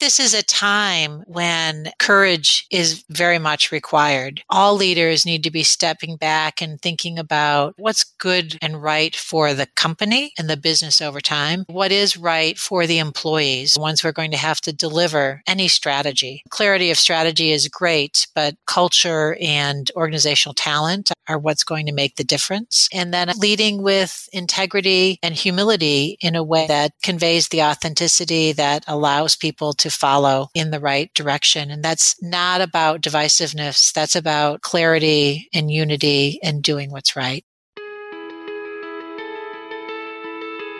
this 0.00 0.18
is 0.18 0.32
a 0.32 0.42
time 0.42 1.22
when 1.26 1.92
courage 1.98 2.66
is 2.70 3.04
very 3.10 3.38
much 3.38 3.70
required. 3.70 4.42
All 4.48 4.74
leaders 4.74 5.26
need 5.26 5.44
to 5.44 5.50
be 5.50 5.62
stepping 5.62 6.16
back 6.16 6.62
and 6.62 6.80
thinking 6.80 7.18
about 7.18 7.74
what's 7.76 8.04
good 8.18 8.58
and 8.62 8.82
right 8.82 9.14
for 9.14 9.52
the 9.52 9.66
company 9.76 10.32
and 10.38 10.48
the 10.48 10.56
business 10.56 11.02
over 11.02 11.20
time, 11.20 11.64
what 11.68 11.92
is 11.92 12.16
right 12.16 12.58
for 12.58 12.86
the 12.86 12.98
employees, 12.98 13.76
who 13.76 14.08
are 14.08 14.12
going 14.12 14.30
to 14.30 14.36
have 14.36 14.60
to 14.62 14.72
deliver 14.72 15.42
any 15.46 15.68
strategy. 15.68 16.42
Clarity 16.48 16.90
of 16.90 16.98
strategy 16.98 17.50
is 17.50 17.68
great, 17.68 18.26
but 18.34 18.54
culture 18.66 19.36
and 19.40 19.90
organizational 19.96 20.54
talent 20.54 21.10
are 21.28 21.38
what's 21.38 21.64
going 21.64 21.86
to 21.86 21.92
make 21.92 22.16
the 22.16 22.24
difference. 22.24 22.88
And 22.92 23.12
then 23.12 23.30
leading 23.36 23.82
with 23.82 24.28
integrity 24.32 25.18
and 25.22 25.34
humility 25.34 26.16
in 26.20 26.34
a 26.34 26.42
way 26.42 26.66
that 26.68 26.92
conveys 27.02 27.48
the 27.48 27.62
authenticity 27.62 28.52
that 28.52 28.84
allows 28.86 29.36
people 29.36 29.72
to 29.74 29.89
follow 29.90 30.48
in 30.54 30.70
the 30.70 30.80
right 30.80 31.12
direction. 31.14 31.70
And 31.70 31.82
that's 31.82 32.20
not 32.22 32.60
about 32.60 33.02
divisiveness. 33.02 33.92
That's 33.92 34.16
about 34.16 34.62
clarity 34.62 35.48
and 35.52 35.70
unity 35.70 36.38
and 36.42 36.62
doing 36.62 36.90
what's 36.90 37.16
right. 37.16 37.44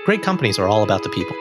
Great 0.06 0.22
companies 0.22 0.58
are 0.58 0.66
all 0.66 0.82
about 0.82 1.02
the 1.02 1.10
people. 1.10 1.36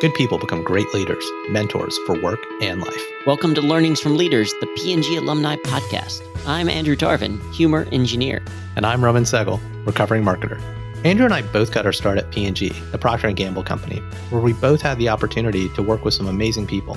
Good 0.00 0.14
people 0.14 0.36
become 0.36 0.64
great 0.64 0.92
leaders, 0.92 1.24
mentors 1.48 1.96
for 2.06 2.20
work 2.20 2.40
and 2.60 2.80
life. 2.80 3.02
Welcome 3.26 3.54
to 3.54 3.60
Learnings 3.60 4.00
from 4.00 4.16
Leaders, 4.16 4.52
the 4.60 4.66
P&G 4.76 5.16
Alumni 5.16 5.56
Podcast. 5.56 6.20
I'm 6.46 6.68
Andrew 6.68 6.96
Tarvin, 6.96 7.40
humor 7.54 7.86
engineer. 7.92 8.42
And 8.74 8.84
I'm 8.84 9.04
Roman 9.04 9.22
Segel, 9.22 9.60
recovering 9.86 10.24
marketer. 10.24 10.60
Andrew 11.04 11.24
and 11.24 11.34
I 11.34 11.42
both 11.42 11.72
got 11.72 11.84
our 11.84 11.92
start 11.92 12.16
at 12.18 12.30
P&G, 12.30 12.68
the 12.92 12.98
Procter 12.98 13.32
& 13.32 13.32
Gamble 13.32 13.64
company, 13.64 13.98
where 14.30 14.40
we 14.40 14.52
both 14.52 14.80
had 14.80 14.98
the 14.98 15.08
opportunity 15.08 15.68
to 15.70 15.82
work 15.82 16.04
with 16.04 16.14
some 16.14 16.28
amazing 16.28 16.68
people. 16.68 16.96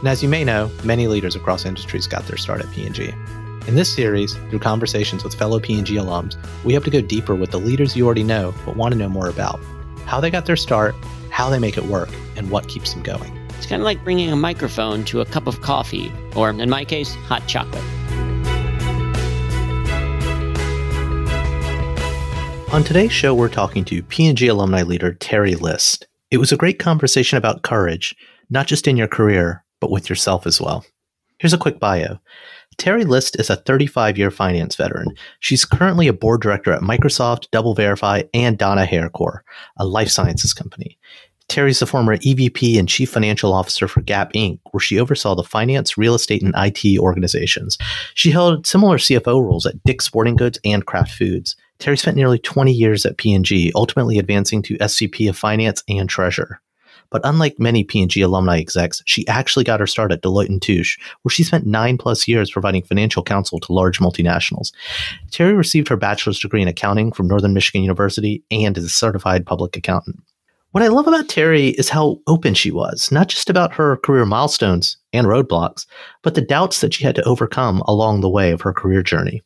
And 0.00 0.08
as 0.08 0.20
you 0.20 0.28
may 0.28 0.42
know, 0.42 0.68
many 0.82 1.06
leaders 1.06 1.36
across 1.36 1.64
industries 1.64 2.08
got 2.08 2.26
their 2.26 2.38
start 2.38 2.60
at 2.60 2.72
P&G. 2.72 3.12
In 3.68 3.76
this 3.76 3.92
series, 3.92 4.34
through 4.50 4.58
conversations 4.58 5.22
with 5.22 5.34
fellow 5.34 5.60
P&G 5.60 5.94
alums, 5.94 6.34
we 6.64 6.74
hope 6.74 6.82
to 6.84 6.90
go 6.90 7.00
deeper 7.00 7.36
with 7.36 7.52
the 7.52 7.60
leaders 7.60 7.96
you 7.96 8.04
already 8.04 8.24
know 8.24 8.52
but 8.64 8.76
want 8.76 8.94
to 8.94 8.98
know 8.98 9.08
more 9.08 9.28
about. 9.28 9.60
How 10.06 10.20
they 10.20 10.30
got 10.30 10.46
their 10.46 10.56
start, 10.56 10.96
how 11.30 11.48
they 11.48 11.60
make 11.60 11.78
it 11.78 11.84
work, 11.84 12.10
and 12.34 12.50
what 12.50 12.66
keeps 12.66 12.94
them 12.94 13.04
going. 13.04 13.32
It's 13.58 13.66
kind 13.66 13.80
of 13.80 13.84
like 13.86 14.02
bringing 14.02 14.32
a 14.32 14.36
microphone 14.36 15.04
to 15.04 15.20
a 15.20 15.24
cup 15.24 15.46
of 15.46 15.60
coffee, 15.60 16.12
or 16.34 16.50
in 16.50 16.68
my 16.68 16.84
case, 16.84 17.14
hot 17.14 17.46
chocolate. 17.46 17.84
On 22.72 22.82
today's 22.82 23.12
show, 23.12 23.32
we're 23.32 23.48
talking 23.48 23.84
to 23.84 24.02
P&G 24.02 24.48
alumni 24.48 24.82
leader 24.82 25.12
Teri 25.14 25.58
List. 25.58 26.08
It 26.32 26.38
was 26.38 26.50
a 26.50 26.56
great 26.56 26.80
conversation 26.80 27.38
about 27.38 27.62
courage, 27.62 28.14
not 28.50 28.66
just 28.66 28.88
in 28.88 28.96
your 28.96 29.06
career, 29.06 29.64
but 29.80 29.90
with 29.90 30.10
yourself 30.10 30.46
as 30.48 30.60
well. 30.60 30.84
Here's 31.38 31.52
a 31.52 31.58
quick 31.58 31.78
bio. 31.78 32.18
Teri 32.76 33.06
List 33.06 33.38
is 33.38 33.50
a 33.50 33.56
35 33.56 34.18
year 34.18 34.32
finance 34.32 34.74
veteran. 34.74 35.12
She's 35.38 35.64
currently 35.64 36.08
a 36.08 36.12
board 36.12 36.42
director 36.42 36.72
at 36.72 36.82
Microsoft, 36.82 37.48
DoubleVerify, 37.50 38.28
and 38.34 38.58
Danaher 38.58 39.12
Corp, 39.12 39.44
a 39.78 39.86
life 39.86 40.08
sciences 40.08 40.52
company. 40.52 40.98
Teri's 41.48 41.78
the 41.78 41.86
former 41.86 42.16
EVP 42.16 42.78
and 42.78 42.88
Chief 42.88 43.08
Financial 43.08 43.52
Officer 43.52 43.86
for 43.86 44.00
Gap 44.02 44.32
Inc., 44.32 44.58
where 44.72 44.80
she 44.80 44.98
oversaw 44.98 45.34
the 45.34 45.44
finance, 45.44 45.96
real 45.96 46.14
estate, 46.14 46.42
and 46.42 46.54
IT 46.56 46.98
organizations. 46.98 47.78
She 48.14 48.30
held 48.30 48.66
similar 48.66 48.98
CFO 48.98 49.42
roles 49.42 49.64
at 49.64 49.82
Dick's 49.84 50.04
Sporting 50.04 50.36
Goods 50.36 50.58
and 50.64 50.84
Kraft 50.86 51.12
Foods. 51.12 51.56
Teri 51.78 51.98
spent 51.98 52.16
nearly 52.16 52.38
20 52.38 52.72
years 52.72 53.06
at 53.06 53.18
P&G, 53.18 53.70
ultimately 53.74 54.18
advancing 54.18 54.62
to 54.62 54.78
SVP 54.78 55.28
of 55.28 55.36
Finance 55.36 55.82
and 55.88 56.08
Treasurer. 56.08 56.60
But 57.10 57.22
unlike 57.24 57.60
many 57.60 57.84
P&G 57.84 58.20
alumni 58.20 58.58
execs, 58.58 59.02
she 59.06 59.26
actually 59.28 59.64
got 59.64 59.78
her 59.78 59.86
start 59.86 60.10
at 60.10 60.22
Deloitte 60.22 60.60
& 60.60 60.62
Touche, 60.62 60.98
where 61.22 61.30
she 61.30 61.44
spent 61.44 61.66
nine 61.66 61.98
plus 61.98 62.26
years 62.26 62.50
providing 62.50 62.82
financial 62.82 63.22
counsel 63.22 63.60
to 63.60 63.72
large 63.72 64.00
multinationals. 64.00 64.72
Teri 65.30 65.56
received 65.56 65.88
her 65.88 65.96
bachelor's 65.96 66.40
degree 66.40 66.62
in 66.62 66.68
accounting 66.68 67.12
from 67.12 67.28
Northern 67.28 67.54
Michigan 67.54 67.82
University 67.82 68.42
and 68.50 68.76
is 68.76 68.84
a 68.84 68.88
certified 68.88 69.46
public 69.46 69.76
accountant. 69.76 70.20
What 70.72 70.82
I 70.82 70.88
love 70.88 71.06
about 71.06 71.28
Teri 71.28 71.72
is 71.78 71.88
how 71.88 72.20
open 72.26 72.54
she 72.54 72.70
was, 72.70 73.10
not 73.10 73.28
just 73.28 73.48
about 73.48 73.72
her 73.74 73.96
career 73.98 74.26
milestones 74.26 74.98
and 75.12 75.26
roadblocks, 75.26 75.86
but 76.22 76.34
the 76.34 76.42
doubts 76.42 76.80
that 76.80 76.92
she 76.92 77.04
had 77.04 77.14
to 77.14 77.24
overcome 77.24 77.82
along 77.86 78.20
the 78.20 78.28
way 78.28 78.50
of 78.50 78.60
her 78.60 78.74
career 78.74 79.02
journey. 79.02 79.42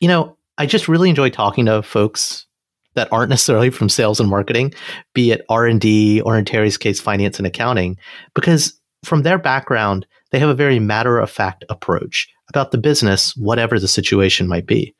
You 0.00 0.08
know, 0.08 0.36
I 0.56 0.66
just 0.66 0.88
really 0.88 1.10
enjoy 1.10 1.30
talking 1.30 1.66
to 1.66 1.82
folks 1.82 2.46
that 2.94 3.12
aren't 3.12 3.30
necessarily 3.30 3.70
from 3.70 3.88
sales 3.88 4.18
and 4.18 4.28
marketing, 4.28 4.74
be 5.14 5.30
it 5.30 5.44
R&D 5.48 6.22
or 6.22 6.36
in 6.36 6.44
Teri's 6.44 6.76
case 6.76 7.00
finance 7.00 7.38
and 7.38 7.46
accounting, 7.46 7.96
because 8.34 8.78
from 9.04 9.22
their 9.22 9.38
background, 9.38 10.06
they 10.32 10.40
have 10.40 10.48
a 10.48 10.54
very 10.54 10.80
matter 10.80 11.18
of 11.18 11.30
fact 11.30 11.64
approach 11.70 12.28
about 12.48 12.72
the 12.72 12.78
business, 12.78 13.36
whatever 13.36 13.78
the 13.78 13.86
situation 13.86 14.48
might 14.48 14.66
be. 14.66 14.94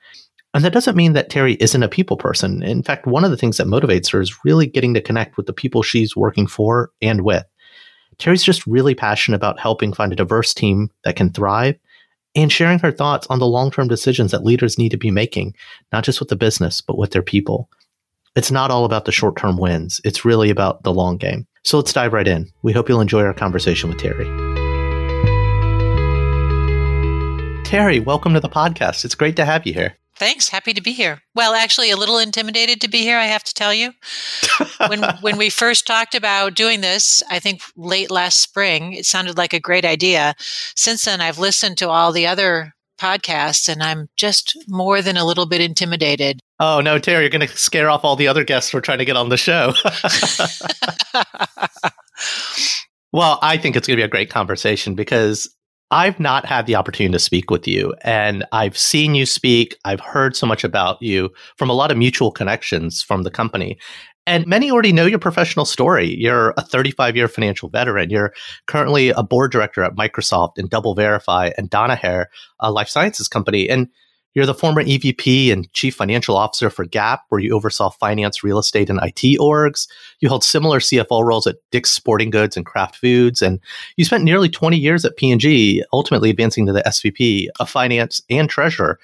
And 0.55 0.65
that 0.65 0.73
doesn't 0.73 0.97
mean 0.97 1.13
that 1.13 1.29
Teri 1.29 1.57
isn't 1.61 1.83
a 1.83 1.89
people 1.89 2.17
person. 2.17 2.63
In 2.63 2.83
fact, 2.83 3.07
one 3.07 3.25
of 3.25 3.31
the 3.31 3.37
things 3.37 3.59
that 3.59 3.67
motivates 3.67 4.11
her 4.13 4.21
is 4.21 4.45
really 4.45 4.67
getting 4.67 4.95
to 4.95 5.01
connect 5.01 5.37
with 5.37 5.47
the 5.47 5.53
people 5.53 5.83
she's 5.83 6.17
working 6.17 6.47
for 6.47 6.91
and 7.03 7.23
with. 7.23 7.45
Teri's 8.19 8.43
just 8.43 8.67
really 8.67 8.95
passionate 8.95 9.37
about 9.37 9.61
helping 9.61 9.93
find 9.93 10.13
a 10.13 10.17
diverse 10.17 10.55
team 10.55 10.91
that 11.05 11.17
can 11.17 11.31
thrive 11.31 11.79
and 12.35 12.51
sharing 12.51 12.79
her 12.79 12.91
thoughts 12.91 13.27
on 13.29 13.39
the 13.39 13.47
long 13.47 13.71
term 13.71 13.89
decisions 13.89 14.31
that 14.33 14.45
leaders 14.45 14.79
need 14.79 14.89
to 14.89 14.97
be 14.97 15.11
making, 15.11 15.55
not 15.93 16.03
just 16.03 16.19
with 16.19 16.31
the 16.31 16.37
business, 16.37 16.81
but 16.81 16.99
with 16.99 17.11
their 17.11 17.23
people. 17.23 17.69
It's 18.35 18.51
not 18.51 18.71
all 18.71 18.85
about 18.85 19.05
the 19.05 19.13
short 19.13 19.37
term 19.37 19.59
wins, 19.59 20.01
it's 20.05 20.25
really 20.25 20.49
about 20.49 20.83
the 20.83 20.93
long 20.93 21.19
game. 21.19 21.47
So 21.63 21.77
let's 21.77 21.93
dive 21.93 22.15
right 22.15 22.27
in. 22.27 22.51
We 22.63 22.73
hope 22.73 22.89
you'll 22.89 23.01
enjoy 23.01 23.23
our 23.23 23.35
conversation 23.35 23.91
with 23.91 23.99
Teri. 23.99 24.27
Teri, 27.65 28.03
welcome 28.03 28.33
to 28.33 28.41
the 28.41 28.49
podcast. 28.49 29.05
It's 29.05 29.15
great 29.15 29.37
to 29.37 29.45
have 29.45 29.67
you 29.67 29.75
here. 29.75 29.95
Thanks. 30.19 30.49
Happy 30.49 30.75
to 30.75 30.83
be 30.83 30.93
here. 30.93 31.23
Well, 31.35 31.55
actually, 31.55 31.91
a 31.91 31.97
little 31.97 32.19
intimidated 32.19 32.81
to 32.81 32.89
be 32.89 32.99
here, 32.99 33.19
I 33.19 33.27
have 33.27 33.45
to 33.45 33.55
tell 33.55 33.73
you. 33.73 33.93
when 34.89 35.03
when 35.21 35.37
we 35.37 35.49
first 35.49 35.87
talked 35.87 36.15
about 36.15 36.55
doing 36.55 36.81
this, 36.81 37.23
I 37.31 37.39
think 37.39 37.63
late 37.77 38.11
last 38.11 38.39
spring, 38.39 38.95
it 38.95 39.07
sounded 39.07 39.39
like 39.39 39.53
a 39.53 39.61
great 39.61 39.85
idea. 39.85 40.35
Since 40.75 41.05
then, 41.05 41.21
I've 41.21 41.39
listened 41.39 41.79
to 41.79 41.89
all 41.89 42.13
the 42.13 42.27
other 42.27 42.75
podcasts 42.99 43.69
and 43.69 43.83
I'm 43.83 44.09
just 44.17 44.59
more 44.67 45.01
than 45.01 45.17
a 45.17 45.25
little 45.25 45.47
bit 45.47 45.61
intimidated. 45.61 46.41
Oh, 46.61 46.81
no, 46.81 46.99
Teri, 46.99 47.21
you're 47.21 47.29
going 47.29 47.47
to 47.47 47.57
scare 47.57 47.89
off 47.89 48.05
all 48.05 48.17
the 48.17 48.27
other 48.27 48.43
guests 48.43 48.75
we're 48.75 48.81
trying 48.81 48.99
to 48.99 49.05
get 49.05 49.17
on 49.17 49.29
the 49.29 49.37
show. 49.37 49.75
well, 53.13 53.39
I 53.41 53.57
think 53.57 53.77
it's 53.77 53.87
going 53.87 53.97
to 53.97 54.01
be 54.01 54.05
a 54.05 54.09
great 54.09 54.31
conversation 54.31 54.97
because 54.97 55.49
I've 55.91 56.21
not 56.21 56.45
had 56.45 56.67
the 56.67 56.75
opportunity 56.75 57.13
to 57.13 57.19
speak 57.19 57.51
with 57.51 57.67
you, 57.67 57.95
and 58.03 58.45
I've 58.53 58.77
seen 58.77 59.15
you 59.15 59.25
speak. 59.25 59.77
I've 59.85 60.01
heard 60.01 60.37
so 60.37 60.47
much 60.47 60.63
about 60.63 61.01
you 61.01 61.31
from 61.57 61.71
a 61.71 61.73
lot 61.73 61.91
of 61.91 61.97
mutual 61.97 62.31
connections 62.31 63.03
from 63.03 63.23
the 63.23 63.31
company. 63.31 63.79
And 64.27 64.47
many 64.47 64.71
already 64.71 64.93
know 64.93 65.07
your 65.07 65.19
professional 65.19 65.65
story. 65.65 66.15
You're 66.15 66.53
a 66.59 66.63
35 66.63 67.17
year 67.17 67.29
financial 67.29 67.71
veteran. 67.71 68.11
You're 68.11 68.35
currently 68.67 69.09
a 69.09 69.23
board 69.23 69.51
director 69.51 69.83
at 69.83 69.97
Microsoft 69.97 70.59
and 70.59 70.71
DoubleVerify 70.71 71.53
and 71.57 71.71
Danaher, 71.71 72.27
a 72.61 72.71
life 72.71 72.89
sciences 72.89 73.27
company. 73.27 73.71
And 73.71 73.89
you're 74.35 74.47
the 74.47 74.55
former 74.55 74.83
EVP 74.83 75.53
and 75.53 75.73
Chief 75.73 75.95
Financial 75.95 76.37
Officer 76.37 76.71
for 76.71 76.85
Gap, 76.85 77.23
where 77.29 77.41
you 77.41 77.55
oversaw 77.55 77.91
finance, 77.91 78.45
real 78.45 78.59
estate, 78.59 78.91
and 78.91 79.01
IT 79.03 79.39
orgs. 79.41 79.89
You 80.21 80.29
held 80.29 80.45
similar 80.45 80.81
CFO 80.81 81.25
roles 81.25 81.47
at 81.47 81.57
Dick's 81.71 81.91
Sporting 81.91 82.31
Goods 82.31 82.57
and 82.57 82.67
Kraft 82.67 82.97
Foods, 82.97 83.43
and 83.43 83.61
you 83.97 84.05
spent 84.05 84.25
nearly 84.25 84.49
20 84.49 84.77
years 84.77 85.05
at 85.05 85.17
P&G, 85.17 85.83
ultimately 85.93 86.31
advancing 86.31 86.67
to 86.67 86.73
the 86.73 86.83
SVP 86.83 87.49
of 87.59 87.69
Finance 87.69 88.23
and 88.31 88.49
Treasurer. 88.49 88.99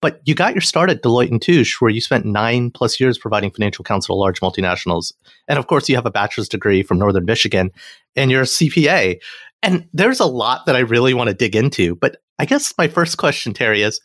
But 0.00 0.20
you 0.24 0.34
got 0.34 0.54
your 0.54 0.60
start 0.60 0.90
at 0.90 1.02
Deloitte 1.02 1.30
and 1.30 1.42
Touche, 1.42 1.80
where 1.80 1.90
you 1.90 2.00
spent 2.00 2.24
nine 2.24 2.70
plus 2.70 3.00
years 3.00 3.18
providing 3.18 3.50
financial 3.50 3.84
counsel 3.84 4.14
to 4.14 4.18
large 4.18 4.40
multinationals. 4.40 5.12
And 5.48 5.58
of 5.58 5.66
course, 5.66 5.88
you 5.88 5.96
have 5.96 6.06
a 6.06 6.10
bachelor's 6.10 6.48
degree 6.48 6.82
from 6.84 6.98
Northern 6.98 7.24
Michigan 7.24 7.72
and 8.14 8.30
you're 8.30 8.42
a 8.42 8.44
CPA. 8.44 9.18
And 9.62 9.88
there's 9.92 10.20
a 10.20 10.26
lot 10.26 10.66
that 10.66 10.76
I 10.76 10.80
really 10.80 11.14
want 11.14 11.28
to 11.28 11.34
dig 11.34 11.56
into. 11.56 11.96
But 11.96 12.18
I 12.38 12.44
guess 12.44 12.72
my 12.78 12.86
first 12.86 13.16
question, 13.16 13.52
Teri, 13.52 13.84
is 13.84 14.00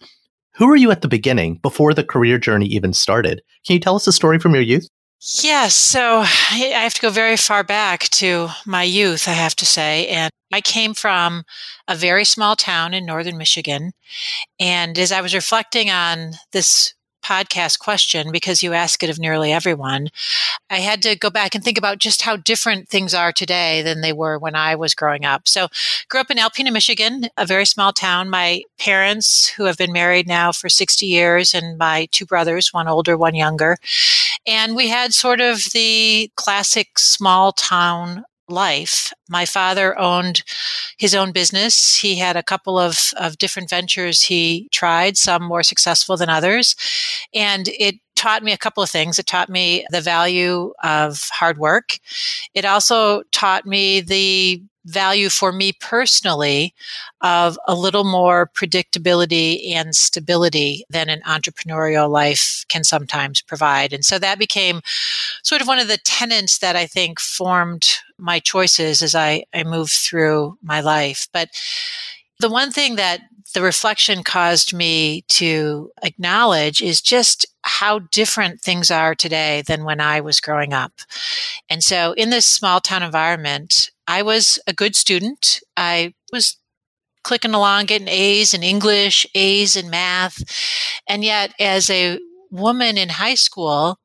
who 0.55 0.67
were 0.67 0.75
you 0.75 0.91
at 0.91 1.01
the 1.01 1.07
beginning 1.07 1.55
before 1.55 1.93
the 1.93 2.03
career 2.03 2.37
journey 2.37 2.67
even 2.67 2.93
started? 2.93 3.41
Can 3.65 3.73
you 3.75 3.79
tell 3.79 3.95
us 3.95 4.07
a 4.07 4.11
story 4.11 4.39
from 4.39 4.53
your 4.53 4.63
youth? 4.63 4.87
Yes. 5.41 5.73
So 5.73 6.19
I 6.19 6.71
have 6.73 6.93
to 6.95 7.01
go 7.01 7.09
very 7.09 7.37
far 7.37 7.63
back 7.63 8.03
to 8.09 8.49
my 8.65 8.83
youth, 8.83 9.27
I 9.27 9.31
have 9.31 9.55
to 9.57 9.65
say. 9.65 10.07
And 10.07 10.29
I 10.51 10.59
came 10.59 10.93
from 10.93 11.43
a 11.87 11.95
very 11.95 12.25
small 12.25 12.55
town 12.55 12.93
in 12.93 13.05
northern 13.05 13.37
Michigan. 13.37 13.93
And 14.59 14.99
as 14.99 15.11
I 15.11 15.21
was 15.21 15.33
reflecting 15.33 15.89
on 15.89 16.33
this 16.51 16.93
podcast 17.23 17.79
question 17.79 18.31
because 18.31 18.61
you 18.61 18.73
ask 18.73 19.01
it 19.01 19.09
of 19.09 19.19
nearly 19.19 19.51
everyone. 19.51 20.09
I 20.69 20.77
had 20.77 21.01
to 21.03 21.15
go 21.15 21.29
back 21.29 21.55
and 21.55 21.63
think 21.63 21.77
about 21.77 21.99
just 21.99 22.23
how 22.23 22.35
different 22.35 22.89
things 22.89 23.13
are 23.13 23.31
today 23.31 23.81
than 23.81 24.01
they 24.01 24.13
were 24.13 24.37
when 24.37 24.55
I 24.55 24.75
was 24.75 24.93
growing 24.93 25.25
up. 25.25 25.47
So, 25.47 25.67
grew 26.09 26.19
up 26.19 26.29
in 26.29 26.37
Alpena, 26.37 26.71
Michigan, 26.71 27.29
a 27.37 27.45
very 27.45 27.65
small 27.65 27.93
town. 27.93 28.29
My 28.29 28.63
parents, 28.79 29.47
who 29.47 29.65
have 29.65 29.77
been 29.77 29.93
married 29.93 30.27
now 30.27 30.51
for 30.51 30.69
60 30.69 31.05
years, 31.05 31.53
and 31.53 31.77
my 31.77 32.07
two 32.11 32.25
brothers, 32.25 32.73
one 32.73 32.87
older, 32.87 33.17
one 33.17 33.35
younger. 33.35 33.77
And 34.45 34.75
we 34.75 34.89
had 34.89 35.13
sort 35.13 35.41
of 35.41 35.71
the 35.73 36.29
classic 36.35 36.99
small 36.99 37.51
town 37.51 38.25
life. 38.49 39.13
My 39.29 39.45
father 39.45 39.97
owned 39.97 40.43
his 40.97 41.15
own 41.15 41.31
business. 41.31 41.97
He 41.97 42.15
had 42.15 42.35
a 42.35 42.43
couple 42.43 42.77
of, 42.77 42.99
of 43.17 43.37
different 43.37 43.69
ventures 43.69 44.23
he 44.23 44.67
tried, 44.71 45.17
some 45.17 45.43
more 45.43 45.63
successful 45.63 46.17
than 46.17 46.29
others. 46.29 46.75
And 47.33 47.67
it 47.69 47.95
taught 48.15 48.43
me 48.43 48.51
a 48.51 48.57
couple 48.57 48.83
of 48.83 48.89
things. 48.89 49.19
It 49.19 49.25
taught 49.25 49.49
me 49.49 49.85
the 49.89 50.01
value 50.01 50.73
of 50.83 51.29
hard 51.31 51.57
work. 51.57 51.99
It 52.53 52.65
also 52.65 53.23
taught 53.31 53.65
me 53.65 54.01
the 54.01 54.61
value 54.85 55.29
for 55.29 55.51
me 55.51 55.73
personally 55.73 56.73
of 57.21 57.57
a 57.67 57.75
little 57.75 58.03
more 58.03 58.49
predictability 58.53 59.73
and 59.73 59.95
stability 59.95 60.85
than 60.89 61.09
an 61.09 61.21
entrepreneurial 61.21 62.09
life 62.09 62.65
can 62.69 62.83
sometimes 62.83 63.41
provide. 63.41 63.93
And 63.93 64.03
so 64.03 64.19
that 64.19 64.39
became 64.39 64.81
sort 65.43 65.61
of 65.61 65.67
one 65.67 65.79
of 65.79 65.87
the 65.87 65.99
tenets 65.99 66.57
that 66.59 66.75
I 66.75 66.85
think 66.85 67.19
formed 67.19 67.85
my 68.17 68.39
choices 68.39 69.01
as 69.01 69.15
I, 69.15 69.45
I 69.53 69.63
moved 69.63 69.93
through 69.93 70.57
my 70.61 70.81
life. 70.81 71.27
But 71.31 71.49
the 72.39 72.49
one 72.49 72.71
thing 72.71 72.95
that 72.95 73.21
the 73.53 73.61
reflection 73.61 74.23
caused 74.23 74.73
me 74.73 75.23
to 75.27 75.91
acknowledge 76.01 76.81
is 76.81 77.01
just 77.01 77.45
how 77.61 77.99
different 77.99 78.61
things 78.61 78.91
are 78.91 79.15
today 79.15 79.63
than 79.67 79.83
when 79.83 80.01
I 80.01 80.21
was 80.21 80.41
growing 80.41 80.73
up. 80.73 80.91
And 81.69 81.83
so 81.83 82.13
in 82.13 82.29
this 82.29 82.45
small 82.45 82.81
town 82.81 83.03
environment, 83.03 83.91
I 84.07 84.21
was 84.21 84.59
a 84.67 84.73
good 84.73 84.95
student. 84.95 85.61
I 85.77 86.13
was 86.31 86.57
clicking 87.23 87.53
along, 87.53 87.85
getting 87.85 88.07
A's 88.07 88.53
in 88.53 88.63
English, 88.63 89.25
A's 89.35 89.75
in 89.75 89.89
math. 89.89 90.43
And 91.07 91.23
yet, 91.23 91.53
as 91.59 91.89
a 91.89 92.19
woman 92.51 92.97
in 92.97 93.09
high 93.09 93.35
school, 93.35 93.99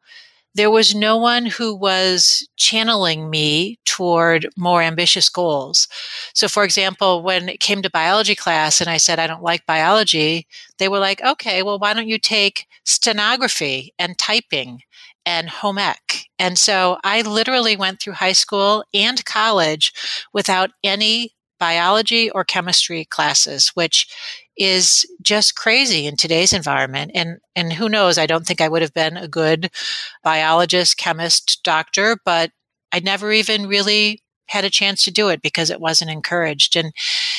there 0.54 0.70
was 0.70 0.94
no 0.94 1.16
one 1.16 1.46
who 1.46 1.74
was 1.74 2.48
channeling 2.56 3.30
me 3.30 3.78
toward 3.84 4.48
more 4.56 4.82
ambitious 4.82 5.28
goals. 5.28 5.86
So, 6.34 6.48
for 6.48 6.64
example, 6.64 7.22
when 7.22 7.48
it 7.48 7.60
came 7.60 7.82
to 7.82 7.90
biology 7.90 8.34
class 8.34 8.80
and 8.80 8.90
I 8.90 8.96
said, 8.96 9.18
I 9.20 9.26
don't 9.28 9.42
like 9.42 9.66
biology, 9.66 10.46
they 10.78 10.88
were 10.88 10.98
like, 10.98 11.22
okay, 11.22 11.62
well, 11.62 11.78
why 11.78 11.94
don't 11.94 12.08
you 12.08 12.18
take 12.18 12.66
stenography 12.84 13.94
and 13.98 14.18
typing? 14.18 14.82
And 15.28 15.50
home 15.50 15.76
ec. 15.76 16.24
And 16.38 16.58
so 16.58 16.96
I 17.04 17.20
literally 17.20 17.76
went 17.76 18.00
through 18.00 18.14
high 18.14 18.32
school 18.32 18.82
and 18.94 19.22
college 19.26 19.92
without 20.32 20.70
any 20.82 21.34
biology 21.60 22.30
or 22.30 22.44
chemistry 22.44 23.04
classes, 23.04 23.68
which 23.74 24.08
is 24.56 25.04
just 25.20 25.54
crazy 25.54 26.06
in 26.06 26.16
today's 26.16 26.54
environment. 26.54 27.10
And 27.14 27.40
and 27.54 27.74
who 27.74 27.90
knows, 27.90 28.16
I 28.16 28.24
don't 28.24 28.46
think 28.46 28.62
I 28.62 28.68
would 28.68 28.80
have 28.80 28.94
been 28.94 29.18
a 29.18 29.28
good 29.28 29.70
biologist, 30.24 30.96
chemist, 30.96 31.60
doctor, 31.62 32.16
but 32.24 32.50
I 32.90 33.00
never 33.00 33.30
even 33.30 33.66
really 33.68 34.22
had 34.46 34.64
a 34.64 34.70
chance 34.70 35.04
to 35.04 35.10
do 35.10 35.28
it 35.28 35.42
because 35.42 35.68
it 35.68 35.78
wasn't 35.78 36.10
encouraged. 36.10 36.74
And 36.74 36.94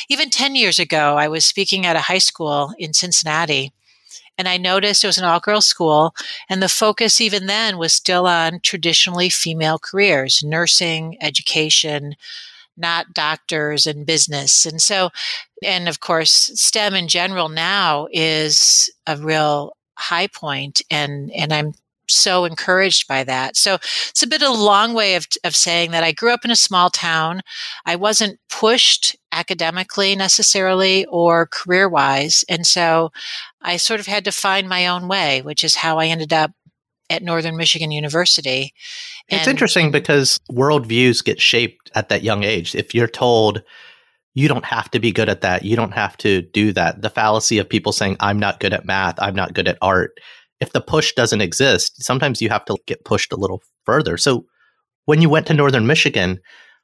even 0.09 0.29
10 0.29 0.55
years 0.55 0.77
ago, 0.77 1.17
I 1.17 1.27
was 1.27 1.43
speaking 1.43 1.87
at 1.87 1.95
a 1.95 2.01
high 2.01 2.19
school 2.19 2.71
in 2.77 2.93
Cincinnati 2.93 3.73
and 4.39 4.47
I 4.47 4.57
noticed 4.57 5.03
it 5.03 5.07
was 5.07 5.17
an 5.17 5.25
all 5.25 5.41
girls 5.41 5.67
school, 5.67 6.15
and 6.49 6.63
the 6.63 6.69
focus 6.69 7.19
even 7.19 7.45
then 7.45 7.77
was 7.77 7.91
still 7.91 8.25
on 8.25 8.61
traditionally 8.61 9.29
female 9.29 9.77
careers, 9.77 10.41
nursing, 10.41 11.17
education, 11.21 12.15
not 12.77 13.13
doctors 13.13 13.85
and 13.85 14.05
business. 14.05 14.65
And 14.65 14.81
so, 14.81 15.09
and 15.61 15.89
of 15.89 15.99
course, 15.99 16.51
STEM 16.55 16.95
in 16.95 17.09
general 17.09 17.49
now 17.49 18.07
is 18.11 18.89
a 19.05 19.17
real 19.17 19.73
high 19.97 20.27
point 20.27 20.81
and 20.89 21.29
and 21.33 21.51
I'm 21.51 21.73
so 22.09 22.45
encouraged 22.45 23.07
by 23.07 23.23
that. 23.23 23.55
So 23.55 23.75
it's 23.75 24.23
a 24.23 24.27
bit 24.27 24.41
of 24.41 24.49
a 24.49 24.53
long 24.53 24.93
way 24.93 25.15
of, 25.15 25.27
of 25.43 25.55
saying 25.55 25.91
that 25.91 26.03
I 26.03 26.11
grew 26.11 26.33
up 26.33 26.45
in 26.45 26.51
a 26.51 26.55
small 26.55 26.89
town. 26.89 27.41
I 27.85 27.95
wasn't 27.95 28.39
pushed 28.49 29.15
academically 29.31 30.15
necessarily 30.15 31.05
or 31.05 31.47
career 31.47 31.87
wise. 31.87 32.43
And 32.49 32.65
so 32.65 33.11
I 33.61 33.77
sort 33.77 33.99
of 33.99 34.07
had 34.07 34.25
to 34.25 34.31
find 34.31 34.67
my 34.67 34.87
own 34.87 35.07
way, 35.07 35.41
which 35.41 35.63
is 35.63 35.75
how 35.75 35.99
I 35.99 36.07
ended 36.07 36.33
up 36.33 36.51
at 37.09 37.23
Northern 37.23 37.57
Michigan 37.57 37.91
University. 37.91 38.73
It's 39.27 39.47
interesting 39.47 39.91
because 39.91 40.39
worldviews 40.51 41.23
get 41.23 41.39
shaped 41.39 41.91
at 41.93 42.09
that 42.09 42.23
young 42.23 42.43
age. 42.43 42.73
If 42.73 42.95
you're 42.95 43.07
told, 43.07 43.61
you 44.33 44.47
don't 44.47 44.65
have 44.65 44.89
to 44.91 44.99
be 44.99 45.11
good 45.11 45.29
at 45.29 45.41
that. 45.41 45.63
You 45.63 45.75
don't 45.75 45.93
have 45.93 46.17
to 46.17 46.41
do 46.41 46.71
that. 46.73 47.01
The 47.01 47.09
fallacy 47.09 47.57
of 47.57 47.69
people 47.69 47.91
saying, 47.91 48.17
I'm 48.19 48.39
not 48.39 48.59
good 48.59 48.73
at 48.73 48.85
math. 48.85 49.15
I'm 49.19 49.35
not 49.35 49.53
good 49.53 49.67
at 49.67 49.77
art 49.81 50.19
if 50.59 50.73
the 50.73 50.81
push 50.81 51.13
doesn't 51.13 51.41
exist, 51.41 52.03
sometimes 52.03 52.41
you 52.41 52.49
have 52.49 52.65
to 52.65 52.77
get 52.85 53.05
pushed 53.05 53.31
a 53.31 53.37
little 53.37 53.61
further. 53.85 54.17
So 54.17 54.45
when 55.05 55.21
you 55.21 55.29
went 55.29 55.47
to 55.47 55.53
Northern 55.53 55.87
Michigan, 55.87 56.39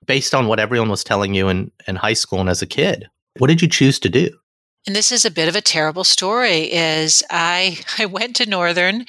based 0.06 0.34
on 0.34 0.48
what 0.48 0.60
everyone 0.60 0.90
was 0.90 1.04
telling 1.04 1.34
you 1.34 1.50
in, 1.50 1.72
in 1.88 1.96
high 1.96 2.14
school 2.14 2.40
and 2.40 2.50
as 2.50 2.62
a 2.62 2.68
kid, 2.68 3.10
what 3.38 3.48
did 3.48 3.62
you 3.62 3.68
choose 3.68 4.00
to 4.00 4.10
do? 4.10 4.30
And 4.88 4.96
this 4.96 5.12
is 5.12 5.26
a 5.26 5.32
bit 5.32 5.50
of 5.50 5.56
a 5.56 5.62
terrible 5.62 6.04
story 6.04 6.72
is 6.72 7.24
I 7.30 7.80
I 8.00 8.06
went 8.06 8.36
to 8.38 8.50
Northern 8.50 9.06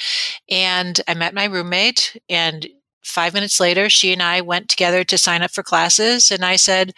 and 0.49 1.01
I 1.07 1.15
met 1.15 1.35
my 1.35 1.45
roommate 1.45 2.17
and 2.29 2.67
5 3.05 3.35
minutes 3.35 3.61
later 3.61 3.89
she 3.89 4.13
and 4.13 4.23
I 4.23 4.41
went 4.41 4.69
together 4.69 5.05
to 5.05 5.19
sign 5.19 5.43
up 5.43 5.53
for 5.53 5.63
classes 5.63 6.31
and 6.31 6.45
I 6.45 6.57
said, 6.57 6.93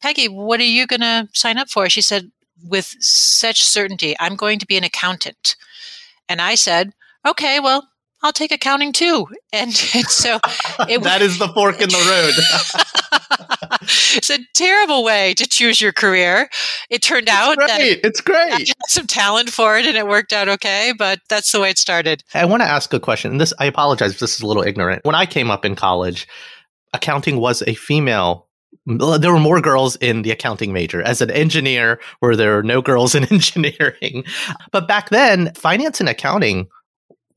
"Peggy, 0.00 0.28
what 0.28 0.60
are 0.60 0.64
you 0.64 0.86
going 0.86 1.00
to 1.00 1.28
sign 1.32 1.58
up 1.58 1.68
for?" 1.68 1.88
She 1.88 2.02
said 2.02 2.30
with 2.62 2.94
such 3.00 3.62
certainty, 3.62 4.14
"I'm 4.20 4.36
going 4.36 4.58
to 4.58 4.66
be 4.66 4.76
an 4.76 4.84
accountant." 4.84 5.56
And 6.28 6.42
I 6.42 6.54
said, 6.54 6.92
okay, 7.26 7.60
well, 7.60 7.88
I'll 8.22 8.32
take 8.32 8.50
accounting 8.50 8.92
too. 8.92 9.26
And, 9.52 9.68
and 9.94 10.06
so 10.06 10.40
it, 10.88 11.02
that 11.02 11.22
is 11.22 11.38
the 11.38 11.48
fork 11.48 11.80
in 11.80 11.88
the 11.88 11.96
road. 11.96 12.34
it's 13.82 14.30
a 14.30 14.38
terrible 14.54 15.04
way 15.04 15.34
to 15.34 15.46
choose 15.46 15.80
your 15.80 15.92
career. 15.92 16.48
It 16.90 17.02
turned 17.02 17.28
it's 17.28 17.36
out 17.36 17.56
great. 17.56 17.68
that 17.68 18.06
it's 18.06 18.20
great. 18.20 18.52
I 18.52 18.58
had 18.58 18.76
some 18.88 19.06
talent 19.06 19.50
for 19.50 19.78
it 19.78 19.86
and 19.86 19.96
it 19.96 20.06
worked 20.06 20.32
out 20.32 20.48
okay, 20.48 20.92
but 20.98 21.20
that's 21.28 21.52
the 21.52 21.60
way 21.60 21.70
it 21.70 21.78
started. 21.78 22.24
I 22.34 22.44
want 22.44 22.62
to 22.62 22.68
ask 22.68 22.92
a 22.92 23.00
question. 23.00 23.32
And 23.32 23.40
This 23.40 23.52
I 23.58 23.66
apologize 23.66 24.12
if 24.12 24.18
this 24.18 24.34
is 24.34 24.40
a 24.40 24.46
little 24.46 24.64
ignorant. 24.64 25.04
When 25.04 25.14
I 25.14 25.26
came 25.26 25.50
up 25.50 25.64
in 25.64 25.76
college, 25.76 26.26
accounting 26.92 27.38
was 27.38 27.62
a 27.66 27.74
female 27.74 28.46
there 28.86 29.32
were 29.32 29.38
more 29.38 29.60
girls 29.60 29.96
in 29.96 30.22
the 30.22 30.30
accounting 30.30 30.72
major. 30.72 31.02
As 31.02 31.20
an 31.20 31.30
engineer, 31.30 32.00
where 32.20 32.34
there 32.34 32.56
were 32.56 32.62
no 32.62 32.80
girls 32.80 33.14
in 33.14 33.24
engineering. 33.32 34.24
But 34.72 34.88
back 34.88 35.10
then, 35.10 35.52
finance 35.54 36.00
and 36.00 36.08
accounting 36.08 36.68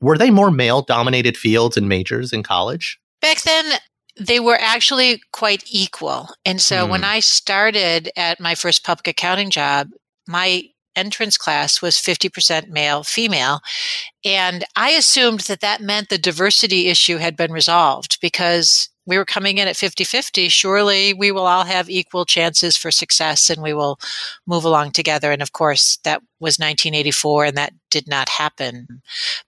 were 0.02 0.18
they 0.18 0.30
more 0.30 0.50
male 0.50 0.82
dominated 0.82 1.36
fields 1.36 1.76
and 1.78 1.88
majors 1.88 2.32
in 2.32 2.42
college? 2.42 2.98
Back 3.22 3.40
then, 3.42 3.64
they 4.20 4.40
were 4.40 4.58
actually 4.60 5.22
quite 5.32 5.64
equal. 5.70 6.28
And 6.44 6.60
so 6.60 6.86
mm. 6.86 6.90
when 6.90 7.04
I 7.04 7.20
started 7.20 8.10
at 8.16 8.40
my 8.40 8.54
first 8.54 8.84
public 8.84 9.08
accounting 9.08 9.48
job, 9.48 9.88
my 10.26 10.64
entrance 10.96 11.38
class 11.38 11.80
was 11.80 11.96
50% 11.96 12.68
male 12.68 13.02
female 13.02 13.60
and 14.26 14.62
i 14.76 14.90
assumed 14.90 15.40
that 15.40 15.60
that 15.60 15.80
meant 15.80 16.10
the 16.10 16.18
diversity 16.18 16.88
issue 16.88 17.16
had 17.16 17.34
been 17.34 17.50
resolved 17.50 18.18
because 18.20 18.90
we 19.06 19.18
were 19.18 19.24
coming 19.24 19.58
in 19.58 19.68
at 19.68 19.76
50 19.76 20.04
50, 20.04 20.48
surely 20.48 21.12
we 21.14 21.32
will 21.32 21.46
all 21.46 21.64
have 21.64 21.90
equal 21.90 22.24
chances 22.24 22.76
for 22.76 22.90
success 22.90 23.50
and 23.50 23.62
we 23.62 23.72
will 23.72 23.98
move 24.46 24.64
along 24.64 24.92
together. 24.92 25.32
And 25.32 25.42
of 25.42 25.52
course, 25.52 25.98
that 26.04 26.22
was 26.40 26.58
1984 26.58 27.46
and 27.46 27.56
that 27.56 27.72
did 27.90 28.08
not 28.08 28.28
happen. 28.28 29.02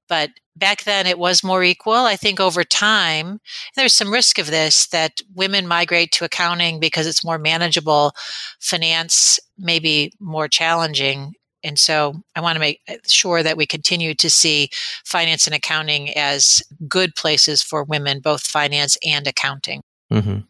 But 0.08 0.30
back 0.56 0.84
then 0.84 1.06
it 1.06 1.18
was 1.18 1.44
more 1.44 1.62
equal. 1.62 1.94
I 1.94 2.16
think 2.16 2.40
over 2.40 2.64
time, 2.64 3.40
there's 3.76 3.94
some 3.94 4.12
risk 4.12 4.38
of 4.38 4.48
this 4.48 4.88
that 4.88 5.20
women 5.34 5.66
migrate 5.66 6.12
to 6.12 6.24
accounting 6.24 6.80
because 6.80 7.06
it's 7.06 7.24
more 7.24 7.38
manageable. 7.38 8.12
Finance 8.60 9.38
may 9.58 9.78
be 9.78 10.12
more 10.20 10.48
challenging 10.48 11.34
and 11.64 11.78
so 11.78 12.14
I 12.36 12.40
want 12.40 12.56
to 12.56 12.60
make 12.60 12.80
uh, 12.88 12.96
sure 13.06 13.42
that 13.42 13.56
we 13.56 13.66
continue 13.66 14.14
to 14.14 14.30
see 14.30 14.68
finance 15.04 15.46
and 15.46 15.56
accounting 15.56 16.14
as 16.16 16.62
good 16.86 17.16
places 17.16 17.62
for 17.62 17.82
women, 17.82 18.20
both 18.20 18.42
finance 18.42 18.98
and 19.04 19.26
accounting. 19.26 19.82
Mm-hmm. 20.12 20.40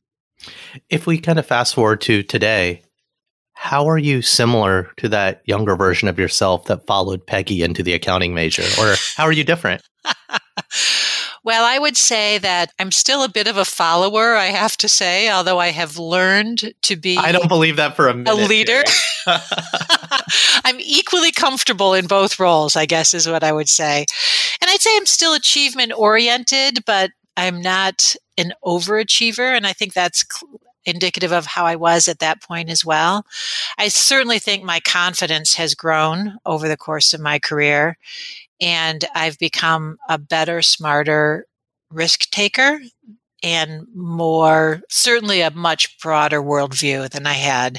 If 0.90 1.06
we 1.06 1.18
kind 1.18 1.38
of 1.38 1.46
fast 1.46 1.74
forward 1.74 2.00
to 2.02 2.22
today, 2.22 2.82
how 3.54 3.88
are 3.88 3.98
you 3.98 4.20
similar 4.20 4.90
to 4.98 5.08
that 5.08 5.40
younger 5.46 5.76
version 5.76 6.08
of 6.08 6.18
yourself 6.18 6.64
that 6.66 6.86
followed 6.86 7.26
Peggy 7.26 7.62
into 7.62 7.82
the 7.82 7.94
accounting 7.94 8.34
major? 8.34 8.64
Or 8.80 8.96
how 9.16 9.24
are 9.24 9.32
you 9.32 9.44
different? 9.44 9.82
Well, 11.44 11.64
I 11.64 11.78
would 11.78 11.96
say 11.96 12.38
that 12.38 12.72
I'm 12.78 12.90
still 12.90 13.22
a 13.22 13.28
bit 13.28 13.46
of 13.46 13.58
a 13.58 13.66
follower, 13.66 14.34
I 14.34 14.46
have 14.46 14.78
to 14.78 14.88
say, 14.88 15.30
although 15.30 15.58
I 15.58 15.68
have 15.68 15.98
learned 15.98 16.72
to 16.82 16.96
be 16.96 17.18
I 17.18 17.32
don't 17.32 17.48
believe 17.48 17.76
that 17.76 17.96
for 17.96 18.08
a 18.08 18.14
minute. 18.14 18.32
A 18.32 18.46
leader. 18.46 18.82
I'm 20.64 20.80
equally 20.80 21.32
comfortable 21.32 21.92
in 21.92 22.06
both 22.06 22.40
roles, 22.40 22.76
I 22.76 22.86
guess 22.86 23.12
is 23.12 23.28
what 23.28 23.44
I 23.44 23.52
would 23.52 23.68
say. 23.68 24.06
And 24.60 24.70
I'd 24.70 24.80
say 24.80 24.96
I'm 24.96 25.06
still 25.06 25.34
achievement 25.34 25.92
oriented, 25.94 26.84
but 26.86 27.10
I'm 27.36 27.60
not 27.60 28.16
an 28.38 28.54
overachiever 28.64 29.54
and 29.54 29.66
I 29.66 29.74
think 29.74 29.92
that's 29.92 30.24
indicative 30.86 31.32
of 31.32 31.46
how 31.46 31.66
I 31.66 31.76
was 31.76 32.08
at 32.08 32.18
that 32.20 32.42
point 32.42 32.70
as 32.70 32.84
well. 32.84 33.26
I 33.78 33.88
certainly 33.88 34.38
think 34.38 34.64
my 34.64 34.80
confidence 34.80 35.54
has 35.54 35.74
grown 35.74 36.38
over 36.44 36.68
the 36.68 36.76
course 36.76 37.14
of 37.14 37.20
my 37.20 37.38
career 37.38 37.96
and 38.64 39.04
I've 39.14 39.38
become 39.38 39.98
a 40.08 40.18
better, 40.18 40.62
smarter 40.62 41.46
risk 41.90 42.30
taker. 42.30 42.80
and 43.42 43.86
more, 43.94 44.80
certainly 44.88 45.42
a 45.42 45.50
much 45.50 45.98
broader 45.98 46.42
worldview 46.42 47.10
than 47.10 47.26
I 47.26 47.34
had 47.34 47.78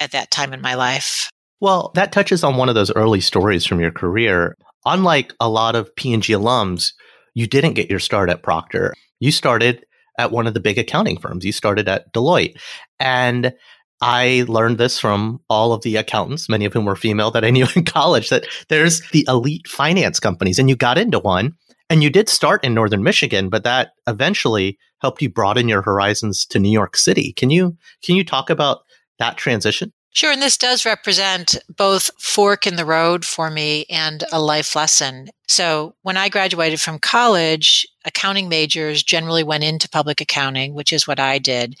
at 0.00 0.12
that 0.12 0.30
time 0.30 0.54
in 0.54 0.62
my 0.62 0.74
life. 0.74 1.30
Well, 1.60 1.90
that 1.94 2.10
touches 2.10 2.42
on 2.42 2.56
one 2.56 2.70
of 2.70 2.74
those 2.74 2.90
early 2.92 3.20
stories 3.20 3.66
from 3.66 3.80
your 3.80 3.90
career. 3.90 4.56
Unlike 4.86 5.34
a 5.40 5.48
lot 5.50 5.76
of 5.76 5.94
P&G 5.96 6.32
alums, 6.32 6.92
you 7.34 7.46
didn't 7.46 7.74
get 7.74 7.90
your 7.90 7.98
start 7.98 8.30
at 8.30 8.42
Procter. 8.42 8.94
You 9.20 9.30
started 9.30 9.84
at 10.18 10.32
one 10.32 10.46
of 10.46 10.54
the 10.54 10.60
big 10.60 10.78
accounting 10.78 11.18
firms. 11.18 11.44
You 11.44 11.52
started 11.52 11.86
at 11.86 12.10
Deloitte. 12.14 12.58
And 12.98 13.52
I 14.00 14.44
learned 14.48 14.78
this 14.78 14.98
from 14.98 15.40
all 15.48 15.72
of 15.72 15.82
the 15.82 15.96
accountants, 15.96 16.48
many 16.48 16.64
of 16.64 16.72
whom 16.72 16.84
were 16.84 16.96
female 16.96 17.30
that 17.32 17.44
I 17.44 17.50
knew 17.50 17.66
in 17.76 17.84
college, 17.84 18.28
that 18.30 18.46
there's 18.68 19.00
the 19.10 19.24
elite 19.28 19.66
finance 19.66 20.20
companies, 20.20 20.58
and 20.58 20.68
you 20.68 20.76
got 20.76 20.98
into 20.98 21.18
one. 21.18 21.54
And 21.90 22.02
you 22.02 22.10
did 22.10 22.28
start 22.28 22.62
in 22.64 22.74
Northern 22.74 23.02
Michigan, 23.02 23.48
but 23.48 23.64
that 23.64 23.92
eventually 24.06 24.78
helped 25.00 25.22
you 25.22 25.30
broaden 25.30 25.68
your 25.68 25.80
horizons 25.80 26.44
to 26.46 26.58
New 26.58 26.70
York 26.70 26.96
City. 26.96 27.32
Can 27.32 27.48
you 27.50 27.76
can 28.02 28.14
you 28.14 28.24
talk 28.24 28.50
about 28.50 28.80
that 29.18 29.38
transition? 29.38 29.92
Sure. 30.14 30.32
And 30.32 30.42
this 30.42 30.58
does 30.58 30.84
represent 30.84 31.56
both 31.76 32.10
fork 32.18 32.66
in 32.66 32.76
the 32.76 32.84
road 32.84 33.24
for 33.24 33.50
me 33.50 33.84
and 33.88 34.24
a 34.32 34.40
life 34.40 34.74
lesson. 34.74 35.28
So 35.46 35.94
when 36.02 36.16
I 36.16 36.28
graduated 36.28 36.80
from 36.80 36.98
college, 36.98 37.86
accounting 38.08 38.48
majors 38.48 39.02
generally 39.02 39.44
went 39.44 39.62
into 39.62 39.88
public 39.88 40.20
accounting, 40.20 40.74
which 40.74 40.92
is 40.92 41.06
what 41.06 41.20
I 41.20 41.38
did. 41.38 41.76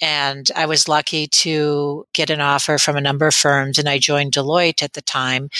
And 0.00 0.50
I 0.56 0.64
was 0.64 0.88
lucky 0.88 1.26
to 1.26 2.06
get 2.14 2.30
an 2.30 2.40
offer 2.40 2.78
from 2.78 2.96
a 2.96 3.00
number 3.00 3.26
of 3.26 3.34
firms. 3.34 3.78
And 3.78 3.88
I 3.88 3.98
joined 3.98 4.32
Deloitte 4.32 4.82
at 4.82 4.94
the 4.94 5.02
time 5.02 5.50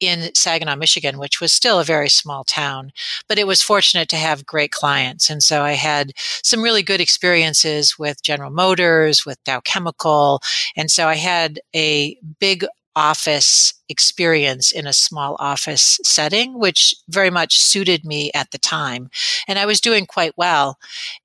in 0.00 0.34
Saginaw, 0.34 0.76
Michigan, 0.76 1.18
which 1.18 1.40
was 1.40 1.52
still 1.52 1.80
a 1.80 1.84
very 1.84 2.08
small 2.08 2.44
town. 2.44 2.92
But 3.28 3.38
it 3.38 3.46
was 3.46 3.62
fortunate 3.62 4.08
to 4.10 4.16
have 4.16 4.44
great 4.44 4.72
clients. 4.72 5.30
And 5.30 5.42
so 5.42 5.62
I 5.62 5.72
had 5.72 6.12
some 6.16 6.62
really 6.62 6.82
good 6.82 7.00
experiences 7.00 7.98
with 7.98 8.22
General 8.22 8.50
Motors, 8.50 9.24
with 9.24 9.42
Dow 9.44 9.60
Chemical. 9.60 10.40
And 10.76 10.90
so 10.90 11.06
I 11.08 11.14
had 11.14 11.60
a 11.74 12.16
big 12.40 12.66
office 12.98 13.74
experience 13.88 14.72
in 14.72 14.86
a 14.86 14.92
small 14.92 15.36
office 15.38 16.00
setting, 16.02 16.58
which 16.58 16.96
very 17.08 17.30
much 17.30 17.60
suited 17.60 18.04
me 18.04 18.32
at 18.34 18.50
the 18.50 18.58
time. 18.58 19.08
And 19.46 19.56
I 19.56 19.66
was 19.66 19.80
doing 19.80 20.04
quite 20.04 20.36
well. 20.36 20.78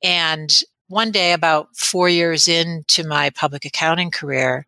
And 0.04 0.54
one 0.88 1.10
day, 1.10 1.34
about 1.34 1.76
four 1.76 2.08
years 2.08 2.48
into 2.48 3.04
my 3.04 3.32
public 3.32 3.66
accounting 3.66 4.12
career, 4.12 4.68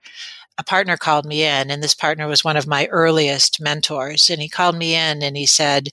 a 0.58 0.64
partner 0.64 0.98
called 0.98 1.26
me 1.26 1.44
in, 1.44 1.70
and 1.70 1.84
this 1.84 1.94
partner 1.94 2.28
was 2.28 2.44
one 2.44 2.58
of 2.58 2.66
my 2.66 2.88
earliest 2.88 3.62
mentors. 3.62 4.30
And 4.30 4.42
he 4.42 4.50
called 4.50 4.76
me 4.76 4.96
in 4.96 5.22
and 5.22 5.38
he 5.38 5.46
said, 5.46 5.90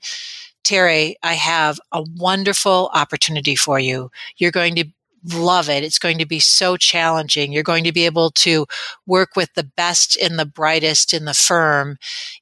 Teri, 0.64 1.16
I 1.22 1.34
have 1.34 1.78
a 1.90 2.04
wonderful 2.16 2.90
opportunity 2.94 3.54
for 3.54 3.78
you. 3.78 4.10
You're 4.38 4.52
going 4.52 4.76
to 4.76 4.86
love 5.32 5.68
it. 5.68 5.84
It's 5.84 5.98
going 5.98 6.18
to 6.18 6.26
be 6.26 6.40
so 6.40 6.76
challenging. 6.76 7.52
You're 7.52 7.62
going 7.62 7.84
to 7.84 7.92
be 7.92 8.06
able 8.06 8.30
to 8.30 8.66
work 9.06 9.30
with 9.36 9.52
the 9.54 9.64
best 9.64 10.16
and 10.16 10.38
the 10.38 10.46
brightest 10.46 11.14
in 11.14 11.24
the 11.24 11.34
firm 11.34 11.96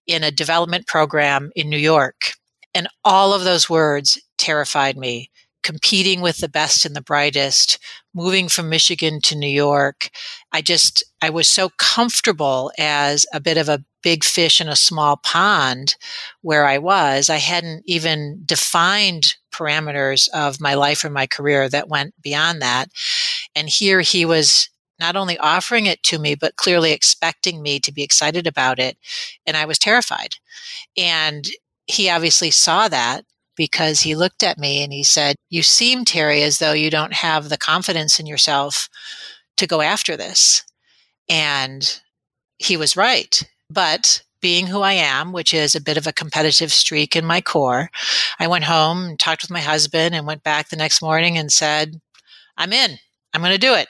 in 0.06 0.22
a 0.22 0.30
development 0.30 0.86
program 0.86 1.50
in 1.54 1.68
New 1.68 1.78
York. 1.78 2.34
And 2.74 2.88
all 3.04 3.34
of 3.34 3.44
those 3.44 3.68
words 3.68 4.20
terrified 4.38 4.96
me. 4.96 5.30
Competing 5.62 6.20
with 6.20 6.38
the 6.38 6.48
best 6.48 6.84
and 6.84 6.96
the 6.96 7.02
brightest, 7.02 7.78
moving 8.14 8.48
from 8.48 8.68
Michigan 8.68 9.20
to 9.22 9.36
New 9.36 9.48
York. 9.48 10.10
I 10.52 10.62
just, 10.62 11.04
I 11.20 11.30
was 11.30 11.48
so 11.48 11.70
comfortable 11.78 12.72
as 12.78 13.26
a 13.32 13.40
bit 13.40 13.58
of 13.58 13.68
a 13.68 13.84
big 14.02 14.24
fish 14.24 14.60
in 14.60 14.68
a 14.68 14.76
small 14.76 15.18
pond 15.18 15.96
where 16.40 16.64
I 16.64 16.78
was. 16.78 17.28
I 17.28 17.36
hadn't 17.36 17.82
even 17.86 18.42
defined 18.46 19.34
parameters 19.52 20.28
of 20.30 20.60
my 20.60 20.74
life 20.74 21.04
or 21.04 21.10
my 21.10 21.26
career 21.26 21.68
that 21.68 21.88
went 21.88 22.14
beyond 22.22 22.62
that. 22.62 22.90
And 23.54 23.68
here 23.68 24.00
he 24.00 24.24
was 24.24 24.70
not 24.98 25.16
only 25.16 25.38
offering 25.38 25.86
it 25.86 26.02
to 26.04 26.18
me, 26.18 26.34
but 26.34 26.56
clearly 26.56 26.92
expecting 26.92 27.62
me 27.62 27.80
to 27.80 27.92
be 27.92 28.02
excited 28.02 28.46
about 28.46 28.78
it. 28.78 28.96
And 29.46 29.56
I 29.56 29.64
was 29.64 29.78
terrified. 29.78 30.36
And 30.96 31.46
he 31.86 32.08
obviously 32.08 32.50
saw 32.50 32.88
that 32.88 33.24
because 33.60 34.00
he 34.00 34.14
looked 34.14 34.42
at 34.42 34.56
me 34.56 34.82
and 34.82 34.90
he 34.90 35.04
said, 35.04 35.36
You 35.50 35.62
seem, 35.62 36.06
Teri, 36.06 36.40
as 36.40 36.60
though 36.60 36.72
you 36.72 36.88
don't 36.88 37.12
have 37.12 37.50
the 37.50 37.58
confidence 37.58 38.18
in 38.18 38.24
yourself 38.24 38.88
to 39.58 39.66
go 39.66 39.82
after 39.82 40.16
this. 40.16 40.64
And 41.28 42.00
he 42.56 42.78
was 42.78 42.96
right. 42.96 43.42
But 43.68 44.22
being 44.40 44.66
who 44.66 44.80
I 44.80 44.94
am, 44.94 45.32
which 45.32 45.52
is 45.52 45.74
a 45.74 45.80
bit 45.82 45.98
of 45.98 46.06
a 46.06 46.12
competitive 46.14 46.72
streak 46.72 47.14
in 47.14 47.26
my 47.26 47.42
core, 47.42 47.90
I 48.38 48.46
went 48.46 48.64
home 48.64 49.04
and 49.04 49.20
talked 49.20 49.42
with 49.42 49.50
my 49.50 49.60
husband 49.60 50.14
and 50.14 50.26
went 50.26 50.42
back 50.42 50.70
the 50.70 50.76
next 50.76 51.02
morning 51.02 51.36
and 51.36 51.52
said, 51.52 52.00
I'm 52.56 52.72
in. 52.72 52.96
I'm 53.34 53.42
going 53.42 53.52
to 53.52 53.58
do 53.58 53.74
it. 53.74 53.88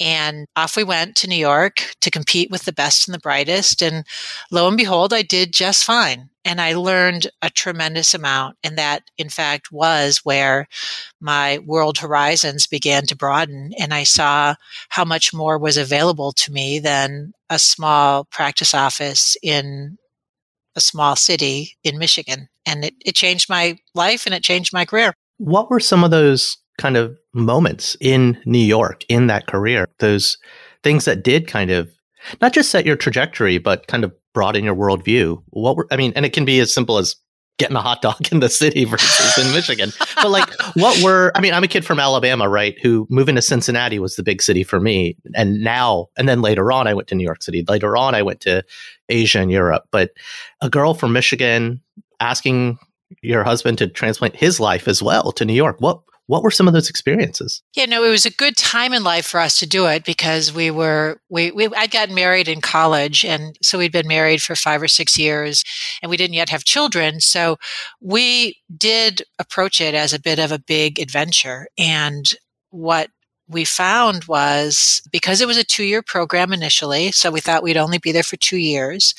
And 0.00 0.46
off 0.56 0.76
we 0.76 0.84
went 0.84 1.16
to 1.16 1.28
New 1.28 1.36
York 1.36 1.92
to 2.00 2.10
compete 2.10 2.50
with 2.50 2.64
the 2.64 2.72
best 2.72 3.06
and 3.06 3.14
the 3.14 3.20
brightest. 3.20 3.82
And 3.82 4.04
lo 4.50 4.66
and 4.66 4.76
behold, 4.76 5.12
I 5.12 5.22
did 5.22 5.52
just 5.52 5.84
fine. 5.84 6.30
And 6.44 6.60
I 6.60 6.74
learned 6.74 7.28
a 7.40 7.48
tremendous 7.48 8.12
amount. 8.12 8.56
And 8.62 8.76
that, 8.76 9.04
in 9.16 9.28
fact, 9.28 9.72
was 9.72 10.18
where 10.24 10.66
my 11.20 11.58
world 11.58 11.98
horizons 11.98 12.66
began 12.66 13.06
to 13.06 13.16
broaden. 13.16 13.72
And 13.78 13.94
I 13.94 14.04
saw 14.04 14.56
how 14.90 15.04
much 15.04 15.32
more 15.32 15.58
was 15.58 15.76
available 15.76 16.32
to 16.32 16.52
me 16.52 16.80
than 16.80 17.32
a 17.48 17.58
small 17.58 18.24
practice 18.24 18.74
office 18.74 19.36
in 19.42 19.96
a 20.76 20.80
small 20.80 21.16
city 21.16 21.76
in 21.84 21.98
Michigan. 21.98 22.48
And 22.66 22.84
it, 22.84 22.94
it 23.04 23.14
changed 23.14 23.48
my 23.48 23.78
life 23.94 24.26
and 24.26 24.34
it 24.34 24.42
changed 24.42 24.72
my 24.72 24.84
career. 24.84 25.14
What 25.38 25.70
were 25.70 25.80
some 25.80 26.04
of 26.04 26.10
those 26.10 26.58
kind 26.78 26.96
of 26.96 27.16
moments 27.32 27.96
in 28.00 28.40
New 28.44 28.58
York 28.58 29.04
in 29.08 29.26
that 29.28 29.46
career, 29.46 29.86
those 29.98 30.38
things 30.82 31.04
that 31.04 31.22
did 31.22 31.46
kind 31.46 31.70
of 31.70 31.90
not 32.40 32.52
just 32.52 32.70
set 32.70 32.86
your 32.86 32.96
trajectory, 32.96 33.58
but 33.58 33.86
kind 33.86 34.04
of 34.04 34.12
broaden 34.32 34.64
your 34.64 34.74
worldview. 34.74 35.42
What 35.50 35.76
were, 35.76 35.86
I 35.90 35.96
mean, 35.96 36.12
and 36.16 36.24
it 36.24 36.32
can 36.32 36.44
be 36.44 36.58
as 36.60 36.72
simple 36.72 36.98
as 36.98 37.16
getting 37.58 37.76
a 37.76 37.80
hot 37.80 38.02
dog 38.02 38.32
in 38.32 38.40
the 38.40 38.48
city 38.48 38.84
versus 38.84 39.38
in 39.38 39.52
Michigan. 39.52 39.90
But 40.16 40.30
like, 40.30 40.48
what 40.74 41.00
were, 41.02 41.32
I 41.34 41.40
mean, 41.40 41.54
I'm 41.54 41.64
a 41.64 41.68
kid 41.68 41.84
from 41.84 42.00
Alabama, 42.00 42.48
right? 42.48 42.76
Who 42.82 43.06
moving 43.10 43.36
to 43.36 43.42
Cincinnati 43.42 43.98
was 43.98 44.16
the 44.16 44.22
big 44.22 44.42
city 44.42 44.64
for 44.64 44.80
me. 44.80 45.16
And 45.34 45.60
now, 45.60 46.08
and 46.16 46.28
then 46.28 46.42
later 46.42 46.72
on, 46.72 46.86
I 46.86 46.94
went 46.94 47.08
to 47.08 47.14
New 47.14 47.24
York 47.24 47.42
City. 47.42 47.64
Later 47.68 47.96
on, 47.96 48.14
I 48.14 48.22
went 48.22 48.40
to 48.40 48.64
Asia 49.08 49.40
and 49.40 49.50
Europe. 49.50 49.84
But 49.90 50.10
a 50.60 50.68
girl 50.68 50.94
from 50.94 51.12
Michigan 51.12 51.80
asking 52.20 52.78
your 53.22 53.44
husband 53.44 53.78
to 53.78 53.86
transplant 53.86 54.34
his 54.34 54.58
life 54.58 54.88
as 54.88 55.02
well 55.02 55.30
to 55.32 55.44
New 55.44 55.54
York. 55.54 55.76
What 55.78 56.00
what 56.26 56.42
were 56.42 56.50
some 56.50 56.66
of 56.66 56.74
those 56.74 56.88
experiences? 56.88 57.62
Yeah, 57.74 57.86
no, 57.86 58.02
it 58.04 58.10
was 58.10 58.24
a 58.24 58.30
good 58.30 58.56
time 58.56 58.92
in 58.92 59.04
life 59.04 59.26
for 59.26 59.40
us 59.40 59.58
to 59.58 59.66
do 59.66 59.86
it 59.86 60.04
because 60.04 60.52
we 60.52 60.70
were 60.70 61.20
we, 61.28 61.50
we 61.50 61.68
I'd 61.76 61.90
gotten 61.90 62.14
married 62.14 62.48
in 62.48 62.60
college 62.60 63.24
and 63.24 63.56
so 63.62 63.78
we'd 63.78 63.92
been 63.92 64.08
married 64.08 64.42
for 64.42 64.56
5 64.56 64.82
or 64.82 64.88
6 64.88 65.18
years 65.18 65.64
and 66.02 66.10
we 66.10 66.16
didn't 66.16 66.34
yet 66.34 66.48
have 66.48 66.64
children, 66.64 67.20
so 67.20 67.58
we 68.00 68.58
did 68.76 69.22
approach 69.38 69.80
it 69.80 69.94
as 69.94 70.12
a 70.12 70.20
bit 70.20 70.38
of 70.38 70.50
a 70.52 70.58
big 70.58 70.98
adventure 70.98 71.66
and 71.76 72.32
what 72.70 73.10
we 73.48 73.64
found 73.64 74.24
was 74.24 75.02
because 75.12 75.40
it 75.40 75.46
was 75.46 75.58
a 75.58 75.64
two 75.64 75.84
year 75.84 76.02
program 76.02 76.52
initially, 76.52 77.12
so 77.12 77.30
we 77.30 77.40
thought 77.40 77.62
we'd 77.62 77.76
only 77.76 77.98
be 77.98 78.12
there 78.12 78.22
for 78.22 78.36
two 78.36 78.56
years. 78.56 79.14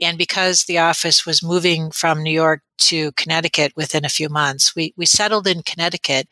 And 0.00 0.18
because 0.18 0.64
the 0.64 0.78
office 0.78 1.24
was 1.24 1.42
moving 1.42 1.90
from 1.90 2.22
New 2.22 2.32
York 2.32 2.62
to 2.76 3.12
Connecticut 3.12 3.72
within 3.76 4.04
a 4.04 4.10
few 4.10 4.28
months, 4.28 4.74
we, 4.74 4.92
we 4.96 5.06
settled 5.06 5.46
in 5.46 5.62
Connecticut, 5.62 6.28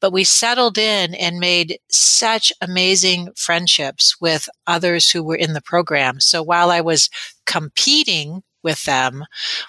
but 0.00 0.12
we 0.12 0.24
settled 0.24 0.76
in 0.76 1.14
and 1.14 1.38
made 1.38 1.78
such 1.88 2.52
amazing 2.60 3.30
friendships 3.36 4.20
with 4.20 4.48
others 4.66 5.10
who 5.10 5.22
were 5.22 5.36
in 5.36 5.54
the 5.54 5.62
program. 5.62 6.20
So 6.20 6.42
while 6.42 6.70
I 6.70 6.80
was 6.80 7.08
competing 7.46 8.42
with 8.64 8.84
them, 8.84 9.24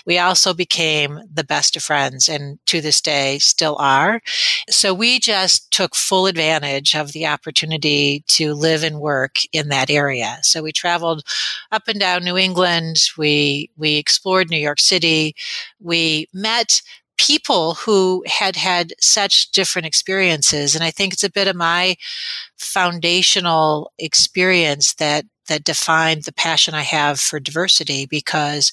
we 0.06 0.18
also 0.18 0.54
became 0.54 1.20
the 1.32 1.44
best 1.44 1.76
of 1.76 1.84
friends 1.84 2.28
and 2.28 2.58
to 2.66 2.82
this 2.82 3.02
day 3.02 3.38
still 3.40 3.76
are. 3.80 4.22
So 4.70 4.94
we 4.94 5.20
just 5.20 5.70
took 5.72 5.96
full 5.96 6.26
advantage 6.26 6.96
of 6.96 7.12
the 7.12 7.28
opportunity 7.28 8.24
to 8.30 8.54
live 8.54 8.84
and 8.84 9.00
work 9.00 9.38
in 9.52 9.70
that 9.70 9.90
area. 9.90 10.38
So 10.42 10.64
we 10.64 10.72
traveled 10.72 11.24
up 11.72 11.88
and 11.88 12.00
down 12.00 12.24
New 12.24 12.38
England. 12.38 12.98
We, 13.18 13.70
we 13.78 13.98
explored 13.98 14.50
New 14.50 14.58
York 14.58 14.80
City. 14.80 15.36
We 15.80 16.28
met 16.34 16.82
people 17.18 17.76
who 17.76 18.24
had 18.28 18.56
had 18.56 18.94
such 19.00 19.52
different 19.52 19.86
experiences. 19.86 20.76
And 20.76 20.84
I 20.84 20.92
think 20.92 21.14
it's 21.14 21.24
a 21.24 21.32
bit 21.32 21.48
of 21.48 21.56
my 21.56 21.96
foundational 22.58 23.92
experience 23.98 24.96
that 24.96 25.26
that 25.48 25.64
defined 25.64 26.24
the 26.24 26.34
passion 26.34 26.74
I 26.74 26.82
have 26.82 27.20
for 27.20 27.40
diversity 27.40 28.06
because 28.06 28.72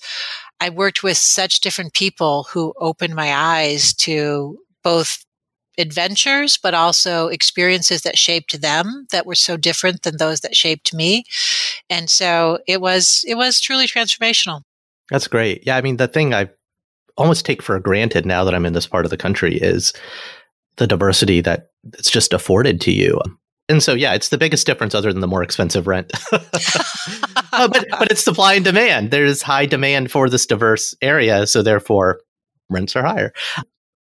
I 0.61 0.71
worked 0.71 1.03
with 1.03 1.17
such 1.17 1.61
different 1.61 1.93
people 1.93 2.45
who 2.45 2.73
opened 2.79 3.15
my 3.15 3.35
eyes 3.35 3.93
to 3.95 4.59
both 4.83 5.25
adventures, 5.79 6.59
but 6.63 6.75
also 6.75 7.29
experiences 7.29 8.03
that 8.03 8.19
shaped 8.19 8.61
them 8.61 9.07
that 9.11 9.27
were 9.27 9.35
so 9.35 9.57
different 9.57 10.03
than 10.03 10.19
those 10.19 10.41
that 10.41 10.57
shaped 10.57 10.95
me. 10.95 11.25
And 11.89 12.11
so 12.11 12.59
it 12.67 12.81
was, 12.81 13.25
it 13.27 13.37
was 13.37 13.61
truly 13.61 13.87
transformational. 13.87 14.63
That's 15.11 15.29
great. 15.29 15.63
Yeah. 15.67 15.77
I 15.77 15.81
mean, 15.81 15.97
the 15.97 16.09
thing 16.09 16.35
I 16.35 16.49
almost 17.17 17.45
take 17.45 17.63
for 17.63 17.79
granted 17.79 18.27
now 18.27 18.45
that 18.45 18.55
I'm 18.55 18.67
in 18.67 18.73
this 18.73 18.87
part 18.87 19.05
of 19.05 19.11
the 19.11 19.17
country 19.17 19.57
is 19.57 19.93
the 20.77 20.87
diversity 20.87 21.41
that 21.41 21.71
it's 21.95 22.11
just 22.11 22.33
afforded 22.33 22.81
to 22.83 22.93
you. 22.93 23.21
And 23.69 23.83
so, 23.83 23.95
yeah, 23.95 24.15
it's 24.15 24.29
the 24.29 24.39
biggest 24.39 24.67
difference 24.67 24.95
other 24.95 25.13
than 25.13 25.21
the 25.21 25.29
more 25.29 25.43
expensive 25.43 25.87
rent. 25.87 26.13
uh, 26.33 27.69
but, 27.69 27.87
but 27.91 28.11
it's 28.11 28.25
supply 28.25 28.55
and 28.55 28.65
demand. 28.65 29.11
There's 29.11 29.43
high 29.43 29.67
demand 29.67 30.11
for 30.11 30.29
this 30.29 30.47
diverse 30.47 30.95
area. 31.01 31.47
So, 31.47 31.63
therefore, 31.63 32.21
rents 32.69 32.97
are 32.97 33.05
higher. 33.05 33.33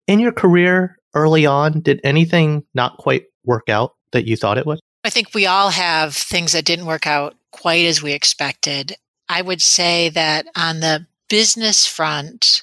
In 0.06 0.18
your 0.18 0.32
career 0.32 0.96
early 1.14 1.46
on, 1.46 1.80
did 1.80 2.00
anything 2.04 2.64
not 2.74 2.96
quite 2.96 3.24
work 3.44 3.68
out 3.68 3.94
that 4.12 4.26
you 4.26 4.36
thought 4.36 4.58
it 4.58 4.66
would? 4.66 4.80
I 5.04 5.10
think 5.10 5.34
we 5.34 5.46
all 5.46 5.70
have 5.70 6.14
things 6.14 6.52
that 6.52 6.64
didn't 6.64 6.86
work 6.86 7.06
out 7.06 7.36
quite 7.52 7.86
as 7.86 8.02
we 8.02 8.12
expected. 8.12 8.96
I 9.28 9.42
would 9.42 9.62
say 9.62 10.08
that 10.10 10.46
on 10.56 10.80
the 10.80 11.06
business 11.28 11.86
front, 11.86 12.62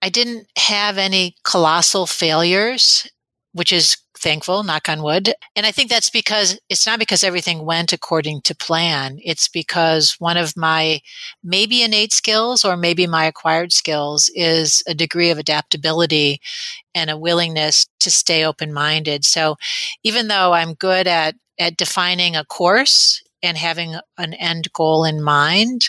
I 0.00 0.08
didn't 0.08 0.46
have 0.56 0.98
any 0.98 1.34
colossal 1.42 2.06
failures, 2.06 3.08
which 3.52 3.72
is 3.72 3.96
thankful, 4.18 4.62
knock 4.62 4.88
on 4.88 5.02
wood. 5.02 5.34
And 5.54 5.66
I 5.66 5.72
think 5.72 5.90
that's 5.90 6.10
because 6.10 6.58
it's 6.68 6.86
not 6.86 6.98
because 6.98 7.24
everything 7.24 7.64
went 7.64 7.92
according 7.92 8.42
to 8.42 8.54
plan. 8.54 9.18
It's 9.24 9.48
because 9.48 10.16
one 10.18 10.36
of 10.36 10.56
my 10.56 11.00
maybe 11.42 11.82
innate 11.82 12.12
skills 12.12 12.64
or 12.64 12.76
maybe 12.76 13.06
my 13.06 13.24
acquired 13.24 13.72
skills 13.72 14.30
is 14.34 14.82
a 14.86 14.94
degree 14.94 15.30
of 15.30 15.38
adaptability 15.38 16.40
and 16.94 17.10
a 17.10 17.18
willingness 17.18 17.86
to 18.00 18.10
stay 18.10 18.44
open 18.44 18.72
minded. 18.72 19.24
So 19.24 19.56
even 20.02 20.28
though 20.28 20.52
I'm 20.52 20.74
good 20.74 21.06
at, 21.06 21.34
at 21.58 21.76
defining 21.76 22.36
a 22.36 22.44
course 22.44 23.22
and 23.42 23.56
having 23.56 23.96
an 24.18 24.34
end 24.34 24.72
goal 24.72 25.04
in 25.04 25.22
mind, 25.22 25.88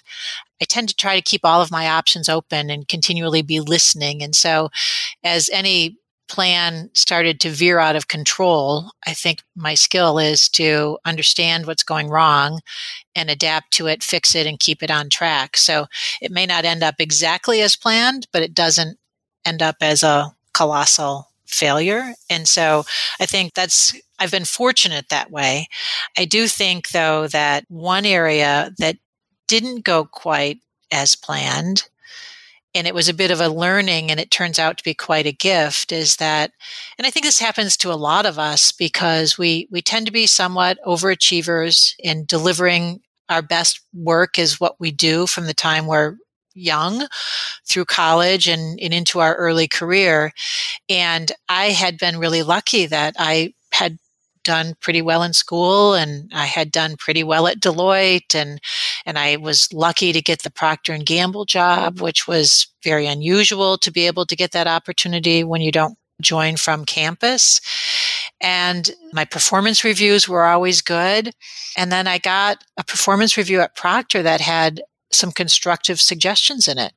I 0.61 0.65
tend 0.65 0.89
to 0.89 0.95
try 0.95 1.15
to 1.15 1.21
keep 1.21 1.41
all 1.43 1.61
of 1.61 1.71
my 1.71 1.87
options 1.87 2.29
open 2.29 2.69
and 2.69 2.87
continually 2.87 3.41
be 3.41 3.59
listening. 3.59 4.23
And 4.23 4.35
so, 4.35 4.69
as 5.23 5.49
any 5.53 5.97
plan 6.27 6.89
started 6.93 7.39
to 7.41 7.49
veer 7.49 7.79
out 7.79 7.95
of 7.95 8.07
control, 8.07 8.91
I 9.05 9.13
think 9.13 9.43
my 9.55 9.73
skill 9.73 10.19
is 10.19 10.49
to 10.49 10.97
understand 11.05 11.65
what's 11.65 11.83
going 11.83 12.09
wrong 12.09 12.61
and 13.15 13.29
adapt 13.29 13.71
to 13.73 13.87
it, 13.87 14.03
fix 14.03 14.35
it, 14.35 14.45
and 14.45 14.59
keep 14.59 14.83
it 14.83 14.91
on 14.91 15.09
track. 15.09 15.57
So 15.57 15.87
it 16.21 16.31
may 16.31 16.45
not 16.45 16.65
end 16.65 16.83
up 16.83 16.95
exactly 16.99 17.61
as 17.61 17.75
planned, 17.75 18.27
but 18.31 18.43
it 18.43 18.53
doesn't 18.53 18.97
end 19.45 19.61
up 19.61 19.77
as 19.81 20.03
a 20.03 20.35
colossal 20.53 21.29
failure. 21.45 22.13
And 22.29 22.47
so 22.47 22.83
I 23.19 23.25
think 23.25 23.53
that's, 23.53 23.95
I've 24.19 24.31
been 24.31 24.45
fortunate 24.45 25.09
that 25.09 25.31
way. 25.31 25.67
I 26.17 26.25
do 26.25 26.47
think, 26.47 26.89
though, 26.89 27.27
that 27.27 27.65
one 27.69 28.05
area 28.05 28.71
that 28.79 28.97
didn't 29.47 29.85
go 29.85 30.05
quite 30.05 30.59
as 30.91 31.15
planned 31.15 31.87
and 32.75 32.85
it 32.85 32.93
was 32.93 33.09
a 33.09 33.13
bit 33.13 33.31
of 33.31 33.41
a 33.41 33.49
learning 33.49 34.11
and 34.11 34.19
it 34.19 34.31
turns 34.31 34.59
out 34.59 34.77
to 34.77 34.83
be 34.83 34.93
quite 34.93 35.25
a 35.25 35.31
gift 35.31 35.91
is 35.91 36.17
that 36.17 36.51
and 36.97 37.07
i 37.07 37.09
think 37.09 37.25
this 37.25 37.39
happens 37.39 37.77
to 37.77 37.91
a 37.91 37.95
lot 37.95 38.25
of 38.25 38.37
us 38.37 38.71
because 38.71 39.37
we 39.37 39.67
we 39.71 39.81
tend 39.81 40.05
to 40.05 40.11
be 40.11 40.27
somewhat 40.27 40.77
overachievers 40.85 41.93
in 41.99 42.25
delivering 42.25 43.01
our 43.29 43.41
best 43.41 43.81
work 43.93 44.39
is 44.39 44.59
what 44.59 44.79
we 44.79 44.91
do 44.91 45.27
from 45.27 45.45
the 45.45 45.53
time 45.53 45.85
we're 45.85 46.15
young 46.53 47.07
through 47.65 47.85
college 47.85 48.47
and, 48.47 48.79
and 48.79 48.93
into 48.93 49.19
our 49.19 49.35
early 49.35 49.67
career. 49.67 50.31
And 50.89 51.31
i 51.47 51.67
had 51.67 51.97
been 51.97 52.17
really 52.17 52.43
lucky 52.43 52.85
that 52.87 53.15
i 53.19 53.53
had 53.71 53.97
done 54.47 54.75
pretty 54.79 55.01
well 55.01 55.21
in 55.21 55.33
school 55.33 55.93
and 55.93 56.31
I 56.33 56.45
had 56.45 56.71
done 56.71 56.95
pretty 56.97 57.23
well 57.23 57.45
at 57.47 57.59
Deloitte 57.59 58.33
and 58.33 58.59
and 59.05 59.19
I 59.19 59.35
was 59.35 59.71
lucky 59.71 60.11
to 60.13 60.21
get 60.21 60.41
the 60.41 60.49
Procter 60.49 60.93
and 60.93 61.05
Gamble 61.05 61.45
job 61.45 62.01
which 62.01 62.27
was 62.27 62.67
very 62.83 63.05
unusual 63.05 63.77
to 63.77 63.91
be 63.91 64.07
able 64.07 64.25
to 64.25 64.35
get 64.35 64.53
that 64.53 64.67
opportunity 64.67 65.43
when 65.43 65.61
you 65.61 65.71
don't 65.71 65.97
join 66.21 66.57
from 66.57 66.85
campus. 66.85 67.61
And 68.41 68.89
my 69.13 69.25
performance 69.25 69.83
reviews 69.83 70.27
were 70.27 70.45
always 70.45 70.81
good. 70.81 71.31
And 71.75 71.91
then 71.91 72.07
I 72.07 72.17
got 72.17 72.63
a 72.77 72.83
performance 72.83 73.37
review 73.37 73.61
at 73.61 73.75
Procter 73.75 74.23
that 74.23 74.41
had 74.41 74.81
some 75.11 75.31
constructive 75.31 75.99
suggestions 75.99 76.67
in 76.67 76.77
it. 76.77 76.93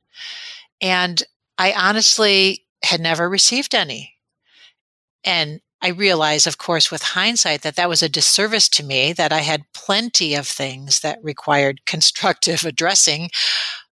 And 0.81 1.21
I 1.57 1.73
honestly 1.73 2.65
had 2.83 3.01
never 3.01 3.29
received 3.29 3.75
any. 3.75 4.15
And 5.23 5.61
I 5.81 5.89
realize, 5.89 6.45
of 6.45 6.57
course, 6.57 6.91
with 6.91 7.01
hindsight, 7.01 7.63
that 7.63 7.75
that 7.75 7.89
was 7.89 8.03
a 8.03 8.09
disservice 8.09 8.69
to 8.69 8.83
me, 8.83 9.13
that 9.13 9.33
I 9.33 9.39
had 9.39 9.63
plenty 9.73 10.35
of 10.35 10.47
things 10.47 10.99
that 11.01 11.19
required 11.23 11.81
constructive 11.85 12.65
addressing. 12.65 13.29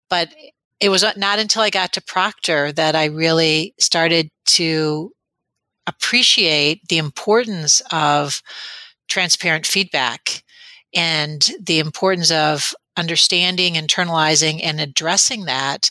But 0.09 0.33
it 0.79 0.89
was 0.89 1.03
not 1.17 1.39
until 1.39 1.61
I 1.61 1.69
got 1.69 1.93
to 1.93 2.01
Procter 2.01 2.71
that 2.71 2.95
I 2.95 3.05
really 3.05 3.73
started 3.79 4.29
to 4.45 5.11
appreciate 5.87 6.81
the 6.87 6.97
importance 6.97 7.81
of 7.91 8.41
transparent 9.09 9.65
feedback 9.65 10.43
and 10.95 11.49
the 11.61 11.79
importance 11.79 12.31
of 12.31 12.73
understanding, 12.95 13.73
internalizing, 13.73 14.59
and 14.63 14.79
addressing 14.79 15.45
that 15.45 15.89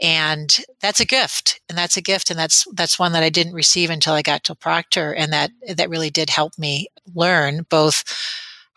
and 0.00 0.58
that's 0.80 1.00
a 1.00 1.04
gift 1.04 1.60
and 1.68 1.76
that's 1.76 1.96
a 1.96 2.02
gift 2.02 2.30
and 2.30 2.38
that's 2.38 2.66
that's 2.74 2.98
one 2.98 3.12
that 3.12 3.22
i 3.22 3.28
didn't 3.28 3.52
receive 3.52 3.90
until 3.90 4.14
i 4.14 4.22
got 4.22 4.44
to 4.44 4.54
procter 4.54 5.12
and 5.12 5.32
that 5.32 5.50
that 5.74 5.90
really 5.90 6.10
did 6.10 6.30
help 6.30 6.58
me 6.58 6.88
learn 7.14 7.66
both 7.68 8.04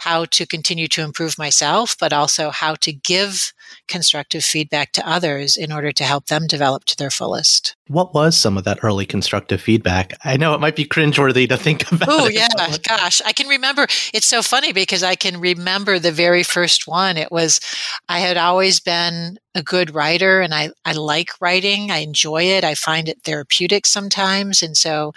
how 0.04 0.26
to 0.26 0.46
continue 0.46 0.88
to 0.90 1.02
improve 1.02 1.38
myself, 1.38 1.96
but 1.98 2.12
also 2.12 2.50
how 2.50 2.76
to 2.76 2.92
give 2.92 3.54
constructive 3.88 4.44
feedback 4.44 4.92
to 4.94 5.08
others 5.08 5.58
in 5.58 5.72
order 5.72 5.92
to 5.92 6.04
help 6.04 6.28
them 6.28 6.48
develop 6.48 6.86
to 6.86 6.98
their 6.98 7.10
fullest. 7.10 7.76
What 7.88 8.14
was 8.14 8.38
some 8.38 8.58
of 8.58 8.64
that 8.64 8.80
early 8.82 9.06
constructive 9.06 9.62
feedback? 9.62 10.14
I 10.24 10.38
know 10.38 10.54
it 10.54 10.62
might 10.62 10.76
be 10.76 10.86
cringeworthy 10.86 11.48
to 11.50 11.58
think 11.58 11.92
about. 11.92 12.08
Oh, 12.10 12.28
yeah. 12.28 12.48
Gosh, 12.88 13.22
I 13.26 13.34
can 13.34 13.48
remember. 13.48 13.88
It's 14.14 14.26
so 14.26 14.42
funny 14.42 14.72
because 14.72 15.04
I 15.04 15.16
can 15.16 15.40
remember 15.40 16.00
the 16.00 16.12
very 16.12 16.44
first 16.44 16.88
one. 16.88 17.18
It 17.18 17.32
was, 17.32 17.60
I 18.08 18.20
had 18.20 18.38
always 18.38 18.80
been 18.80 19.38
a 19.54 19.62
good 19.62 19.94
writer 19.94 20.42
and 20.42 20.54
I, 20.54 20.72
I 20.86 20.94
like 20.94 21.30
writing. 21.42 21.92
I 21.92 21.98
enjoy 21.98 22.44
it. 22.44 22.64
I 22.64 22.74
find 22.74 23.10
it 23.10 23.22
therapeutic 23.24 23.86
sometimes. 23.86 24.64
And 24.64 24.76
so 24.78 25.14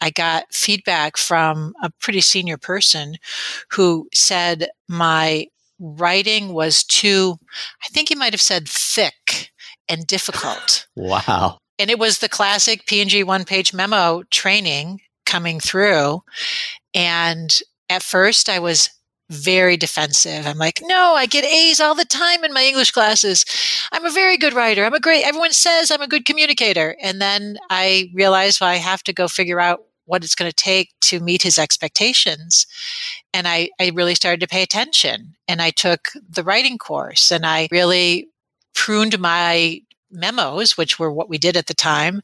I 0.00 0.10
got 0.10 0.52
feedback 0.52 1.16
from 1.16 1.74
a 1.82 1.90
pretty 2.00 2.20
senior 2.20 2.56
person 2.56 3.16
who 3.70 4.08
said 4.12 4.68
my 4.88 5.46
writing 5.80 6.52
was 6.52 6.84
too, 6.84 7.36
I 7.82 7.88
think 7.88 8.08
he 8.08 8.14
might 8.14 8.32
have 8.32 8.40
said 8.40 8.68
thick 8.68 9.50
and 9.88 10.06
difficult. 10.06 10.86
wow. 10.96 11.58
And 11.78 11.90
it 11.90 11.98
was 11.98 12.18
the 12.18 12.28
classic 12.28 12.86
P&G 12.86 13.24
one 13.24 13.44
page 13.44 13.72
memo 13.72 14.22
training 14.30 15.00
coming 15.26 15.58
through. 15.60 16.22
And 16.94 17.58
at 17.88 18.02
first 18.02 18.48
I 18.48 18.58
was 18.58 18.90
very 19.30 19.76
defensive. 19.76 20.46
I'm 20.46 20.58
like, 20.58 20.80
no, 20.82 21.14
I 21.14 21.26
get 21.26 21.44
A's 21.44 21.80
all 21.80 21.94
the 21.94 22.04
time 22.04 22.44
in 22.44 22.52
my 22.52 22.64
English 22.64 22.90
classes. 22.90 23.44
I'm 23.92 24.04
a 24.04 24.10
very 24.10 24.36
good 24.36 24.52
writer. 24.52 24.84
I'm 24.84 24.92
a 24.92 25.00
great, 25.00 25.24
everyone 25.24 25.52
says 25.52 25.90
I'm 25.90 26.02
a 26.02 26.08
good 26.08 26.26
communicator. 26.26 26.96
And 27.00 27.20
then 27.22 27.56
I 27.70 28.10
realized 28.12 28.60
well, 28.60 28.70
I 28.70 28.76
have 28.76 29.04
to 29.04 29.12
go 29.12 29.28
figure 29.28 29.60
out 29.60 29.84
what 30.10 30.24
it's 30.24 30.34
going 30.34 30.50
to 30.50 30.54
take 30.54 30.90
to 31.02 31.20
meet 31.20 31.42
his 31.42 31.58
expectations. 31.58 32.66
And 33.32 33.46
I, 33.46 33.70
I 33.80 33.92
really 33.94 34.16
started 34.16 34.40
to 34.40 34.48
pay 34.48 34.62
attention 34.62 35.36
and 35.46 35.62
I 35.62 35.70
took 35.70 36.08
the 36.28 36.42
writing 36.42 36.78
course 36.78 37.30
and 37.30 37.46
I 37.46 37.68
really 37.70 38.28
pruned 38.74 39.20
my 39.20 39.80
memos, 40.10 40.76
which 40.76 40.98
were 40.98 41.12
what 41.12 41.28
we 41.28 41.38
did 41.38 41.56
at 41.56 41.66
the 41.68 41.74
time, 41.74 42.22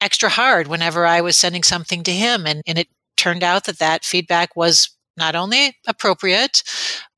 extra 0.00 0.30
hard 0.30 0.68
whenever 0.68 1.06
I 1.06 1.20
was 1.20 1.36
sending 1.36 1.62
something 1.62 2.02
to 2.04 2.12
him. 2.12 2.46
And, 2.46 2.62
and 2.66 2.78
it 2.78 2.88
turned 3.18 3.42
out 3.42 3.64
that 3.64 3.78
that 3.78 4.04
feedback 4.04 4.56
was 4.56 4.90
not 5.18 5.34
only 5.34 5.76
appropriate, 5.86 6.62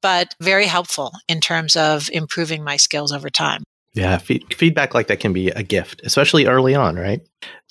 but 0.03 0.35
very 0.40 0.66
helpful 0.66 1.12
in 1.29 1.40
terms 1.40 1.77
of 1.77 2.11
improving 2.12 2.64
my 2.64 2.77
skills 2.77 3.12
over 3.12 3.31
time. 3.31 3.62
Yeah, 3.92 4.18
feedback 4.18 4.94
like 4.94 5.09
that 5.09 5.18
can 5.18 5.33
be 5.33 5.48
a 5.48 5.64
gift, 5.64 6.03
especially 6.05 6.46
early 6.46 6.76
on, 6.76 6.94
right? 6.94 7.22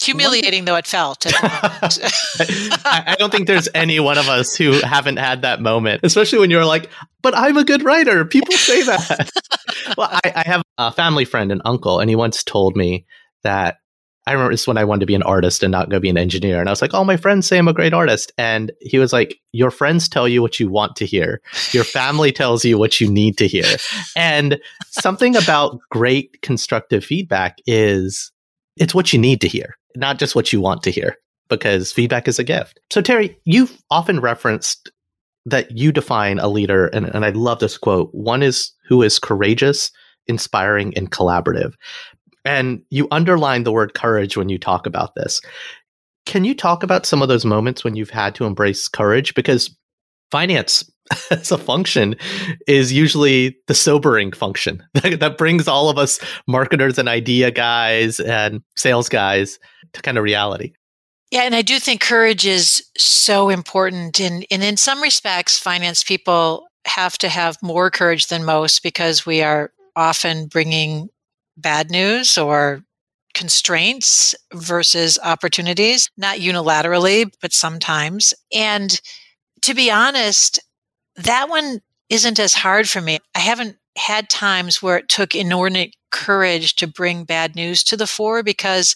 Humiliating 0.02 0.66
though 0.66 0.76
it 0.76 0.86
felt. 0.86 1.26
I, 1.34 3.04
I 3.08 3.16
don't 3.18 3.32
think 3.32 3.48
there's 3.48 3.70
any 3.74 4.02
one 4.02 4.18
of 4.18 4.28
us 4.28 4.54
who 4.54 4.74
haven't 4.82 5.16
had 5.16 5.44
that 5.44 5.62
moment, 5.62 6.02
especially 6.04 6.40
when 6.40 6.50
you're 6.50 6.66
like, 6.66 6.90
but 7.22 7.38
I'm 7.38 7.56
a 7.56 7.64
good 7.64 7.84
writer. 7.84 8.26
People 8.26 8.54
say 8.56 8.84
that. 8.84 9.30
well, 9.98 10.10
I, 10.12 10.34
I 10.36 10.44
have 10.46 10.62
a 10.78 10.92
family 10.92 11.24
friend, 11.24 11.54
an 11.54 11.62
uncle, 11.64 12.02
and 12.02 12.10
he 12.10 12.18
once 12.18 12.44
told 12.44 12.76
me 12.76 13.06
that 13.44 13.78
I 14.30 14.34
remember 14.34 14.54
this 14.54 14.68
when 14.68 14.78
I 14.78 14.84
wanted 14.84 15.00
to 15.00 15.06
be 15.08 15.16
an 15.16 15.24
artist 15.24 15.64
and 15.64 15.72
not 15.72 15.90
go 15.90 16.00
be 16.00 16.08
an 16.08 16.18
engineer. 16.18 16.60
And 16.60 16.70
I 16.70 16.72
was 16.72 16.84
like, 16.84 16.94
oh, 16.94 17.04
my 17.04 17.18
friends 17.18 17.48
say 17.48 17.58
I'm 17.58 17.68
a 17.68 17.74
great 17.74 17.96
artist. 17.96 18.32
And 18.38 18.72
he 18.80 19.00
was 19.00 19.12
like, 19.12 19.40
your 19.54 19.72
friends 19.72 20.08
tell 20.08 20.28
you 20.28 20.44
what 20.44 20.60
you 20.60 20.70
want 20.70 20.96
to 20.98 21.06
hear. 21.08 21.42
Your 21.72 21.84
family 22.00 22.32
tells 22.32 22.64
you 22.64 22.78
what 22.78 23.02
you 23.02 23.10
need 23.10 23.40
to 23.40 23.48
hear. 23.48 23.66
And 24.16 24.60
something 24.92 25.36
about 25.36 25.80
great 25.90 26.40
constructive 26.44 27.04
feedback 27.04 27.58
is 27.66 28.32
it's 28.78 28.94
what 28.94 29.12
you 29.12 29.18
need 29.18 29.42
to 29.42 29.48
hear, 29.48 29.76
not 29.96 30.20
just 30.20 30.36
what 30.36 30.54
you 30.54 30.62
want 30.62 30.84
to 30.84 30.92
hear, 30.92 31.16
because 31.50 31.92
feedback 31.92 32.28
is 32.28 32.38
a 32.38 32.44
gift. 32.44 32.80
So, 32.92 33.02
Teri, 33.02 33.36
you've 33.46 33.82
often 33.90 34.20
referenced 34.20 34.92
that 35.48 35.76
you 35.76 35.92
define 35.92 36.38
a 36.38 36.50
leader, 36.50 36.86
and, 36.90 37.08
and 37.08 37.26
I 37.26 37.32
love 37.32 37.62
this 37.62 37.80
quote 37.80 38.10
one 38.14 38.44
is 38.44 38.72
who 38.88 39.02
is 39.02 39.18
courageous, 39.18 39.90
inspiring, 40.28 40.94
and 40.96 41.10
collaborative. 41.10 41.74
And 42.50 42.82
you 42.90 43.08
underline 43.12 43.64
the 43.64 43.72
word 43.72 43.94
courage 43.94 44.36
when 44.36 44.50
you 44.50 44.58
talk 44.58 44.88
about 44.88 45.14
this. 45.14 45.40
Can 46.26 46.46
you 46.46 46.56
talk 46.56 46.82
about 46.82 47.06
some 47.06 47.22
of 47.22 47.28
those 47.28 47.46
moments 47.46 47.84
when 47.84 47.96
you've 47.96 48.10
had 48.10 48.34
to 48.36 48.46
embrace 48.46 48.88
courage? 48.88 49.36
Because 49.36 49.70
finance 50.32 50.90
as 51.30 51.52
a 51.52 51.60
function 51.60 52.16
is 52.68 52.92
usually 52.92 53.56
the 53.68 53.76
sobering 53.76 54.32
function 54.32 54.84
that 54.94 55.38
brings 55.38 55.68
all 55.68 55.90
of 55.90 56.00
us 56.00 56.20
marketers 56.48 56.98
and 56.98 57.08
idea 57.08 57.52
guys 57.52 58.20
and 58.20 58.64
sales 58.76 59.10
guys 59.10 59.60
to 59.94 60.02
kind 60.02 60.18
of 60.18 60.24
reality. 60.24 60.74
Yeah, 61.30 61.42
and 61.42 61.54
I 61.54 61.62
do 61.62 61.78
think 61.78 62.02
courage 62.02 62.48
is 62.48 62.84
so 62.98 63.50
important. 63.50 64.20
And, 64.20 64.44
and 64.50 64.64
in 64.64 64.76
some 64.76 65.04
respects, 65.04 65.60
finance 65.60 66.04
people 66.04 66.68
have 66.86 67.16
to 67.20 67.30
have 67.30 67.58
more 67.62 67.92
courage 67.92 68.28
than 68.28 68.44
most 68.44 68.82
because 68.82 69.24
we 69.24 69.44
are 69.44 69.72
often 69.96 70.48
bringing 70.48 71.10
bad 71.62 71.90
news 71.92 72.38
or 72.38 72.84
constraints 73.34 74.36
versus 74.54 75.20
opportunities, 75.24 76.10
not 76.18 76.38
unilaterally, 76.38 77.32
but 77.42 77.54
sometimes. 77.54 78.34
And 78.54 79.00
to 79.62 79.74
be 79.74 79.92
honest, 79.92 80.60
that 81.16 81.50
one 81.50 81.82
isn't 82.10 82.40
as 82.40 82.54
hard 82.56 82.90
for 82.90 83.02
me. 83.02 83.20
I 83.36 83.40
haven't 83.40 83.78
had 83.98 84.30
times 84.30 84.82
where 84.82 84.98
it 84.98 85.10
took 85.10 85.36
inordinate 85.36 85.96
courage 86.12 86.76
to 86.78 86.88
bring 86.88 87.24
bad 87.24 87.56
news 87.56 87.84
to 87.84 87.98
the 87.98 88.08
fore 88.08 88.42
because, 88.42 88.96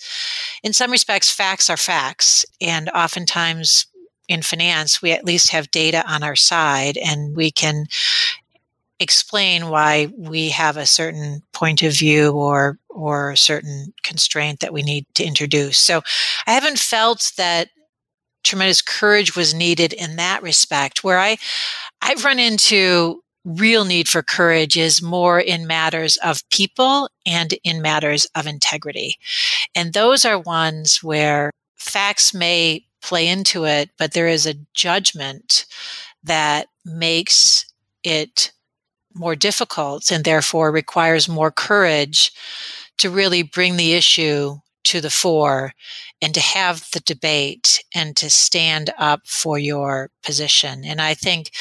in 0.64 0.74
some 0.74 0.92
respects, 0.92 1.32
facts 1.32 1.70
are 1.70 1.78
facts. 1.78 2.46
And 2.60 2.90
oftentimes 2.90 3.86
in 4.28 4.42
finance, 4.42 5.02
we 5.02 5.12
at 5.12 5.26
least 5.26 5.50
have 5.50 5.72
data 5.72 6.04
on 6.10 6.24
our 6.24 6.36
side 6.36 6.98
and 6.98 7.36
we 7.36 7.52
can 7.52 7.86
explain 9.00 9.70
why 9.70 10.08
we 10.18 10.50
have 10.50 10.78
a 10.78 10.86
certain 10.86 11.42
point 11.52 11.82
of 11.82 11.94
view 11.94 12.32
or 12.32 12.80
or 12.90 13.32
a 13.32 13.38
certain 13.38 13.94
constraint 14.04 14.60
that 14.60 14.74
we 14.74 14.84
need 14.84 15.06
to 15.16 15.24
introduce. 15.24 15.78
So 15.78 16.02
I 16.46 16.52
haven't 16.52 16.80
felt 16.80 17.32
that 17.38 17.70
tremendous 18.44 18.82
courage 18.82 19.36
was 19.36 19.54
needed 19.54 19.94
in 19.94 20.16
that 20.18 20.44
respect. 20.44 21.04
Where 21.04 21.20
I, 21.20 21.38
I've 22.02 22.24
run 22.24 22.40
into 22.40 23.24
real 23.46 23.84
need 23.84 24.08
for 24.08 24.22
courage 24.22 24.78
is 24.78 25.02
more 25.02 25.40
in 25.40 25.68
matters 25.68 26.18
of 26.18 26.48
people 26.50 27.10
and 27.26 27.54
in 27.64 27.82
matters 27.82 28.26
of 28.36 28.48
integrity. 28.48 29.16
And 29.76 29.94
those 29.94 30.24
are 30.24 30.40
ones 30.40 31.04
where 31.04 31.52
facts 31.76 32.34
may 32.34 32.86
play 33.02 33.28
into 33.28 33.66
it, 33.66 33.90
but 33.98 34.14
there 34.14 34.28
is 34.28 34.46
a 34.46 34.56
judgment 34.74 35.66
that 36.24 36.68
makes 36.86 37.66
it 38.04 38.53
more 39.14 39.36
difficult 39.36 40.12
and 40.12 40.24
therefore 40.24 40.72
requires 40.72 41.30
more 41.30 41.52
courage 41.52 42.32
to 42.98 43.10
really 43.10 43.44
bring 43.44 43.78
the 43.78 43.94
issue 43.94 44.58
to 44.84 45.02
the 45.02 45.10
fore 45.10 45.74
and 46.22 46.34
to 46.34 46.40
have 46.40 46.88
the 46.94 47.00
debate 47.02 47.84
and 47.96 48.16
to 48.18 48.30
stand 48.30 48.92
up 48.98 49.22
for 49.26 49.58
your 49.58 50.10
position. 50.24 50.84
And 50.86 51.02
I 51.02 51.14
think 51.14 51.52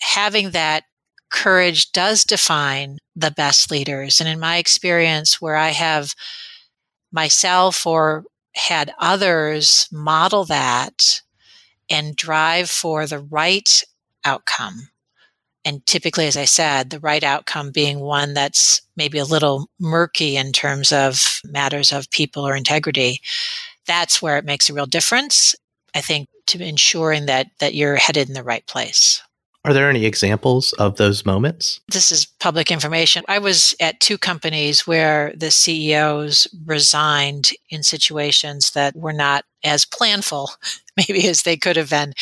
having 0.00 0.50
that 0.50 0.84
courage 1.30 1.92
does 1.92 2.24
define 2.24 2.98
the 3.14 3.30
best 3.30 3.70
leaders. 3.70 4.20
And 4.20 4.28
in 4.28 4.40
my 4.40 4.56
experience, 4.56 5.40
where 5.40 5.56
I 5.56 5.70
have 5.70 6.14
myself 7.12 7.86
or 7.86 8.24
had 8.54 8.92
others 8.98 9.88
model 9.92 10.44
that 10.46 11.22
and 11.90 12.16
drive 12.16 12.68
for 12.68 13.06
the 13.06 13.18
right 13.18 13.82
outcome, 14.24 14.88
and 15.68 15.84
typically, 15.84 16.26
as 16.26 16.38
I 16.38 16.46
said, 16.46 16.88
the 16.88 16.98
right 16.98 17.22
outcome 17.22 17.72
being 17.72 18.00
one 18.00 18.32
that's 18.32 18.80
maybe 18.96 19.18
a 19.18 19.26
little 19.26 19.68
murky 19.78 20.34
in 20.38 20.52
terms 20.52 20.92
of 20.92 21.42
matters 21.44 21.92
of 21.92 22.10
people 22.10 22.48
or 22.48 22.56
integrity, 22.56 23.20
that's 23.86 24.22
where 24.22 24.38
it 24.38 24.46
makes 24.46 24.70
a 24.70 24.72
real 24.72 24.86
difference. 24.86 25.54
I 25.94 26.00
think 26.00 26.30
to 26.46 26.66
ensuring 26.66 27.26
that 27.26 27.48
that 27.60 27.74
you're 27.74 27.96
headed 27.96 28.28
in 28.28 28.34
the 28.34 28.42
right 28.42 28.66
place. 28.66 29.20
Are 29.66 29.74
there 29.74 29.90
any 29.90 30.06
examples 30.06 30.72
of 30.74 30.96
those 30.96 31.26
moments? 31.26 31.80
This 31.88 32.10
is 32.10 32.24
public 32.24 32.70
information. 32.70 33.22
I 33.28 33.38
was 33.38 33.74
at 33.78 34.00
two 34.00 34.16
companies 34.16 34.86
where 34.86 35.34
the 35.36 35.50
CEOs 35.50 36.46
resigned 36.64 37.50
in 37.68 37.82
situations 37.82 38.70
that 38.70 38.96
were 38.96 39.12
not 39.12 39.44
as 39.64 39.84
planful, 39.84 40.48
maybe 40.96 41.28
as 41.28 41.42
they 41.42 41.58
could 41.58 41.76
have 41.76 41.90
been. 41.90 42.14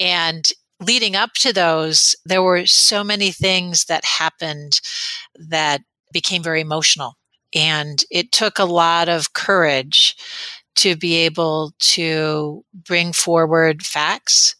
And 0.00 0.50
leading 0.80 1.16
up 1.16 1.34
to 1.34 1.52
those, 1.52 2.14
there 2.24 2.42
were 2.42 2.66
so 2.66 3.04
many 3.04 3.30
things 3.30 3.84
that 3.84 4.04
happened 4.04 4.80
that 5.48 5.82
became 6.12 6.42
very 6.42 6.60
emotional. 6.60 7.16
And 7.54 8.02
it 8.10 8.32
took 8.32 8.58
a 8.58 8.64
lot 8.64 9.08
of 9.08 9.32
courage 9.32 10.16
to 10.76 10.96
be 10.96 11.14
able 11.16 11.72
to 11.80 12.64
bring 12.72 13.12
forward 13.12 13.82
facts 13.82 14.54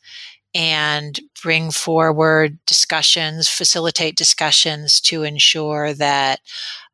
and 0.55 1.21
bring 1.43 1.71
forward 1.71 2.59
discussions, 2.67 3.49
facilitate 3.49 4.17
discussions 4.17 5.01
to 5.03 5.23
ensure 5.23 5.95
that 5.95 6.41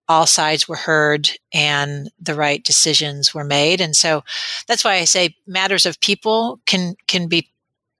all 0.09 0.27
sides 0.27 0.69
were 0.69 0.77
heard 0.77 1.31
and 1.53 2.11
the 2.21 2.35
right 2.35 2.63
decisions 2.63 3.35
were 3.35 3.45
made. 3.45 3.81
And 3.81 3.97
so 3.97 4.23
that's 4.69 4.85
why 4.85 4.95
I 4.95 5.05
say 5.05 5.35
matters 5.47 5.87
of 5.87 6.01
people 6.01 6.61
can 6.67 6.95
can 7.09 7.27
be 7.27 7.51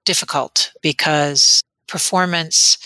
difficult 0.07 0.71
because 0.81 1.61
performance 1.87 2.77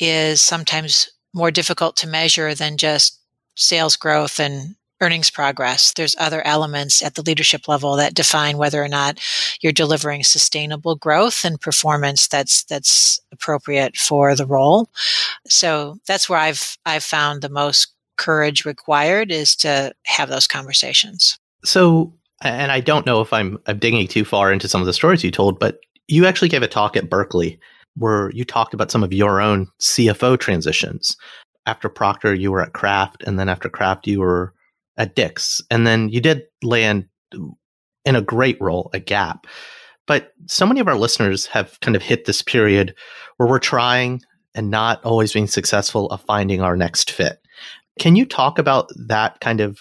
is 0.00 0.40
sometimes 0.40 1.10
more 1.34 1.50
difficult 1.50 1.96
to 1.96 2.08
measure 2.08 2.54
than 2.54 2.78
just 2.78 3.20
sales 3.56 3.94
growth 3.94 4.40
and 4.40 4.74
earnings 5.02 5.28
progress. 5.28 5.92
There's 5.92 6.16
other 6.18 6.44
elements 6.46 7.02
at 7.02 7.14
the 7.14 7.22
leadership 7.22 7.68
level 7.68 7.96
that 7.96 8.14
define 8.14 8.56
whether 8.56 8.82
or 8.82 8.88
not 8.88 9.20
you're 9.60 9.72
delivering 9.72 10.24
sustainable 10.24 10.96
growth 10.96 11.44
and 11.44 11.60
performance 11.60 12.26
that's 12.26 12.64
that's 12.64 13.20
appropriate 13.32 13.98
for 13.98 14.34
the 14.34 14.46
role. 14.46 14.88
So 15.46 15.98
that's 16.06 16.26
where 16.30 16.38
I've 16.38 16.78
I've 16.86 17.04
found 17.04 17.42
the 17.42 17.50
most 17.50 17.92
courage 18.16 18.64
required 18.64 19.30
is 19.30 19.54
to 19.56 19.92
have 20.06 20.30
those 20.30 20.46
conversations. 20.46 21.38
So 21.66 22.14
and 22.40 22.72
I 22.72 22.80
don't 22.80 23.04
know 23.04 23.20
if 23.20 23.34
I'm 23.34 23.58
I'm 23.66 23.78
digging 23.78 24.08
too 24.08 24.24
far 24.24 24.50
into 24.50 24.68
some 24.68 24.80
of 24.80 24.86
the 24.86 24.94
stories 24.94 25.22
you 25.22 25.30
told, 25.30 25.58
but 25.58 25.80
you 26.08 26.26
actually 26.26 26.48
gave 26.48 26.62
a 26.62 26.68
talk 26.68 26.96
at 26.96 27.10
Berkeley 27.10 27.58
where 27.96 28.30
you 28.32 28.44
talked 28.44 28.74
about 28.74 28.90
some 28.90 29.02
of 29.02 29.12
your 29.12 29.40
own 29.40 29.66
CFO 29.80 30.38
transitions. 30.38 31.16
After 31.64 31.88
Procter, 31.88 32.34
you 32.34 32.52
were 32.52 32.62
at 32.62 32.74
Kraft, 32.74 33.24
and 33.24 33.38
then 33.38 33.48
after 33.48 33.68
Kraft, 33.68 34.06
you 34.06 34.20
were 34.20 34.52
at 34.96 35.14
Dick's, 35.14 35.60
And 35.70 35.86
then 35.86 36.08
you 36.08 36.20
did 36.20 36.44
land 36.62 37.06
in 38.04 38.16
a 38.16 38.22
great 38.22 38.56
role 38.60 38.90
at 38.94 39.06
Gap. 39.06 39.46
But 40.06 40.32
so 40.46 40.64
many 40.64 40.80
of 40.80 40.88
our 40.88 40.96
listeners 40.96 41.46
have 41.46 41.78
kind 41.80 41.96
of 41.96 42.02
hit 42.02 42.24
this 42.24 42.40
period 42.40 42.94
where 43.36 43.48
we're 43.48 43.58
trying 43.58 44.22
and 44.54 44.70
not 44.70 45.04
always 45.04 45.32
being 45.32 45.48
successful 45.48 46.06
of 46.10 46.22
finding 46.22 46.62
our 46.62 46.76
next 46.76 47.10
fit. 47.10 47.40
Can 47.98 48.16
you 48.16 48.24
talk 48.24 48.58
about 48.58 48.88
that 48.96 49.40
kind 49.40 49.60
of 49.60 49.78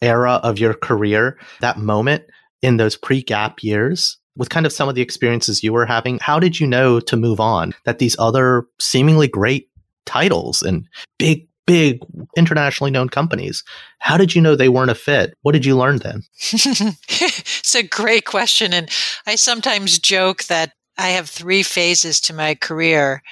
era 0.00 0.34
of 0.42 0.58
your 0.58 0.74
career, 0.74 1.38
that 1.60 1.78
moment 1.78 2.24
in 2.62 2.76
those 2.76 2.96
pre 2.96 3.22
gap 3.22 3.62
years 3.62 4.18
with 4.36 4.50
kind 4.50 4.66
of 4.66 4.72
some 4.72 4.88
of 4.88 4.94
the 4.94 5.02
experiences 5.02 5.62
you 5.62 5.72
were 5.72 5.86
having, 5.86 6.18
how 6.20 6.38
did 6.38 6.58
you 6.58 6.66
know 6.66 7.00
to 7.00 7.16
move 7.16 7.40
on? 7.40 7.74
That 7.84 7.98
these 7.98 8.16
other 8.18 8.66
seemingly 8.80 9.28
great 9.28 9.68
titles 10.06 10.62
and 10.62 10.86
big, 11.18 11.46
big 11.66 12.00
internationally 12.36 12.90
known 12.90 13.08
companies, 13.08 13.62
how 13.98 14.16
did 14.16 14.34
you 14.34 14.40
know 14.40 14.56
they 14.56 14.68
weren't 14.68 14.90
a 14.90 14.94
fit? 14.94 15.34
What 15.42 15.52
did 15.52 15.64
you 15.64 15.76
learn 15.76 15.98
then? 15.98 16.22
it's 16.52 17.74
a 17.74 17.82
great 17.82 18.24
question. 18.24 18.72
And 18.74 18.90
I 19.26 19.36
sometimes 19.36 19.98
joke 19.98 20.44
that 20.44 20.72
I 20.98 21.08
have 21.08 21.28
three 21.28 21.62
phases 21.62 22.20
to 22.22 22.32
my 22.32 22.54
career, 22.54 23.22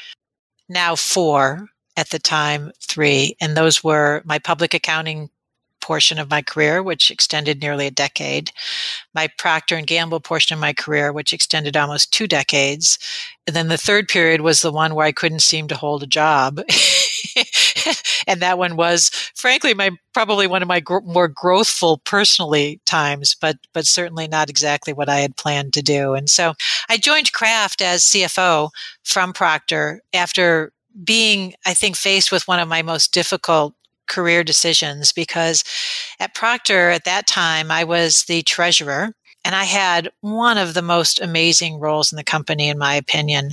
now 0.69 0.97
four 0.97 1.69
at 1.97 2.11
the 2.11 2.19
time, 2.19 2.73
three. 2.81 3.37
And 3.41 3.57
those 3.57 3.85
were 3.85 4.23
my 4.25 4.39
public 4.39 4.75
accounting 4.75 5.31
portion 5.83 6.19
of 6.19 6.31
my 6.31 6.41
career, 6.41 6.83
which 6.83 7.11
extended 7.11 7.61
nearly 7.61 7.87
a 7.87 7.91
decade, 7.91 8.51
my 9.15 9.29
Procter 9.37 9.77
and 9.77 9.87
Gamble 9.87 10.21
portion 10.21 10.55
of 10.55 10.61
my 10.61 10.73
career, 10.73 11.13
which 11.13 11.33
extended 11.33 11.77
almost 11.77 12.13
two 12.13 12.27
decades, 12.27 12.99
and 13.47 13.57
then 13.57 13.69
the 13.69 13.77
third 13.77 14.09
period 14.09 14.41
was 14.41 14.63
the 14.63 14.73
one 14.73 14.95
where 14.95 15.07
I 15.07 15.13
couldn't 15.13 15.41
seem 15.41 15.67
to 15.69 15.75
hold 15.75 16.03
a 16.03 16.07
job. 16.07 16.61
and 18.27 18.41
that 18.41 18.59
one 18.59 18.77
was 18.77 19.11
frankly 19.35 19.75
my 19.75 19.91
probably 20.15 20.47
one 20.47 20.63
of 20.63 20.69
my 20.69 20.81
gr- 20.81 21.01
more 21.01 21.29
growthful 21.29 22.03
personally 22.05 22.81
times 22.85 23.35
but 23.41 23.57
but 23.73 23.87
certainly 23.87 24.29
not 24.29 24.51
exactly 24.51 24.93
what 24.93 25.09
i 25.09 25.19
had 25.19 25.37
planned 25.37 25.73
to 25.73 25.83
do. 25.83 26.15
And 26.15 26.29
so 26.29 26.55
i 26.89 26.97
joined 26.97 27.33
kraft 27.33 27.83
as 27.83 28.05
cfo 28.05 28.71
from 29.05 29.33
procter 29.33 30.03
after 30.13 30.73
being 31.05 31.55
i 31.67 31.75
think 31.75 31.97
faced 31.97 32.31
with 32.31 32.47
one 32.47 32.61
of 32.61 32.69
my 32.69 32.83
most 32.83 33.13
difficult 33.13 33.75
career 34.09 34.45
decisions 34.45 35.13
because 35.13 35.65
at 36.21 36.35
Procter 36.35 36.91
at 36.91 37.05
that 37.05 37.27
time, 37.27 37.71
I 37.71 37.85
was 37.85 38.25
the 38.25 38.43
treasurer 38.43 39.15
and 39.45 39.55
I 39.55 39.65
had 39.65 40.11
one 40.21 40.59
of 40.59 40.75
the 40.75 40.83
most 40.83 41.21
amazing 41.21 41.81
roles 41.81 42.13
in 42.13 42.17
the 42.17 42.25
company, 42.25 42.69
in 42.69 42.79
my 42.79 42.95
opinion. 42.95 43.53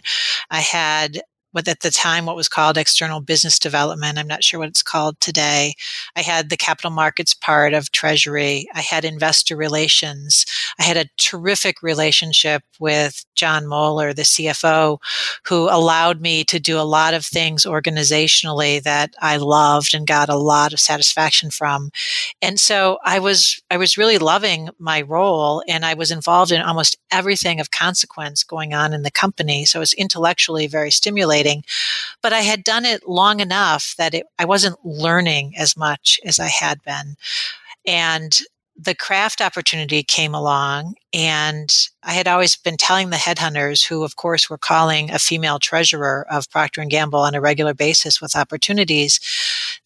I 0.52 0.60
had 0.60 1.22
what 1.52 1.68
at 1.68 1.80
the 1.80 1.92
time 1.92 2.26
what 2.26 2.36
was 2.36 2.48
called 2.48 2.78
external 2.78 3.22
business 3.22 3.58
development. 3.58 4.18
I'm 4.18 4.28
not 4.28 4.44
sure 4.44 4.60
what 4.60 4.70
it's 4.70 4.84
called 4.84 5.20
today. 5.20 5.74
I 6.16 6.22
had 6.22 6.50
the 6.50 6.58
capital 6.58 6.92
markets 6.92 7.34
part 7.34 7.74
of 7.74 7.92
treasury. 7.92 8.68
I 8.74 8.82
had 8.82 9.04
investor 9.04 9.56
relations. 9.56 10.46
I 10.80 10.84
had 10.84 10.98
a 10.98 11.10
terrific 11.18 11.82
relationship 11.82 12.64
with 12.80 13.26
Jon 13.36 13.68
Moeller, 13.68 14.14
the 14.14 14.22
CFO, 14.22 15.00
who 15.48 15.70
allowed 15.70 16.22
me 16.22 16.44
to 16.46 16.60
do 16.60 16.80
a 16.80 16.84
lot 16.84 17.14
of 17.14 17.26
things 17.26 17.66
organizationally 17.66 18.82
that 18.84 19.14
I 19.20 19.38
loved 19.38 19.94
and 19.94 20.06
got 20.06 20.30
a 20.30 20.36
lot 20.36 20.74
of 20.74 20.80
satisfaction 20.80 21.50
from. 21.50 21.90
And 22.42 22.60
so 22.60 23.00
I 23.04 23.20
was 23.20 23.62
I 23.72 23.78
was 23.78 23.98
really 23.98 24.18
loving 24.18 24.70
my 24.78 25.02
role 25.02 25.64
and 25.68 25.86
I 25.86 25.94
was 25.94 26.12
involved 26.12 26.52
in 26.52 26.62
almost 26.62 26.98
everything 27.12 27.60
of 27.60 27.72
consequence 27.72 28.44
going 28.44 28.74
on 28.74 28.94
in 28.94 29.02
the 29.02 29.12
company. 29.12 29.66
So 29.66 29.80
it 29.80 29.82
was 29.82 29.94
intellectually 29.94 30.68
very 30.68 30.92
stimulating. 30.92 31.39
But 32.22 32.34
I 32.34 32.42
had 32.42 32.64
done 32.64 32.86
it 32.86 33.08
long 33.08 33.40
enough 33.40 33.96
that 33.98 34.14
it, 34.14 34.26
I 34.38 34.46
wasn't 34.46 34.84
learning 34.86 35.54
as 35.58 35.78
much 35.78 36.20
as 36.26 36.40
I 36.40 36.48
had 36.48 36.82
been. 36.84 37.16
And 37.86 38.40
the 38.82 38.96
Kraft 38.96 39.42
opportunity 39.42 40.04
came 40.04 40.34
along 40.34 40.96
and 41.14 41.90
i 42.04 42.14
had 42.14 42.28
always 42.28 42.56
been 42.56 42.78
telling 42.78 43.10
the 43.10 43.18
headhunters 43.18 43.86
who 43.86 44.04
of 44.04 44.16
course 44.16 44.50
were 44.50 44.58
calling 44.58 45.10
a 45.10 45.20
female 45.20 45.60
treasurer 45.60 46.26
of 46.30 46.50
procter 46.50 46.84
& 46.86 46.86
gamble 46.86 47.20
on 47.20 47.36
a 47.36 47.42
regular 47.42 47.74
basis 47.74 48.22
with 48.22 48.36
opportunities 48.36 49.20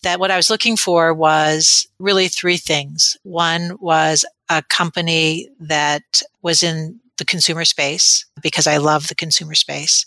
that 0.04 0.20
what 0.20 0.32
i 0.32 0.38
was 0.38 0.50
looking 0.50 0.76
for 0.76 1.13
was 1.13 1.88
really 1.98 2.28
three 2.28 2.58
things 2.58 3.18
one 3.24 3.78
was 3.80 4.26
a 4.50 4.62
company 4.63 5.50
that 5.60 6.22
was 6.42 6.62
in 6.62 7.00
the 7.17 7.26
consumer 7.26 7.65
space 7.65 8.26
because 8.41 8.67
I 8.67 8.78
love 8.78 9.08
the 9.08 9.15
consumer 9.15 9.56
space. 9.56 10.06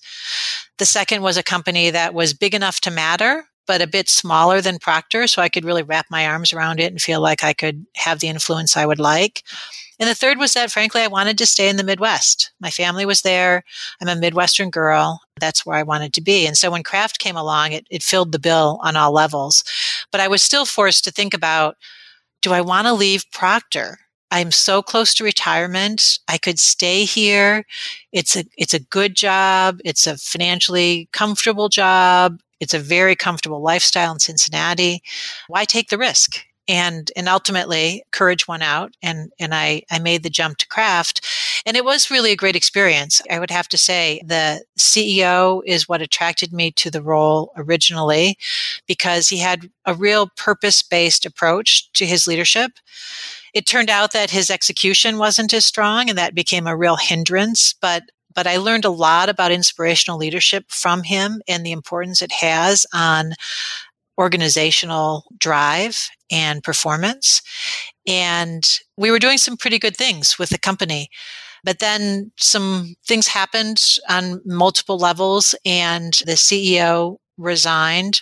The 0.79 0.87
second 0.87 1.23
was 1.23 1.37
a 1.37 1.43
company 1.43 1.91
that 1.91 2.15
was 2.15 2.35
big 2.35 2.55
enough 2.55 2.81
to 2.83 2.91
matter, 2.91 3.47
but 3.67 3.83
a 3.83 3.87
bit 3.87 4.09
smaller 4.09 4.61
than 4.61 4.79
Procter, 4.79 5.27
so 5.27 5.43
I 5.43 5.49
could 5.49 5.65
really 5.65 5.83
wrap 5.83 6.07
my 6.11 6.27
arms 6.27 6.53
around 6.53 6.81
it 6.81 6.93
and 6.93 7.01
feel 7.01 7.21
like 7.21 7.43
I 7.43 7.53
could 7.53 7.87
have 7.97 8.21
the 8.21 8.29
influence 8.29 8.77
I 8.77 8.87
would 8.87 9.01
like. 9.01 9.43
And 9.99 10.09
the 10.09 10.15
third 10.15 10.39
was 10.39 10.53
that, 10.53 10.71
frankly, 10.71 11.01
I 11.01 11.07
wanted 11.07 11.39
to 11.39 11.47
stay 11.47 11.69
in 11.69 11.77
the 11.77 11.85
Midwest. 11.85 12.53
My 12.61 12.71
family 12.71 13.07
was 13.07 13.23
there. 13.23 13.65
I'm 14.01 14.09
a 14.09 14.17
Midwestern 14.17 14.71
girl. 14.71 15.21
That's 15.41 15.65
where 15.65 15.77
I 15.77 15.83
wanted 15.83 16.13
to 16.15 16.21
be. 16.21 16.47
And 16.47 16.57
so 16.57 16.71
when 16.71 16.83
Kraft 16.83 17.19
came 17.19 17.37
along, 17.37 17.73
it, 17.73 17.87
it 17.91 18.03
filled 18.03 18.33
the 18.33 18.39
bill 18.39 18.79
on 18.83 18.95
all 18.95 19.13
levels. 19.13 19.65
But 20.13 20.21
I 20.21 20.29
was 20.29 20.43
still 20.43 20.67
forced 20.67 21.05
to 21.05 21.11
think 21.11 21.33
about 21.33 21.77
do 22.43 22.53
I 22.53 22.61
want 22.61 22.87
to 22.87 22.93
leave 22.93 23.25
Procter? 23.33 23.99
I'm 24.31 24.51
so 24.51 24.83
close 24.83 25.15
to 25.15 25.25
retirement. 25.25 26.19
I 26.29 26.39
could 26.39 26.59
stay 26.59 27.05
here. 27.05 27.65
It's 28.13 28.37
a 28.37 28.45
it's 28.57 28.75
a 28.75 28.81
good 28.81 29.15
job. 29.15 29.79
It's 29.85 30.07
a 30.07 30.17
financially 30.17 31.09
comfortable 31.13 31.69
job. 31.69 32.41
It's 32.61 32.75
a 32.75 32.79
very 32.79 33.15
comfortable 33.15 33.63
lifestyle 33.63 34.13
in 34.13 34.19
Cincinnati. 34.19 35.03
Why 35.49 35.65
take 35.65 35.91
the 35.91 35.99
risk? 35.99 36.41
And 36.69 37.13
and 37.15 37.29
ultimately 37.29 38.03
courage 38.11 38.49
won 38.49 38.61
out 38.61 38.95
and 39.03 39.33
and 39.39 39.55
I 39.55 39.83
I 39.91 39.99
made 40.01 40.25
the 40.25 40.31
jump 40.31 40.59
to 40.59 40.69
Kraft 40.69 41.25
and 41.65 41.77
it 41.77 41.85
was 41.85 42.11
really 42.11 42.33
a 42.33 42.37
great 42.37 42.57
experience. 42.57 43.23
I 43.31 43.39
would 43.39 43.51
have 43.51 43.69
to 43.69 43.79
say 43.79 44.21
the 44.25 44.65
CEO 44.79 45.63
is 45.65 45.89
what 45.89 46.03
attracted 46.03 46.53
me 46.53 46.73
to 46.73 46.91
the 46.91 47.03
role 47.03 47.53
originally 47.57 48.37
because 48.87 49.29
he 49.29 49.39
had 49.39 49.71
a 49.85 49.95
real 49.95 50.29
purpose-based 50.37 51.25
approach 51.25 51.93
to 51.93 52.07
his 52.07 52.27
leadership 52.27 52.73
it 53.57 53.65
turned 53.65 53.89
out 53.89 54.13
that 54.13 54.31
his 54.31 54.51
execution 54.51 55.17
wasn't 55.17 55.55
as 55.55 55.65
strong 55.65 56.11
and 56.11 56.19
that 56.19 56.35
became 56.35 56.67
a 56.67 56.77
real 56.77 56.97
hindrance. 56.97 57.75
But 57.81 58.03
but 58.35 58.47
I 58.47 58.59
learned 58.59 58.85
a 58.85 58.91
lot 58.91 59.31
about 59.31 59.51
inspirational 59.51 60.19
leadership 60.19 60.67
from 60.69 61.03
him 61.05 61.41
and 61.49 61.65
the 61.65 61.73
importance 61.73 62.21
it 62.21 62.33
has 62.33 62.85
on 62.93 63.33
organizational 64.19 65.25
drive 65.39 66.09
and 66.31 66.63
performance. 66.63 67.43
And 68.07 68.67
we 68.97 69.11
were 69.11 69.19
doing 69.19 69.39
some 69.39 69.57
pretty 69.57 69.79
good 69.79 69.97
things 69.97 70.39
with 70.39 70.51
the 70.51 70.59
company. 70.59 71.09
But 71.65 71.81
then 71.81 72.31
some 72.39 72.95
things 73.07 73.27
happened 73.27 73.83
on 74.09 74.41
multiple 74.45 74.99
levels, 74.99 75.55
and 75.65 76.13
the 76.25 76.37
CEO 76.37 77.17
resigned 77.37 78.21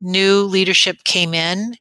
new 0.00 0.42
leadership 0.42 1.02
came 1.04 1.34
in, 1.34 1.74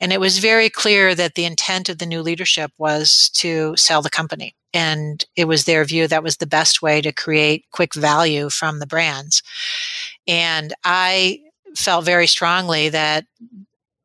and 0.00 0.12
it 0.12 0.20
was 0.20 0.38
very 0.38 0.68
clear 0.68 1.14
that 1.14 1.34
the 1.34 1.44
intent 1.44 1.88
of 1.88 1.98
the 1.98 2.06
new 2.06 2.20
leadership 2.20 2.72
was 2.78 3.30
to 3.34 3.74
sell 3.76 4.02
the 4.02 4.10
company. 4.10 4.54
And 4.72 5.24
it 5.36 5.46
was 5.46 5.64
their 5.64 5.84
view 5.84 6.06
that 6.08 6.22
was 6.22 6.36
the 6.36 6.46
best 6.46 6.82
way 6.82 7.00
to 7.00 7.12
create 7.12 7.64
quick 7.72 7.94
value 7.94 8.50
from 8.50 8.78
the 8.78 8.86
brands. 8.86 9.42
And 10.26 10.74
I 10.84 11.40
felt 11.76 12.04
very 12.04 12.26
strongly 12.26 12.88
that 12.88 13.24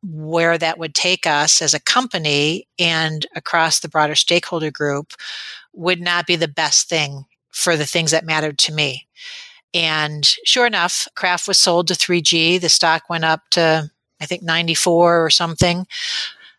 where 0.03 0.57
that 0.57 0.77
would 0.77 0.93
take 0.93 1.25
us 1.25 1.61
as 1.61 1.73
a 1.73 1.79
company 1.79 2.67
and 2.77 3.25
across 3.35 3.79
the 3.79 3.89
broader 3.89 4.15
stakeholder 4.15 4.71
group 4.71 5.13
would 5.73 5.99
not 5.99 6.27
be 6.27 6.35
the 6.35 6.47
best 6.47 6.87
thing 6.87 7.25
for 7.51 7.75
the 7.75 7.85
things 7.85 8.11
that 8.11 8.25
mattered 8.25 8.57
to 8.59 8.73
me. 8.73 9.07
And 9.73 10.25
sure 10.45 10.65
enough, 10.65 11.07
Kraft 11.15 11.47
was 11.47 11.57
sold 11.57 11.87
to 11.87 11.95
3G. 11.95 12.61
The 12.61 12.69
stock 12.69 13.09
went 13.09 13.25
up 13.25 13.41
to, 13.51 13.89
I 14.21 14.25
think, 14.25 14.43
94 14.43 15.25
or 15.25 15.29
something 15.29 15.85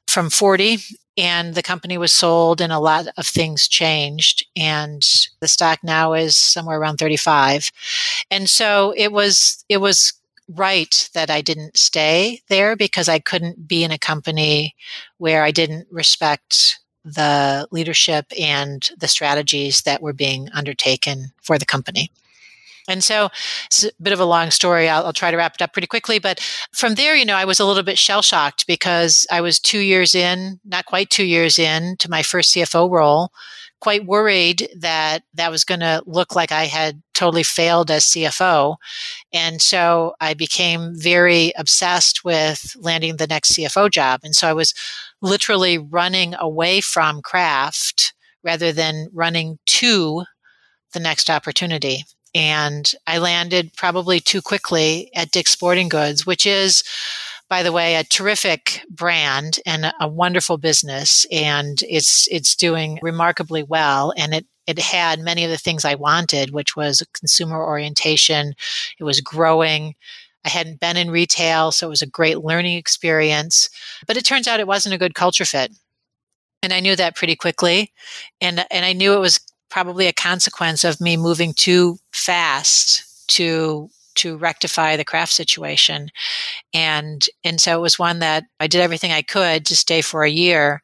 from 0.07 0.29
40. 0.29 0.79
And 1.19 1.55
the 1.55 1.63
company 1.63 1.97
was 1.97 2.13
sold, 2.13 2.61
and 2.61 2.71
a 2.71 2.79
lot 2.79 3.07
of 3.17 3.27
things 3.27 3.69
changed. 3.69 4.47
And 4.55 5.03
the 5.41 5.49
stock 5.49 5.79
now 5.83 6.13
is 6.13 6.37
somewhere 6.37 6.79
around 6.79 6.99
35. 6.99 7.73
And 8.31 8.51
so 8.51 8.93
it 8.99 9.13
was, 9.13 9.65
it 9.71 9.79
was 9.79 10.13
right 10.49 11.09
that 11.15 11.31
I 11.31 11.41
didn't 11.41 11.77
stay 11.77 12.41
there 12.49 12.77
because 12.77 13.09
I 13.09 13.19
couldn't 13.19 13.67
be 13.67 13.83
in 13.85 13.91
a 13.91 13.99
company 13.99 14.75
where 15.19 15.43
I 15.43 15.51
didn't 15.51 15.89
respect 15.91 16.79
the 17.05 17.69
leadership 17.71 18.27
and 18.39 18.89
the 18.99 19.09
strategies 19.09 19.83
that 19.83 20.03
were 20.03 20.13
being 20.13 20.49
undertaken 20.53 21.33
for 21.41 21.59
the 21.59 21.67
company. 21.67 22.11
And 22.89 23.03
so 23.03 23.31
it's 23.67 23.85
a 23.85 23.91
bit 24.01 24.13
of 24.13 24.21
a 24.21 24.25
long 24.25 24.51
story. 24.51 24.89
I'll, 24.89 25.07
I'll, 25.07 25.13
try 25.13 25.31
to 25.31 25.37
wrap 25.37 25.55
it 25.57 25.63
up 25.63 25.73
pretty 25.73 25.89
quickly. 25.89 26.19
But 26.19 26.41
from 26.73 26.95
there, 26.95 27.17
you 27.17 27.25
know, 27.25 27.35
I 27.35 27.45
was 27.45 27.59
a 27.59 27.65
little 27.65 27.83
bit 27.83 27.99
shell 27.99 28.23
shocked 28.23 28.67
because 28.67 29.27
I 29.31 29.41
was 29.41 29.59
two 29.59 29.81
years 29.81 30.15
in, 30.15 30.61
not 30.65 30.87
quite 30.87 31.11
two 31.11 31.25
years 31.25 31.59
in 31.59 31.97
to 31.99 32.11
my 32.11 32.23
first 32.23 32.55
CFO 32.55 32.89
role, 32.89 33.33
quite 33.81 34.07
worried 34.07 34.69
that 34.79 35.23
that 35.35 35.51
was 35.51 35.65
going 35.65 35.81
to 35.81 36.03
look 36.07 36.35
like 36.35 36.53
I 36.53 36.65
had 36.65 37.03
totally 37.15 37.43
failed 37.43 37.91
as 37.91 38.05
CFO. 38.05 38.77
And 39.33 39.61
so 39.61 40.15
I 40.21 40.35
became 40.35 40.93
very 40.95 41.53
obsessed 41.57 42.25
with 42.25 42.75
landing 42.79 43.17
the 43.17 43.27
next 43.27 43.53
CFO 43.53 43.91
job. 43.91 44.21
And 44.23 44.35
so 44.35 44.49
I 44.49 44.53
was 44.53 44.75
literally 45.21 45.79
running 45.79 46.35
away 46.39 46.81
from 46.81 47.23
Kraft 47.23 48.15
rather 48.43 48.73
than 48.73 49.09
running 49.13 49.59
to 49.67 50.25
the 50.93 51.01
next 51.01 51.29
opportunity 51.29 52.05
and 52.37 52.93
I 53.07 53.17
landed 53.17 53.73
probably 53.79 54.21
too 54.21 54.43
quickly 54.43 55.11
at 55.15 55.31
Dick's 55.31 55.53
Sporting 55.53 55.89
Goods, 55.89 56.27
which 56.27 56.45
is, 56.45 56.85
by 57.49 57.63
the 57.63 57.73
way, 57.73 57.95
a 57.95 58.05
terrific 58.05 58.83
brand 58.91 59.61
and 59.65 59.93
a 60.01 60.09
wonderful 60.09 60.59
business, 60.59 61.27
and 61.31 61.81
it's 61.89 62.27
it's 62.29 62.57
doing 62.57 62.99
remarkably 63.03 63.63
well, 63.63 64.13
and 64.17 64.35
it 64.35 64.47
it 64.67 64.79
had 64.79 65.21
many 65.21 65.45
of 65.45 65.51
the 65.51 65.59
things 65.59 65.85
I 65.85 65.95
wanted, 65.95 66.51
which 66.51 66.75
was 66.75 67.07
consumer 67.13 67.65
orientation. 67.65 68.55
It 68.99 69.05
was 69.05 69.21
growing. 69.21 69.95
I 70.45 70.49
hadn't 70.49 70.81
been 70.81 70.97
in 70.97 71.11
retail, 71.11 71.73
so 71.73 71.87
it 71.87 71.91
was 71.91 72.03
a 72.03 72.07
great 72.07 72.39
learning 72.39 72.77
experience. 72.77 73.69
But 74.07 74.17
it 74.17 74.25
turns 74.25 74.47
out 74.47 74.61
it 74.61 74.67
wasn't 74.67 74.95
a 74.95 74.99
good 74.99 75.15
culture 75.15 75.45
fit. 75.45 75.73
And 76.63 76.73
I 76.73 76.81
knew 76.81 76.97
that 76.97 77.17
pretty 77.17 77.37
quickly. 77.37 77.93
And, 78.41 78.65
and 78.71 78.85
I 78.85 78.93
knew 78.93 79.13
it 79.13 79.21
was 79.21 79.41
probably 79.71 80.07
a 80.07 80.13
consequence 80.13 80.85
of 80.85 81.01
me 81.01 81.17
moving 81.17 81.53
too 81.53 81.99
fast 82.13 83.29
to 83.29 83.91
to 84.17 84.37
rectify 84.37 84.97
the 84.97 85.05
Kraft 85.05 85.33
situation 85.33 86.11
and 86.73 87.27
and 87.45 87.61
so 87.61 87.77
it 87.77 87.81
was 87.81 87.99
one 87.99 88.19
that 88.19 88.45
i 88.61 88.67
did 88.67 88.81
everything 88.81 89.13
i 89.13 89.23
could 89.23 89.65
to 89.67 89.77
stay 89.77 90.01
for 90.01 90.25
a 90.25 90.31
year 90.31 90.83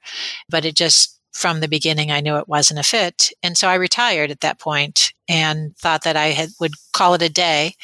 but 0.49 0.65
it 0.65 0.75
just 0.75 1.19
from 1.33 1.61
the 1.61 1.69
beginning 1.69 2.11
i 2.11 2.21
knew 2.21 2.37
it 2.37 2.49
wasn't 2.49 2.79
a 2.79 2.83
fit 2.83 3.31
and 3.43 3.57
so 3.57 3.69
i 3.69 3.75
retired 3.75 4.31
at 4.31 4.41
that 4.41 4.59
point 4.59 5.13
and 5.29 5.77
thought 5.77 6.05
that 6.05 6.17
i 6.17 6.27
had 6.27 6.51
would 6.61 6.73
call 6.93 7.15
it 7.15 7.23
a 7.23 7.29
day 7.29 7.75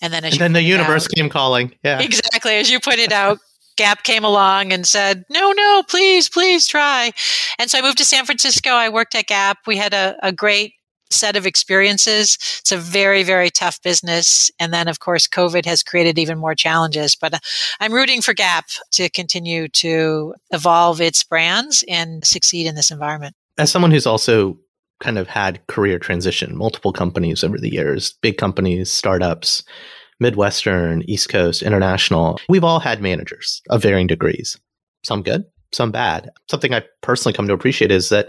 and 0.00 0.12
then 0.12 0.24
and 0.24 0.34
then 0.34 0.52
the 0.52 0.62
universe 0.62 1.04
out, 1.04 1.10
came 1.10 1.28
calling 1.28 1.72
yeah 1.84 2.00
exactly 2.00 2.54
as 2.54 2.70
you 2.70 2.80
pointed 2.80 3.12
out 3.12 3.38
Gap 3.76 4.04
came 4.04 4.22
along 4.22 4.72
and 4.72 4.86
said, 4.86 5.24
no, 5.28 5.50
no, 5.50 5.82
please, 5.88 6.28
please 6.28 6.68
try. 6.68 7.10
And 7.58 7.68
so 7.68 7.76
I 7.76 7.82
moved 7.82 7.98
to 7.98 8.04
San 8.04 8.24
Francisco. 8.24 8.70
I 8.70 8.88
worked 8.88 9.16
at 9.16 9.26
Gap. 9.26 9.58
We 9.66 9.76
had 9.76 9.92
a, 9.92 10.16
a 10.22 10.30
great 10.30 10.74
set 11.10 11.36
of 11.36 11.46
experiences. 11.46 12.36
It's 12.60 12.72
a 12.72 12.76
very, 12.76 13.22
very 13.22 13.50
tough 13.50 13.80
business. 13.82 14.50
And 14.58 14.72
then, 14.72 14.88
of 14.88 15.00
course, 15.00 15.28
COVID 15.28 15.64
has 15.66 15.82
created 15.82 16.18
even 16.18 16.38
more 16.38 16.54
challenges. 16.54 17.16
But 17.16 17.34
uh, 17.34 17.38
I'm 17.80 17.92
rooting 17.92 18.20
for 18.20 18.34
Gap 18.34 18.66
to 18.92 19.08
continue 19.08 19.68
to 19.68 20.34
evolve 20.50 21.00
its 21.00 21.22
brands 21.22 21.84
and 21.88 22.24
succeed 22.24 22.66
in 22.66 22.74
this 22.74 22.90
environment. 22.90 23.34
As 23.58 23.70
someone 23.70 23.90
who's 23.90 24.06
also 24.06 24.58
kind 25.00 25.18
of 25.18 25.28
had 25.28 25.64
career 25.66 25.98
transition, 25.98 26.56
multiple 26.56 26.92
companies 26.92 27.44
over 27.44 27.58
the 27.58 27.72
years, 27.72 28.14
big 28.22 28.36
companies, 28.36 28.90
startups, 28.90 29.62
Midwestern, 30.20 31.02
East 31.08 31.28
Coast, 31.28 31.62
international, 31.62 32.40
we've 32.48 32.64
all 32.64 32.80
had 32.80 33.02
managers 33.02 33.60
of 33.70 33.82
varying 33.82 34.06
degrees. 34.06 34.58
Some 35.04 35.22
good, 35.22 35.44
some 35.72 35.90
bad. 35.90 36.30
Something 36.50 36.72
I 36.72 36.82
personally 37.02 37.34
come 37.34 37.48
to 37.48 37.54
appreciate 37.54 37.90
is 37.90 38.08
that 38.08 38.28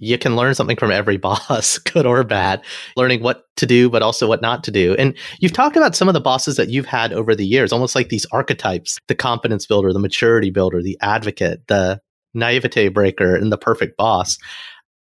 you 0.00 0.18
can 0.18 0.34
learn 0.34 0.54
something 0.54 0.76
from 0.76 0.90
every 0.90 1.16
boss, 1.18 1.78
good 1.78 2.06
or 2.06 2.24
bad, 2.24 2.62
learning 2.96 3.22
what 3.22 3.44
to 3.56 3.66
do, 3.66 3.88
but 3.88 4.02
also 4.02 4.26
what 4.26 4.42
not 4.42 4.64
to 4.64 4.70
do. 4.70 4.94
And 4.98 5.16
you've 5.38 5.52
talked 5.52 5.76
about 5.76 5.94
some 5.94 6.08
of 6.08 6.14
the 6.14 6.20
bosses 6.20 6.56
that 6.56 6.70
you've 6.70 6.86
had 6.86 7.12
over 7.12 7.34
the 7.34 7.46
years, 7.46 7.72
almost 7.72 7.94
like 7.94 8.08
these 8.08 8.26
archetypes 8.32 8.98
the 9.08 9.14
confidence 9.14 9.66
builder, 9.66 9.92
the 9.92 9.98
maturity 9.98 10.50
builder, 10.50 10.82
the 10.82 10.98
advocate, 11.00 11.66
the 11.68 12.00
naivete 12.34 12.88
breaker, 12.88 13.34
and 13.36 13.52
the 13.52 13.58
perfect 13.58 13.96
boss. 13.96 14.38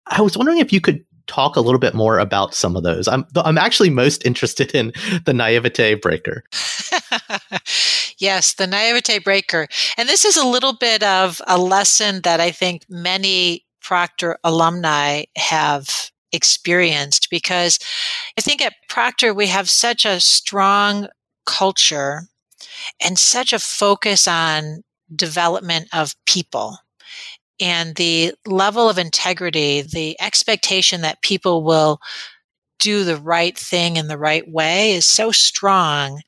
I 0.08 0.22
was 0.22 0.38
wondering 0.38 0.60
if 0.60 0.72
you 0.72 0.80
could 0.80 1.04
talk 1.28 1.56
a 1.56 1.62
little 1.62 1.80
bit 1.80 1.96
more 1.96 2.20
about 2.20 2.54
some 2.54 2.76
of 2.76 2.84
those. 2.84 3.08
I'm 3.08 3.26
I'm 3.36 3.58
actually 3.58 3.90
most 3.90 4.26
interested 4.26 4.74
in 4.74 4.94
the 5.26 5.34
naivete 5.34 5.96
breaker. 5.96 6.44
yes, 8.20 8.54
the 8.54 8.68
naivete 8.68 9.20
breaker. 9.20 9.68
And 9.98 10.08
this 10.08 10.26
is 10.26 10.38
a 10.38 10.46
little 10.46 10.74
bit 10.74 11.04
of 11.04 11.42
a 11.48 11.58
lesson 11.58 12.22
that 12.22 12.40
I 12.40 12.52
think 12.52 12.84
many 12.90 13.66
Procter 13.86 14.38
alumni 14.44 15.24
have 15.38 16.12
experienced 16.32 17.30
because 17.30 17.80
I 18.38 18.42
think 18.42 18.62
at 18.62 18.74
Procter 18.90 19.34
we 19.34 19.48
have 19.48 19.70
such 19.70 20.06
a 20.06 20.20
strong 20.20 21.08
culture 21.46 22.24
and 23.00 23.18
such 23.18 23.54
a 23.54 23.60
focus 23.60 24.28
on 24.28 24.84
development 25.16 25.88
of 25.94 26.16
people 26.26 26.78
and 27.60 27.96
the 27.96 28.34
level 28.46 28.90
of 28.90 28.98
integrity, 28.98 29.82
the 29.82 30.20
expectation 30.20 31.02
that 31.02 31.22
people 31.22 31.64
will 31.64 32.00
do 32.80 33.04
the 33.04 33.18
right 33.18 33.58
thing 33.58 33.98
in 33.98 34.08
the 34.08 34.18
right 34.18 34.50
way 34.50 34.92
is 34.92 35.06
so 35.06 35.32
strong. 35.32 36.22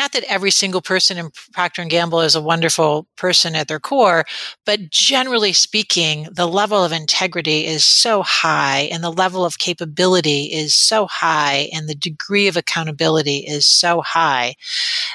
Not 0.00 0.12
that 0.12 0.24
every 0.32 0.50
single 0.50 0.80
person 0.80 1.18
in 1.18 1.28
Procter 1.52 1.84
Gamble 1.84 2.22
is 2.22 2.34
a 2.34 2.40
wonderful 2.40 3.06
person 3.18 3.54
at 3.54 3.68
their 3.68 3.78
core, 3.78 4.24
but 4.64 4.88
generally 4.88 5.52
speaking, 5.52 6.26
the 6.32 6.48
level 6.48 6.82
of 6.82 6.90
integrity 6.90 7.66
is 7.66 7.84
so 7.84 8.22
high 8.22 8.88
and 8.90 9.04
the 9.04 9.12
level 9.12 9.44
of 9.44 9.58
capability 9.58 10.44
is 10.44 10.74
so 10.74 11.06
high 11.06 11.68
and 11.74 11.86
the 11.86 11.94
degree 11.94 12.48
of 12.48 12.56
accountability 12.56 13.40
is 13.40 13.66
so 13.66 14.00
high 14.00 14.54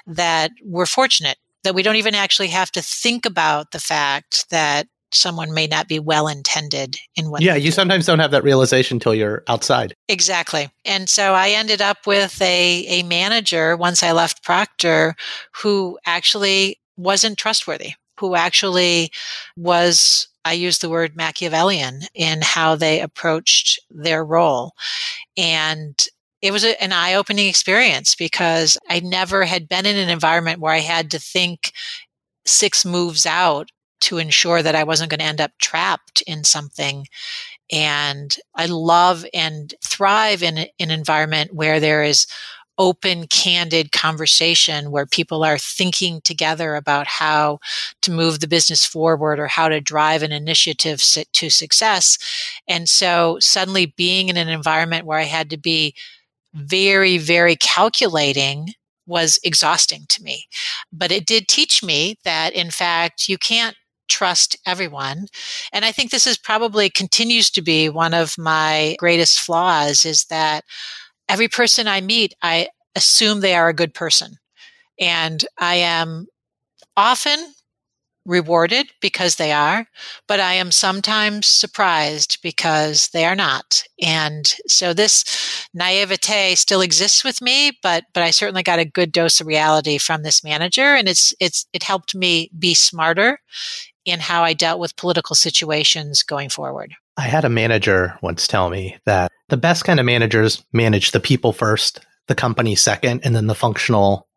that 0.05 0.51
we're 0.63 0.85
fortunate 0.85 1.39
that 1.63 1.73
we 1.73 1.81
don't 1.81 1.95
even 1.95 2.13
actually 2.13 2.49
have 2.49 2.69
to 2.73 2.81
think 2.83 3.25
about 3.25 3.71
the 3.71 3.79
fact 3.79 4.47
that 4.51 4.85
someone 5.15 5.53
may 5.53 5.67
not 5.67 5.87
be 5.87 5.99
well 5.99 6.27
intended 6.27 6.97
in 7.15 7.29
what 7.29 7.41
yeah 7.41 7.55
you 7.55 7.71
sometimes 7.71 8.05
don't 8.05 8.19
have 8.19 8.31
that 8.31 8.43
realization 8.43 8.95
until 8.95 9.13
you're 9.13 9.43
outside. 9.47 9.93
Exactly. 10.07 10.69
And 10.83 11.09
so 11.09 11.33
i 11.33 11.49
ended 11.49 11.81
up 11.81 12.05
with 12.05 12.41
a, 12.41 12.85
a 12.87 13.03
manager 13.03 13.75
once 13.77 14.03
i 14.03 14.11
left 14.11 14.43
procter 14.43 15.15
who 15.61 15.97
actually 16.05 16.79
wasn't 16.97 17.37
trustworthy 17.37 17.93
who 18.19 18.35
actually 18.35 19.11
was 19.57 20.27
i 20.45 20.53
use 20.53 20.79
the 20.79 20.89
word 20.89 21.15
machiavellian 21.15 22.01
in 22.13 22.39
how 22.41 22.75
they 22.75 23.01
approached 23.01 23.79
their 23.89 24.23
role. 24.23 24.73
And 25.35 25.95
it 26.41 26.51
was 26.51 26.63
a, 26.63 26.81
an 26.81 26.93
eye-opening 26.93 27.47
experience 27.47 28.15
because 28.15 28.77
I 28.89 28.99
never 28.99 29.45
had 29.45 29.67
been 29.67 29.85
in 29.85 29.97
an 29.97 30.09
environment 30.09 30.59
where 30.59 30.73
I 30.73 30.79
had 30.79 31.11
to 31.11 31.19
think 31.19 31.71
six 32.45 32.85
moves 32.85 33.25
out 33.25 33.71
to 34.01 34.17
ensure 34.17 34.61
that 34.61 34.75
I 34.75 34.83
wasn't 34.83 35.09
going 35.09 35.19
to 35.19 35.25
end 35.25 35.41
up 35.41 35.51
trapped 35.59 36.21
in 36.27 36.43
something. 36.43 37.07
And 37.71 38.35
I 38.55 38.67
love 38.67 39.25
and 39.33 39.73
thrive 39.83 40.43
in, 40.43 40.67
an 40.79 40.91
environment 40.91 41.53
where 41.53 41.79
there 41.79 42.03
is 42.03 42.27
open, 42.77 43.25
candid 43.27 43.93
conversation 43.93 44.91
where 44.91 45.05
people 45.05 45.43
are 45.43 45.57
thinking 45.57 46.19
together 46.21 46.75
about 46.75 47.07
how 47.07 47.57
to 48.01 48.11
move 48.11 48.41
the 48.41 48.47
business 48.47 48.85
forward 48.85 49.39
or 49.39 49.47
how 49.47 49.69
to 49.69 49.79
drive 49.79 50.21
an 50.23 50.33
initiative 50.33 51.01
to 51.31 51.49
success. 51.49 52.17
And 52.67 52.89
so 52.89 53.37
suddenly 53.39 53.93
being 53.95 54.27
in 54.27 54.35
an 54.35 54.49
environment 54.49 55.05
where 55.05 55.19
I 55.19 55.23
had 55.23 55.49
to 55.51 55.57
be 55.57 55.95
very, 56.53 57.17
very 57.17 57.55
calculating 57.55 58.73
was 59.07 59.39
exhausting 59.43 60.05
to 60.09 60.23
me. 60.23 60.45
But 60.91 61.11
it 61.11 61.25
did 61.25 61.47
teach 61.47 61.83
me 61.83 62.17
that, 62.25 62.53
in 62.53 62.71
fact, 62.71 63.29
you 63.29 63.37
can't 63.37 63.77
trust 64.07 64.57
everyone. 64.65 65.27
And 65.73 65.85
I 65.85 65.91
think 65.91 66.11
this 66.11 66.27
is 66.27 66.37
probably 66.37 66.89
continues 66.89 67.49
to 67.51 67.61
be 67.61 67.89
one 67.89 68.13
of 68.13 68.37
my 68.37 68.95
greatest 68.99 69.39
flaws 69.39 70.05
is 70.05 70.25
that 70.25 70.63
every 71.29 71.47
person 71.47 71.87
I 71.87 72.01
meet, 72.01 72.33
I 72.41 72.67
assume 72.95 73.39
they 73.39 73.55
are 73.55 73.69
a 73.69 73.73
good 73.73 73.93
person. 73.93 74.37
And 74.99 75.45
I 75.59 75.75
am 75.75 76.27
often 76.95 77.53
rewarded 78.25 78.87
because 79.01 79.35
they 79.35 79.51
are, 79.51 79.85
but 80.27 80.39
I 80.39 80.53
am 80.53 80.71
sometimes 80.71 81.45
surprised 81.45 82.39
because 82.41 83.09
they 83.09 83.23
are 83.25 83.35
not. 83.35 83.83
And 84.01 84.51
so 84.67 84.93
this 84.93 85.23
naivete 85.73 86.55
still 86.55 86.81
exists 86.81 87.23
with 87.23 87.41
me, 87.41 87.71
but 87.83 88.05
but 88.13 88.23
I 88.23 88.31
certainly 88.31 88.63
got 88.63 88.79
a 88.79 88.85
good 88.85 89.11
dose 89.11 89.39
of 89.39 89.47
reality 89.47 89.97
from 89.97 90.23
this 90.23 90.43
manager 90.43 90.95
and 90.95 91.07
it's 91.07 91.33
it's 91.39 91.67
it 91.71 91.83
helped 91.83 92.15
me 92.15 92.49
be 92.57 92.73
smarter 92.73 93.39
in 94.05 94.19
how 94.19 94.43
I 94.43 94.53
dealt 94.53 94.79
with 94.79 94.95
political 94.95 95.35
situations 95.35 96.23
going 96.23 96.49
forward. 96.49 96.93
I 97.17 97.23
had 97.23 97.45
a 97.45 97.49
manager 97.49 98.17
once 98.21 98.47
tell 98.47 98.69
me 98.69 98.97
that 99.05 99.31
the 99.49 99.57
best 99.57 99.85
kind 99.85 99.99
of 99.99 100.05
managers 100.05 100.63
manage 100.73 101.11
the 101.11 101.19
people 101.19 101.53
first, 101.53 102.05
the 102.27 102.35
company 102.35 102.75
second, 102.75 103.21
and 103.23 103.35
then 103.35 103.47
the 103.47 103.55
functional 103.55 104.27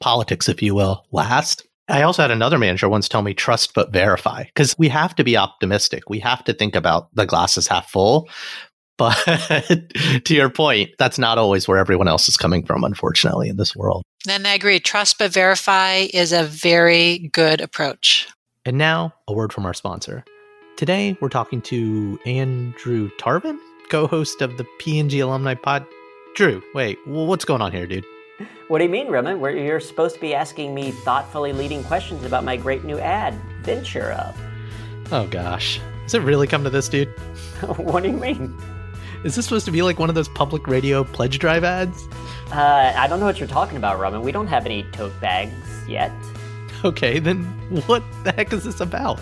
politics, 0.00 0.48
if 0.48 0.62
you 0.62 0.74
will, 0.74 1.04
last. 1.12 1.66
I 1.88 2.02
also 2.02 2.22
had 2.22 2.30
another 2.30 2.58
manager 2.58 2.88
once 2.88 3.08
tell 3.08 3.22
me 3.22 3.34
trust 3.34 3.74
but 3.74 3.92
verify 3.92 4.44
because 4.44 4.74
we 4.78 4.88
have 4.88 5.14
to 5.16 5.24
be 5.24 5.36
optimistic. 5.36 6.08
We 6.08 6.18
have 6.20 6.42
to 6.44 6.54
think 6.54 6.74
about 6.74 7.14
the 7.14 7.26
glasses 7.26 7.68
half 7.68 7.90
full. 7.90 8.28
But 8.96 9.16
to 10.24 10.34
your 10.36 10.50
point, 10.50 10.90
that's 11.00 11.18
not 11.18 11.36
always 11.36 11.66
where 11.66 11.78
everyone 11.78 12.06
else 12.06 12.28
is 12.28 12.36
coming 12.36 12.64
from, 12.64 12.84
unfortunately, 12.84 13.48
in 13.48 13.56
this 13.56 13.74
world. 13.74 14.04
And 14.28 14.46
I 14.46 14.54
agree. 14.54 14.78
Trust 14.78 15.18
but 15.18 15.32
verify 15.32 16.06
is 16.14 16.32
a 16.32 16.44
very 16.44 17.28
good 17.32 17.60
approach. 17.60 18.28
And 18.66 18.78
now, 18.78 19.12
a 19.28 19.34
word 19.34 19.52
from 19.52 19.66
our 19.66 19.74
sponsor. 19.74 20.24
Today, 20.78 21.18
we're 21.20 21.28
talking 21.28 21.60
to 21.62 22.18
Andrew 22.24 23.10
Tarvin, 23.18 23.58
co 23.90 24.06
host 24.06 24.40
of 24.40 24.56
the 24.56 24.64
P&G 24.78 25.20
Alumni 25.20 25.52
Pod. 25.52 25.84
Drew, 26.34 26.62
wait, 26.74 26.98
what's 27.06 27.44
going 27.44 27.60
on 27.60 27.72
here, 27.72 27.86
dude? 27.86 28.06
What 28.68 28.78
do 28.78 28.84
you 28.84 28.90
mean, 28.90 29.08
Raman? 29.08 29.38
Where 29.40 29.54
you're 29.54 29.80
supposed 29.80 30.14
to 30.14 30.20
be 30.20 30.34
asking 30.34 30.74
me 30.74 30.92
thoughtfully 30.92 31.52
leading 31.52 31.84
questions 31.84 32.24
about 32.24 32.42
my 32.42 32.56
great 32.56 32.84
new 32.84 32.98
ad 32.98 33.34
venture 33.60 34.12
Up. 34.12 34.34
Oh 35.12 35.26
gosh. 35.26 35.78
Does 36.04 36.14
it 36.14 36.22
really 36.22 36.46
come 36.46 36.64
to 36.64 36.70
this, 36.70 36.88
dude? 36.88 37.08
what 37.76 38.02
do 38.02 38.08
you 38.08 38.16
mean? 38.16 38.56
Is 39.24 39.34
this 39.34 39.44
supposed 39.44 39.66
to 39.66 39.72
be 39.72 39.82
like 39.82 39.98
one 39.98 40.08
of 40.08 40.14
those 40.14 40.28
public 40.28 40.66
radio 40.66 41.04
pledge 41.04 41.38
drive 41.38 41.64
ads? 41.64 42.08
Uh, 42.50 42.94
I 42.96 43.06
don't 43.08 43.20
know 43.20 43.26
what 43.26 43.38
you're 43.38 43.46
talking 43.46 43.76
about, 43.76 43.98
Raman. 43.98 44.22
We 44.22 44.32
don't 44.32 44.46
have 44.46 44.64
any 44.64 44.84
tote 44.92 45.18
bags 45.20 45.52
yet. 45.86 46.10
Okay, 46.84 47.18
then 47.18 47.44
what 47.86 48.02
the 48.24 48.32
heck 48.32 48.52
is 48.52 48.64
this 48.64 48.80
about? 48.80 49.18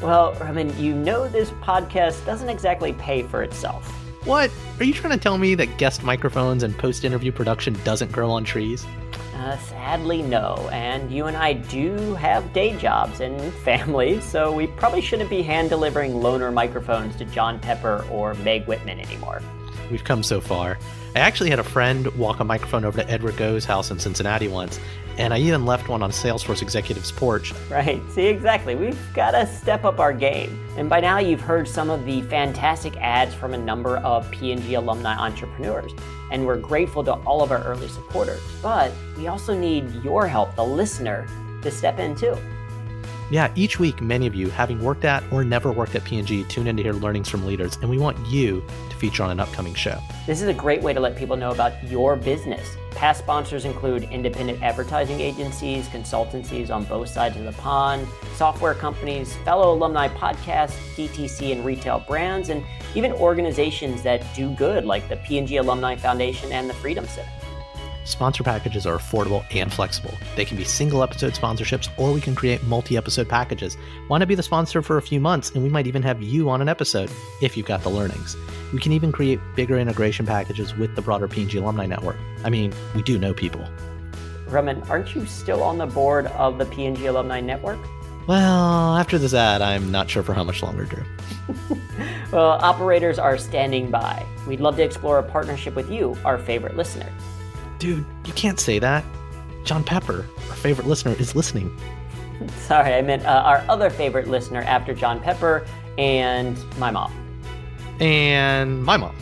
Well, 0.00 0.36
I 0.40 0.52
mean, 0.52 0.76
you 0.78 0.94
know 0.94 1.28
this 1.28 1.50
podcast 1.50 2.24
doesn't 2.24 2.48
exactly 2.48 2.92
pay 2.94 3.24
for 3.24 3.42
itself. 3.42 3.88
What? 4.24 4.50
Are 4.78 4.84
you 4.84 4.94
trying 4.94 5.12
to 5.12 5.18
tell 5.18 5.36
me 5.36 5.54
that 5.56 5.76
guest 5.76 6.02
microphones 6.02 6.62
and 6.62 6.76
post 6.78 7.04
interview 7.04 7.32
production 7.32 7.76
doesn't 7.84 8.12
grow 8.12 8.30
on 8.30 8.44
trees? 8.44 8.86
Uh, 9.34 9.58
sadly, 9.58 10.22
no. 10.22 10.68
And 10.72 11.10
you 11.10 11.26
and 11.26 11.36
I 11.36 11.54
do 11.54 12.14
have 12.14 12.52
day 12.52 12.76
jobs 12.78 13.20
and 13.20 13.40
families, 13.52 14.24
so 14.24 14.52
we 14.52 14.68
probably 14.68 15.00
shouldn't 15.00 15.28
be 15.28 15.42
hand 15.42 15.70
delivering 15.70 16.12
loaner 16.12 16.52
microphones 16.54 17.16
to 17.16 17.24
John 17.26 17.58
Pepper 17.58 18.06
or 18.10 18.34
Meg 18.34 18.66
Whitman 18.66 19.00
anymore. 19.00 19.42
We've 19.90 20.04
come 20.04 20.22
so 20.22 20.40
far. 20.40 20.78
I 21.14 21.20
actually 21.20 21.50
had 21.50 21.58
a 21.58 21.64
friend 21.64 22.06
walk 22.16 22.40
a 22.40 22.44
microphone 22.44 22.84
over 22.84 23.02
to 23.02 23.10
Edward 23.10 23.36
Go's 23.36 23.64
house 23.64 23.90
in 23.90 23.98
Cincinnati 23.98 24.48
once, 24.48 24.80
and 25.18 25.32
I 25.32 25.38
even 25.38 25.64
left 25.64 25.88
one 25.88 26.02
on 26.02 26.10
Salesforce 26.10 26.62
Executive's 26.62 27.12
porch. 27.12 27.52
Right. 27.70 28.02
See, 28.10 28.26
exactly. 28.26 28.74
We've 28.74 28.98
got 29.14 29.32
to 29.32 29.46
step 29.46 29.84
up 29.84 29.98
our 29.98 30.12
game. 30.12 30.58
And 30.76 30.88
by 30.88 31.00
now, 31.00 31.18
you've 31.18 31.40
heard 31.40 31.68
some 31.68 31.90
of 31.90 32.04
the 32.04 32.22
fantastic 32.22 32.96
ads 32.96 33.34
from 33.34 33.54
a 33.54 33.58
number 33.58 33.98
of 33.98 34.30
P&G 34.30 34.74
alumni 34.74 35.14
entrepreneurs. 35.16 35.92
And 36.30 36.46
we're 36.46 36.58
grateful 36.58 37.04
to 37.04 37.12
all 37.12 37.42
of 37.42 37.52
our 37.52 37.62
early 37.62 37.88
supporters. 37.88 38.40
But 38.62 38.92
we 39.16 39.28
also 39.28 39.56
need 39.56 39.92
your 40.02 40.26
help, 40.26 40.54
the 40.56 40.64
listener, 40.64 41.28
to 41.62 41.70
step 41.70 41.98
in 41.98 42.14
too. 42.14 42.36
Yeah, 43.30 43.50
each 43.54 43.78
week, 43.78 44.02
many 44.02 44.26
of 44.26 44.34
you, 44.34 44.50
having 44.50 44.82
worked 44.82 45.04
at 45.04 45.24
or 45.32 45.44
never 45.44 45.72
worked 45.72 45.94
at 45.94 46.04
P&G, 46.04 46.44
tune 46.44 46.66
in 46.66 46.76
to 46.76 46.82
hear 46.82 46.92
learnings 46.92 47.28
from 47.28 47.46
leaders, 47.46 47.78
and 47.80 47.88
we 47.88 47.98
want 47.98 48.18
you 48.26 48.62
to 48.90 48.96
feature 48.96 49.22
on 49.22 49.30
an 49.30 49.40
upcoming 49.40 49.74
show. 49.74 49.98
This 50.26 50.42
is 50.42 50.48
a 50.48 50.54
great 50.54 50.82
way 50.82 50.92
to 50.92 51.00
let 51.00 51.16
people 51.16 51.36
know 51.36 51.50
about 51.50 51.82
your 51.84 52.16
business. 52.16 52.76
Past 52.94 53.20
sponsors 53.20 53.64
include 53.64 54.04
independent 54.04 54.62
advertising 54.62 55.20
agencies, 55.20 55.88
consultancies 55.88 56.70
on 56.70 56.84
both 56.84 57.08
sides 57.08 57.36
of 57.36 57.44
the 57.44 57.52
pond, 57.52 58.06
software 58.34 58.74
companies, 58.74 59.34
fellow 59.44 59.74
alumni 59.74 60.08
podcasts, 60.08 60.76
DTC 60.96 61.52
and 61.52 61.64
retail 61.64 62.00
brands, 62.00 62.50
and 62.50 62.64
even 62.94 63.12
organizations 63.12 64.02
that 64.02 64.24
do 64.34 64.50
good 64.54 64.84
like 64.84 65.08
the 65.08 65.16
P&G 65.16 65.56
Alumni 65.56 65.96
Foundation 65.96 66.52
and 66.52 66.70
the 66.70 66.74
Freedom 66.74 67.06
Center. 67.06 67.30
Sponsor 68.04 68.44
packages 68.44 68.86
are 68.86 68.98
affordable 68.98 69.44
and 69.54 69.72
flexible. 69.72 70.14
They 70.36 70.44
can 70.44 70.56
be 70.56 70.64
single 70.64 71.02
episode 71.02 71.32
sponsorships, 71.32 71.88
or 71.98 72.12
we 72.12 72.20
can 72.20 72.34
create 72.34 72.62
multi 72.64 72.96
episode 72.96 73.28
packages. 73.28 73.76
Want 74.08 74.20
to 74.20 74.26
be 74.26 74.34
the 74.34 74.42
sponsor 74.42 74.82
for 74.82 74.98
a 74.98 75.02
few 75.02 75.20
months, 75.20 75.50
and 75.50 75.62
we 75.62 75.70
might 75.70 75.86
even 75.86 76.02
have 76.02 76.22
you 76.22 76.50
on 76.50 76.60
an 76.60 76.68
episode 76.68 77.10
if 77.42 77.56
you've 77.56 77.66
got 77.66 77.82
the 77.82 77.88
learnings. 77.88 78.36
We 78.72 78.80
can 78.80 78.92
even 78.92 79.10
create 79.10 79.40
bigger 79.56 79.78
integration 79.78 80.26
packages 80.26 80.76
with 80.76 80.94
the 80.96 81.02
broader 81.02 81.28
P&G 81.28 81.58
alumni 81.58 81.86
network. 81.86 82.16
I 82.44 82.50
mean, 82.50 82.72
we 82.94 83.02
do 83.02 83.18
know 83.18 83.34
people. 83.34 83.66
Raman, 84.46 84.82
aren't 84.82 85.14
you 85.14 85.26
still 85.26 85.62
on 85.62 85.78
the 85.78 85.86
board 85.86 86.26
of 86.26 86.58
the 86.58 86.66
P&G 86.66 87.06
Alumni 87.06 87.40
Network? 87.40 87.78
Well, 88.26 88.96
after 88.96 89.18
this 89.18 89.34
ad, 89.34 89.60
I'm 89.60 89.90
not 89.90 90.08
sure 90.08 90.22
for 90.22 90.32
how 90.32 90.44
much 90.44 90.62
longer, 90.62 90.84
Drew. 90.84 91.02
well, 92.32 92.52
operators 92.62 93.18
are 93.18 93.36
standing 93.36 93.90
by. 93.90 94.24
We'd 94.46 94.60
love 94.60 94.76
to 94.76 94.82
explore 94.82 95.18
a 95.18 95.22
partnership 95.22 95.74
with 95.74 95.90
you, 95.90 96.16
our 96.24 96.38
favorite 96.38 96.76
listener. 96.76 97.10
Dude, 97.84 98.06
you 98.24 98.32
can't 98.32 98.58
say 98.58 98.78
that. 98.78 99.04
John 99.64 99.84
Pepper, 99.84 100.26
our 100.48 100.56
favorite 100.56 100.86
listener, 100.86 101.14
is 101.18 101.36
listening. 101.36 101.70
Sorry, 102.60 102.94
I 102.94 103.02
meant 103.02 103.26
uh, 103.26 103.42
our 103.44 103.62
other 103.68 103.90
favorite 103.90 104.26
listener 104.26 104.62
after 104.62 104.94
John 104.94 105.20
Pepper 105.20 105.66
and 105.98 106.58
my 106.78 106.90
mom. 106.90 107.12
And 108.00 108.82
my 108.82 108.96
mom. 108.96 109.14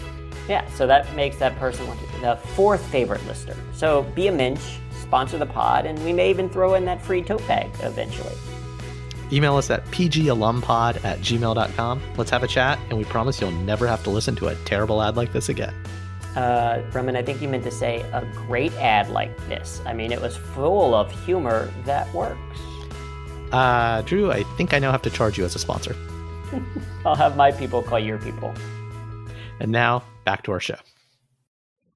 Yeah, 0.49 0.65
so 0.75 0.87
that 0.87 1.13
makes 1.17 1.39
that 1.39 1.59
person 1.59 1.89
the 2.21 2.37
fourth 2.55 2.87
favorite 2.87 3.27
listener. 3.27 3.57
So 3.73 4.05
be 4.15 4.29
a 4.29 4.33
Minch, 4.33 4.79
sponsor 4.93 5.39
the 5.39 5.47
pod, 5.47 5.85
and 5.85 5.99
we 6.05 6.13
may 6.13 6.31
even 6.31 6.49
throw 6.49 6.75
in 6.75 6.85
that 6.85 7.03
free 7.03 7.25
tote 7.25 7.45
bag 7.49 7.69
eventually. 7.81 8.37
Email 9.33 9.57
us 9.57 9.71
at 9.71 9.85
pgalumpod 9.87 11.05
at 11.05 11.19
gmail.com. 11.19 12.01
Let's 12.17 12.31
have 12.31 12.45
a 12.45 12.49
chat, 12.49 12.79
and 12.91 12.97
we 12.97 13.03
promise 13.07 13.41
you'll 13.41 13.51
never 13.51 13.89
have 13.89 14.05
to 14.05 14.11
listen 14.11 14.37
to 14.37 14.47
a 14.47 14.55
terrible 14.67 15.03
ad 15.03 15.17
like 15.17 15.33
this 15.33 15.49
again. 15.49 15.75
Uh, 16.37 16.83
Raman, 16.93 17.17
I 17.17 17.23
think 17.23 17.43
you 17.43 17.49
meant 17.49 17.65
to 17.65 17.71
say 17.71 18.01
a 18.13 18.25
great 18.47 18.73
ad 18.75 19.11
like 19.11 19.37
this. 19.49 19.83
I 19.85 19.93
mean, 19.93 20.13
it 20.13 20.21
was 20.21 20.37
full 20.37 20.95
of 20.95 21.11
humor 21.25 21.71
that 21.85 22.13
works. 22.15 22.39
Uh, 23.53 24.01
Drew, 24.03 24.33
I 24.33 24.45
think 24.57 24.73
I 24.73 24.79
now 24.79 24.91
have 24.93 25.03
to 25.03 25.11
charge 25.11 25.37
you 25.37 25.45
as 25.45 25.55
a 25.55 25.59
sponsor. 25.59 25.95
I'll 27.05 27.15
have 27.15 27.37
my 27.37 27.53
people 27.53 27.83
call 27.83 27.99
your 27.99 28.19
people. 28.19 28.55
And 29.61 29.71
now 29.71 30.03
back 30.25 30.43
to 30.45 30.53
our 30.53 30.61
show. 30.61 30.77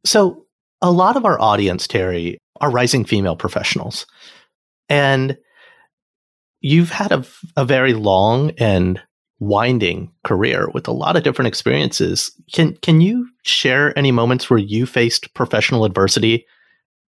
So, 0.05 0.47
a 0.83 0.91
lot 0.91 1.17
of 1.17 1.25
our 1.25 1.41
audience, 1.41 1.87
Teri, 1.87 2.37
are 2.61 2.71
rising 2.71 3.05
female 3.07 3.37
professionals. 3.37 4.07
And 4.91 5.39
you've 6.61 6.91
had 6.91 7.13
a, 7.13 7.25
a 7.57 7.65
very 7.65 7.95
long 7.95 8.51
and 8.59 9.01
winding 9.39 10.11
career 10.25 10.69
with 10.73 10.89
a 10.89 10.93
lot 10.93 11.17
of 11.17 11.23
different 11.23 11.49
experiences. 11.49 12.31
Can 12.53 12.77
can 12.77 13.01
you 13.01 13.29
share 13.43 13.97
any 13.99 14.13
moments 14.13 14.49
where 14.49 14.59
you 14.59 14.87
faced 14.87 15.33
professional 15.35 15.85
adversity 15.85 16.47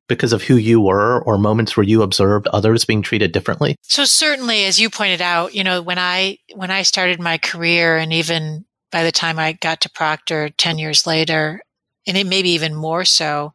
because 0.09 0.33
of 0.33 0.43
who 0.43 0.57
you 0.57 0.81
were 0.81 1.23
or 1.23 1.39
moments 1.39 1.77
where 1.77 1.85
you 1.85 2.03
observed 2.03 2.47
others 2.49 2.85
being 2.85 3.03
treated 3.03 3.33
differently? 3.33 3.77
So 3.83 4.05
certainly 4.05 4.65
as 4.65 4.81
you 4.81 4.91
pointed 4.91 5.21
out, 5.21 5.55
you 5.55 5.65
know, 5.65 5.83
when 5.83 5.99
I 5.99 6.39
when 6.55 6.71
I 6.71 6.83
started 6.83 7.21
my 7.21 7.39
career 7.39 7.97
and 7.97 8.13
even 8.13 8.65
by 8.91 9.03
the 9.03 9.13
time 9.13 9.39
I 9.39 9.53
got 9.53 9.81
to 9.83 9.91
Procter 9.91 10.51
10 10.51 10.79
years 10.79 11.07
later, 11.07 11.61
and 12.07 12.17
it 12.17 12.27
maybe 12.27 12.51
even 12.51 12.75
more 12.75 13.05
so 13.05 13.53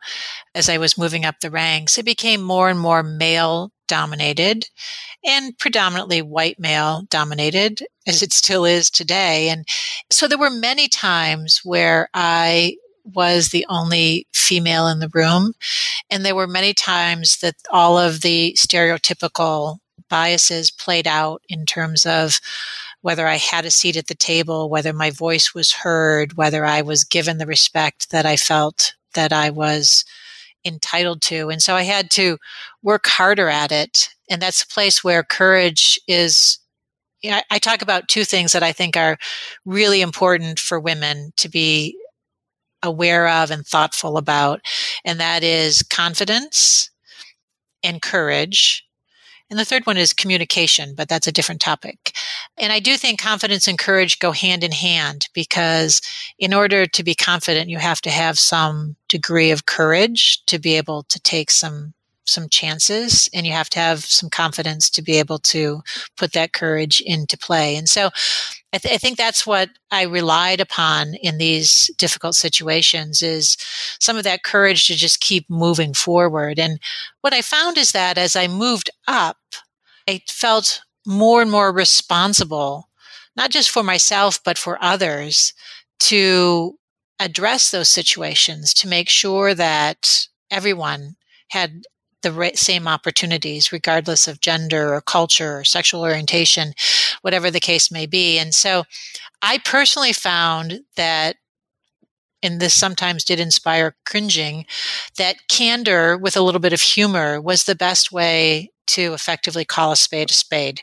as 0.56 0.70
I 0.70 0.80
was 0.80 0.98
moving 0.98 1.24
up 1.24 1.40
the 1.40 1.52
ranks, 1.52 1.98
it 1.98 2.06
became 2.06 2.42
more 2.42 2.70
and 2.70 2.80
more 2.80 3.04
male 3.04 3.72
dominated 3.90 4.70
and 5.26 5.58
predominantly 5.58 6.22
white 6.22 6.60
male 6.60 7.02
dominated 7.10 7.84
as 8.08 8.24
it 8.24 8.32
still 8.32 8.64
is 8.64 8.90
today. 8.90 9.50
And 9.50 9.66
so 10.10 10.28
there 10.28 10.38
were 10.38 10.50
many 10.50 10.88
times 10.88 11.60
where 11.66 12.08
I 12.14 12.78
was 13.04 13.50
the 13.50 13.66
only 13.70 14.28
female 14.34 14.88
in 14.88 15.00
the 15.00 15.12
room. 15.14 15.54
And 16.10 16.24
there 16.24 16.36
were 16.36 16.48
many 16.48 16.74
times 16.74 17.40
that 17.40 17.56
all 17.72 17.98
of 17.98 18.22
the 18.22 18.56
stereotypical 18.58 19.80
biases 20.10 20.72
played 20.72 21.08
out 21.08 21.42
in 21.50 21.66
terms 21.66 22.06
of 22.06 22.40
whether 23.02 23.28
I 23.28 23.36
had 23.36 23.66
a 23.66 23.72
seat 23.72 23.96
at 23.96 24.08
the 24.08 24.16
table, 24.16 24.70
whether 24.70 24.94
my 24.94 25.12
voice 25.12 25.54
was 25.54 25.72
heard, 25.72 26.38
whether 26.38 26.66
I 26.66 26.82
was 26.82 27.04
given 27.04 27.38
the 27.38 27.46
respect 27.46 28.12
that 28.12 28.26
I 28.26 28.36
felt 28.36 28.94
that 29.14 29.32
I 29.32 29.50
was 29.50 30.04
entitled 30.66 31.22
to. 31.24 31.50
And 31.50 31.62
so 31.62 31.76
I 31.76 31.84
had 31.84 32.12
to 32.12 32.38
work 32.84 33.08
harder 33.08 33.50
at 33.50 33.72
it. 33.72 34.10
And 34.30 34.42
that's 34.42 34.64
a 34.64 34.68
place 34.68 35.04
where 35.04 35.24
courage 35.24 36.00
is. 36.08 36.60
You 37.22 37.32
know, 37.32 37.42
I 37.52 37.60
talk 37.60 37.82
about 37.82 38.08
two 38.08 38.24
things 38.24 38.54
that 38.54 38.64
I 38.64 38.72
think 38.72 38.96
are 38.96 39.18
really 39.66 40.02
important 40.02 40.58
for 40.58 40.80
women 40.80 41.34
to 41.36 41.50
be 41.50 41.98
aware 42.82 43.28
of 43.28 43.52
and 43.52 43.66
thoughtful 43.66 44.18
about. 44.18 44.62
And 45.04 45.20
that 45.20 45.44
is 45.44 45.82
confidence 45.82 46.90
and 47.84 48.02
courage 48.02 48.86
and 49.50 49.58
the 49.58 49.66
third 49.66 49.86
one 49.86 49.98
is 49.98 50.14
communication, 50.14 50.94
but 50.96 51.10
that's 51.10 51.28
a 51.28 51.32
different 51.32 51.62
topic. 51.62 52.14
And 52.58 52.72
I 52.72 52.80
do 52.80 52.98
think 52.98 53.20
confidence 53.20 53.68
and 53.68 53.80
courage 53.80 54.20
go 54.20 54.32
hand 54.32 54.64
in 54.64 54.72
hand 54.72 55.28
because 55.34 56.02
in 56.38 56.54
order 56.54 56.86
to 56.86 57.04
be 57.04 57.16
confident, 57.16 57.70
you 57.70 57.80
have 57.80 58.02
to 58.02 58.10
have 58.10 58.38
some 58.38 58.96
degree 59.08 59.52
of 59.52 59.66
courage 59.66 60.46
to 60.46 60.60
be 60.60 60.76
able 60.76 61.04
to 61.04 61.20
take 61.22 61.50
some 61.50 61.94
some 62.30 62.48
chances 62.48 63.28
and 63.34 63.46
you 63.46 63.52
have 63.52 63.70
to 63.72 63.80
have 63.80 64.06
some 64.06 64.30
confidence 64.30 64.90
to 64.92 65.02
be 65.02 65.18
able 65.18 65.40
to 65.40 65.82
put 66.16 66.32
that 66.34 66.54
courage 66.54 67.02
into 67.02 67.38
play. 67.38 67.76
And 67.76 67.90
so 67.90 68.12
I, 68.72 68.78
th- 68.78 68.94
I, 68.94 68.98
think 68.98 69.18
that's 69.18 69.48
what 69.48 69.70
I 69.90 70.04
relied 70.04 70.62
upon 70.62 71.16
in 71.16 71.40
these 71.40 71.90
difficult 71.98 72.36
situations 72.36 73.24
is 73.24 73.58
some 74.00 74.16
of 74.16 74.24
that 74.26 74.44
courage 74.44 74.86
to 74.88 74.96
just 74.96 75.22
keep 75.22 75.50
moving 75.50 75.96
forward. 75.96 76.60
And 76.60 76.80
what 77.22 77.34
I 77.34 77.42
found 77.42 77.80
is 77.80 77.94
that 77.94 78.20
as 78.20 78.36
I 78.36 78.48
moved 78.48 78.92
up, 79.08 79.38
I 80.10 80.24
felt 80.28 80.82
more 81.06 81.40
and 81.40 81.52
more 81.52 81.72
responsible, 81.72 82.90
not 83.36 83.52
just 83.52 83.70
for 83.70 83.84
myself, 83.84 84.44
but 84.44 84.58
for 84.58 84.84
others 84.84 85.54
to 86.00 86.80
address 87.20 87.70
those 87.70 87.90
situations 87.90 88.74
to 88.74 88.88
make 88.88 89.08
sure 89.08 89.54
that 89.54 90.28
everyone 90.50 91.16
had 91.50 91.84
the 92.24 92.52
same 92.56 92.88
opportunities, 92.88 93.72
regardless 93.72 94.28
of 94.28 94.42
gender 94.42 94.96
or 94.96 95.02
culture 95.02 95.60
or 95.60 95.64
sexual 95.64 96.02
orientation, 96.02 96.74
whatever 97.22 97.52
the 97.52 97.60
case 97.60 97.92
may 97.92 98.08
be. 98.08 98.40
And 98.40 98.56
so 98.56 98.86
I 99.44 99.60
personally 99.60 100.14
found 100.14 100.82
that, 100.96 101.36
and 102.42 102.60
this 102.60 102.74
sometimes 102.74 103.24
did 103.24 103.40
inspire 103.40 103.96
cringing, 104.08 104.66
that 105.18 105.48
candor 105.50 106.18
with 106.18 106.36
a 106.36 106.42
little 106.42 106.60
bit 106.60 106.74
of 106.74 106.82
humor 106.82 107.40
was 107.40 107.66
the 107.66 107.76
best 107.76 108.12
way 108.12 108.72
to 108.90 109.14
effectively 109.14 109.66
call 109.66 109.92
a 109.92 109.96
spade 109.96 110.32
a 110.32 110.34
spade. 110.34 110.82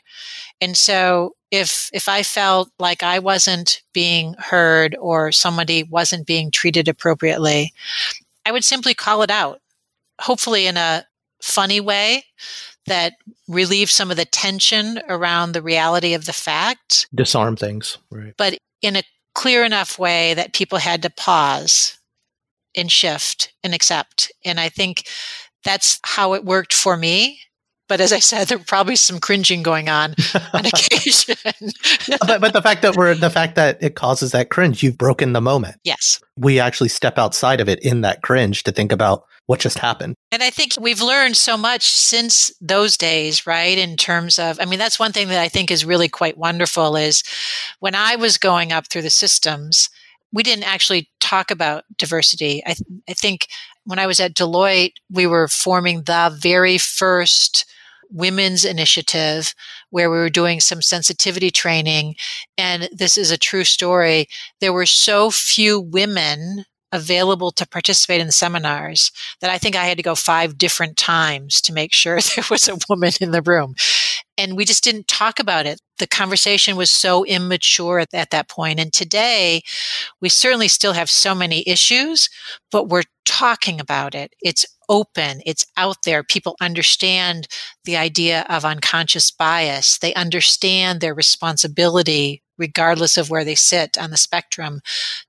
And 0.61 0.75
so 0.75 1.35
if 1.51 1.89
if 1.93 2.07
I 2.09 2.23
felt 2.23 2.69
like 2.79 3.03
I 3.03 3.19
wasn't 3.19 3.81
being 3.93 4.35
heard 4.39 4.95
or 4.99 5.31
somebody 5.31 5.83
wasn't 5.83 6.27
being 6.27 6.51
treated 6.51 6.87
appropriately, 6.87 7.73
I 8.45 8.51
would 8.51 8.65
simply 8.65 8.93
call 8.93 9.21
it 9.21 9.31
out 9.31 9.61
hopefully 10.19 10.65
in 10.65 10.77
a 10.77 11.05
funny 11.41 11.79
way 11.79 12.25
that 12.87 13.13
relieve 13.47 13.91
some 13.91 14.09
of 14.09 14.17
the 14.17 14.25
tension 14.25 14.99
around 15.09 15.51
the 15.51 15.61
reality 15.61 16.13
of 16.13 16.25
the 16.25 16.33
fact. 16.33 17.07
Disarm 17.13 17.55
things, 17.55 17.97
right. 18.09 18.33
But 18.37 18.57
in 18.81 18.95
a 18.95 19.03
clear 19.35 19.63
enough 19.63 19.99
way 19.99 20.33
that 20.33 20.53
people 20.53 20.79
had 20.79 21.01
to 21.03 21.09
pause 21.09 21.97
and 22.75 22.91
shift 22.91 23.53
and 23.63 23.73
accept. 23.73 24.31
And 24.45 24.59
I 24.59 24.69
think 24.69 25.07
that's 25.63 25.99
how 26.03 26.33
it 26.33 26.45
worked 26.45 26.73
for 26.73 26.95
me. 26.97 27.39
But 27.87 28.01
as 28.01 28.11
I 28.11 28.19
said, 28.19 28.47
there 28.47 28.59
probably 28.59 28.95
some 28.95 29.19
cringing 29.19 29.63
going 29.63 29.89
on 29.89 30.15
on 30.53 30.65
occasion. 30.65 31.37
but, 32.25 32.41
but 32.41 32.53
the 32.53 32.61
fact 32.61 32.81
that 32.81 32.95
we're 32.95 33.15
the 33.15 33.29
fact 33.29 33.55
that 33.55 33.81
it 33.81 33.95
causes 33.95 34.31
that 34.31 34.49
cringe, 34.49 34.83
you've 34.83 34.97
broken 34.97 35.33
the 35.33 35.41
moment. 35.41 35.77
Yes. 35.83 36.19
We 36.37 36.59
actually 36.59 36.89
step 36.89 37.17
outside 37.17 37.61
of 37.61 37.69
it 37.69 37.79
in 37.79 38.01
that 38.01 38.21
cringe 38.21 38.63
to 38.63 38.71
think 38.71 38.91
about 38.91 39.25
what 39.47 39.61
just 39.61 39.79
happened. 39.79 40.15
And 40.31 40.43
I 40.43 40.49
think 40.49 40.73
we've 40.79 41.01
learned 41.01 41.37
so 41.37 41.57
much 41.57 41.83
since 41.83 42.51
those 42.59 42.97
days, 42.97 43.47
right? 43.47 43.77
In 43.77 43.95
terms 43.95 44.37
of, 44.37 44.59
I 44.59 44.65
mean, 44.65 44.77
that's 44.77 44.99
one 44.99 45.13
thing 45.13 45.29
that 45.29 45.39
I 45.39 45.47
think 45.47 45.71
is 45.71 45.85
really 45.85 46.09
quite 46.09 46.37
wonderful 46.37 46.97
is 46.97 47.23
when 47.79 47.95
I 47.95 48.17
was 48.17 48.37
going 48.37 48.73
up 48.73 48.87
through 48.87 49.03
the 49.03 49.09
systems, 49.09 49.89
we 50.33 50.43
didn't 50.43 50.65
actually 50.65 51.09
talk 51.21 51.49
about 51.49 51.85
diversity. 51.97 52.61
I, 52.65 52.73
th- 52.73 53.01
I 53.07 53.13
think 53.13 53.47
when 53.85 53.99
I 53.99 54.05
was 54.05 54.19
at 54.19 54.33
Deloitte, 54.33 54.93
we 55.09 55.25
were 55.25 55.47
forming 55.47 56.03
the 56.03 56.37
very 56.37 56.77
first 56.77 57.65
women's 58.09 58.65
initiative 58.65 59.53
where 59.89 60.09
we 60.09 60.17
were 60.17 60.29
doing 60.29 60.59
some 60.59 60.81
sensitivity 60.81 61.51
training. 61.51 62.15
And 62.57 62.89
this 62.91 63.17
is 63.17 63.31
a 63.31 63.37
true 63.37 63.63
story. 63.63 64.27
There 64.61 64.73
were 64.73 64.85
so 64.85 65.29
few 65.29 65.79
women 65.79 66.65
available 66.91 67.51
to 67.51 67.67
participate 67.67 68.21
in 68.21 68.27
the 68.27 68.33
seminars 68.33 69.11
that 69.41 69.49
I 69.49 69.57
think 69.57 69.75
I 69.75 69.85
had 69.85 69.97
to 69.97 70.03
go 70.03 70.15
five 70.15 70.57
different 70.57 70.97
times 70.97 71.59
to 71.61 71.73
make 71.73 71.93
sure 71.93 72.19
there 72.35 72.45
was 72.49 72.69
a 72.69 72.77
woman 72.89 73.11
in 73.19 73.31
the 73.31 73.41
room. 73.41 73.75
And 74.37 74.55
we 74.55 74.65
just 74.65 74.83
didn't 74.83 75.07
talk 75.07 75.39
about 75.39 75.65
it. 75.65 75.81
The 75.99 76.07
conversation 76.07 76.75
was 76.75 76.91
so 76.91 77.25
immature 77.25 77.99
at, 77.99 78.13
at 78.13 78.29
that 78.29 78.47
point. 78.47 78.79
And 78.79 78.93
today, 78.93 79.63
we 80.21 80.29
certainly 80.29 80.67
still 80.67 80.93
have 80.93 81.09
so 81.09 81.33
many 81.33 81.67
issues, 81.67 82.29
but 82.71 82.87
we're 82.87 83.03
talking 83.25 83.79
about 83.79 84.13
it. 84.13 84.33
It's 84.41 84.65
open, 84.89 85.41
it's 85.45 85.65
out 85.77 85.97
there. 86.03 86.23
People 86.23 86.55
understand 86.61 87.47
the 87.85 87.97
idea 87.97 88.45
of 88.49 88.65
unconscious 88.65 89.31
bias. 89.31 89.97
They 89.97 90.13
understand 90.13 91.01
their 91.01 91.13
responsibility, 91.13 92.43
regardless 92.57 93.17
of 93.17 93.29
where 93.29 93.43
they 93.43 93.55
sit 93.55 93.97
on 93.97 94.11
the 94.11 94.17
spectrum, 94.17 94.81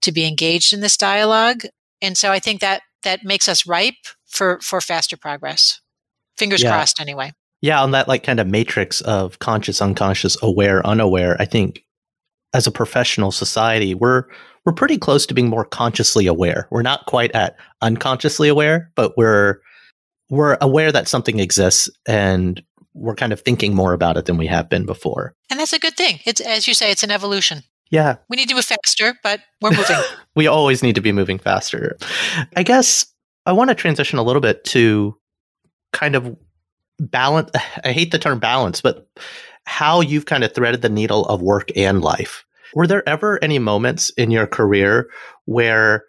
to 0.02 0.12
be 0.12 0.26
engaged 0.26 0.72
in 0.72 0.80
this 0.80 0.96
dialogue. 0.96 1.64
And 2.00 2.16
so 2.16 2.30
I 2.30 2.38
think 2.38 2.60
that 2.60 2.82
that 3.02 3.24
makes 3.24 3.48
us 3.48 3.66
ripe 3.66 3.94
for 4.26 4.60
for 4.60 4.80
faster 4.80 5.16
progress. 5.16 5.80
Fingers 6.36 6.62
yeah. 6.62 6.70
crossed 6.70 7.00
anyway. 7.00 7.32
Yeah, 7.60 7.82
on 7.82 7.90
that 7.90 8.06
like 8.06 8.22
kind 8.22 8.38
of 8.38 8.46
matrix 8.46 9.00
of 9.00 9.40
conscious, 9.40 9.82
unconscious, 9.82 10.36
aware, 10.42 10.86
unaware, 10.86 11.36
I 11.40 11.44
think 11.44 11.84
as 12.54 12.66
a 12.66 12.70
professional 12.70 13.32
society, 13.32 13.94
we're 13.94 14.24
we're 14.68 14.72
pretty 14.72 14.98
close 14.98 15.24
to 15.24 15.32
being 15.32 15.48
more 15.48 15.64
consciously 15.64 16.26
aware. 16.26 16.68
We're 16.70 16.82
not 16.82 17.06
quite 17.06 17.32
at 17.32 17.56
unconsciously 17.80 18.50
aware, 18.50 18.92
but 18.96 19.16
we're 19.16 19.60
we're 20.28 20.58
aware 20.60 20.92
that 20.92 21.08
something 21.08 21.40
exists 21.40 21.88
and 22.06 22.62
we're 22.92 23.14
kind 23.14 23.32
of 23.32 23.40
thinking 23.40 23.74
more 23.74 23.94
about 23.94 24.18
it 24.18 24.26
than 24.26 24.36
we 24.36 24.46
have 24.46 24.68
been 24.68 24.84
before. 24.84 25.34
And 25.48 25.58
that's 25.58 25.72
a 25.72 25.78
good 25.78 25.96
thing. 25.96 26.18
It's 26.26 26.42
as 26.42 26.68
you 26.68 26.74
say, 26.74 26.90
it's 26.90 27.02
an 27.02 27.10
evolution. 27.10 27.62
Yeah. 27.90 28.16
We 28.28 28.36
need 28.36 28.50
to 28.50 28.54
move 28.54 28.66
faster, 28.66 29.14
but 29.22 29.40
we're 29.62 29.70
moving. 29.70 29.96
we 30.36 30.46
always 30.46 30.82
need 30.82 30.96
to 30.96 31.00
be 31.00 31.12
moving 31.12 31.38
faster. 31.38 31.96
I 32.54 32.62
guess 32.62 33.06
I 33.46 33.52
want 33.52 33.70
to 33.70 33.74
transition 33.74 34.18
a 34.18 34.22
little 34.22 34.42
bit 34.42 34.64
to 34.64 35.16
kind 35.94 36.14
of 36.14 36.36
balance. 36.98 37.50
I 37.84 37.92
hate 37.92 38.10
the 38.10 38.18
term 38.18 38.38
balance, 38.38 38.82
but 38.82 39.08
how 39.64 40.02
you've 40.02 40.26
kind 40.26 40.44
of 40.44 40.54
threaded 40.54 40.82
the 40.82 40.90
needle 40.90 41.24
of 41.24 41.40
work 41.40 41.70
and 41.74 42.02
life. 42.02 42.44
Were 42.74 42.86
there 42.86 43.08
ever 43.08 43.42
any 43.42 43.58
moments 43.58 44.10
in 44.10 44.30
your 44.30 44.46
career 44.46 45.08
where 45.44 46.04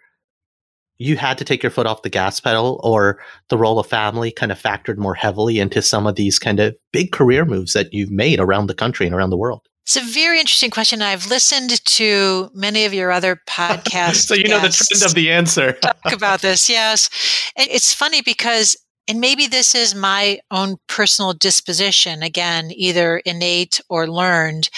you 1.00 1.16
had 1.16 1.38
to 1.38 1.46
take 1.46 1.64
your 1.64 1.70
foot 1.70 1.88
off 1.88 2.02
the 2.02 2.10
gas 2.10 2.40
pedal 2.40 2.80
or 2.84 3.20
the 3.48 3.58
role 3.58 3.80
of 3.80 3.88
family 3.88 4.32
kind 4.32 4.52
of 4.52 4.62
factored 4.62 4.98
more 4.98 5.16
heavily 5.16 5.60
into 5.60 5.82
some 5.82 6.06
of 6.06 6.16
these 6.16 6.38
kind 6.38 6.60
of 6.60 6.76
big 6.92 7.12
career 7.12 7.46
moves 7.46 7.74
that 7.74 7.94
you've 7.94 8.12
made 8.12 8.40
around 8.40 8.68
the 8.68 8.76
country 8.76 9.06
and 9.06 9.16
around 9.16 9.30
the 9.30 9.38
world? 9.38 9.62
It's 9.86 9.96
a 9.96 10.02
very 10.02 10.40
interesting 10.40 10.70
question. 10.70 11.02
I've 11.02 11.28
listened 11.28 11.84
to 11.84 12.52
many 12.54 12.86
of 12.86 12.94
your 12.94 13.12
other 13.12 13.42
podcasts. 13.48 14.16
so 14.28 14.36
you 14.36 14.48
know 14.48 14.60
the 14.60 14.70
trend 14.70 15.04
of 15.04 15.16
the 15.16 15.32
answer. 15.32 15.74
talk 15.74 16.14
about 16.14 16.42
this, 16.42 16.70
yes. 16.70 17.10
And 17.56 17.68
it's 17.72 17.92
funny 17.94 18.22
because 18.22 18.78
and 19.10 19.20
maybe 19.20 19.48
this 19.48 19.74
is 19.74 19.96
my 19.96 20.40
own 20.52 20.78
personal 20.88 21.34
disposition, 21.34 22.22
again, 22.22 22.70
either 22.72 23.18
innate 23.26 23.82
or 23.90 24.08
learned, 24.08 24.70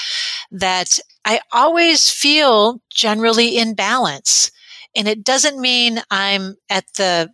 that 0.52 1.00
I 1.26 1.42
always 1.52 2.10
feel 2.10 2.82
generally 2.90 3.58
in 3.58 3.74
balance. 3.74 4.50
And 4.96 5.10
it 5.10 5.26
doesn't 5.26 5.60
mean 5.60 6.00
I'm 6.10 6.56
at 6.70 6.86
the 6.96 7.30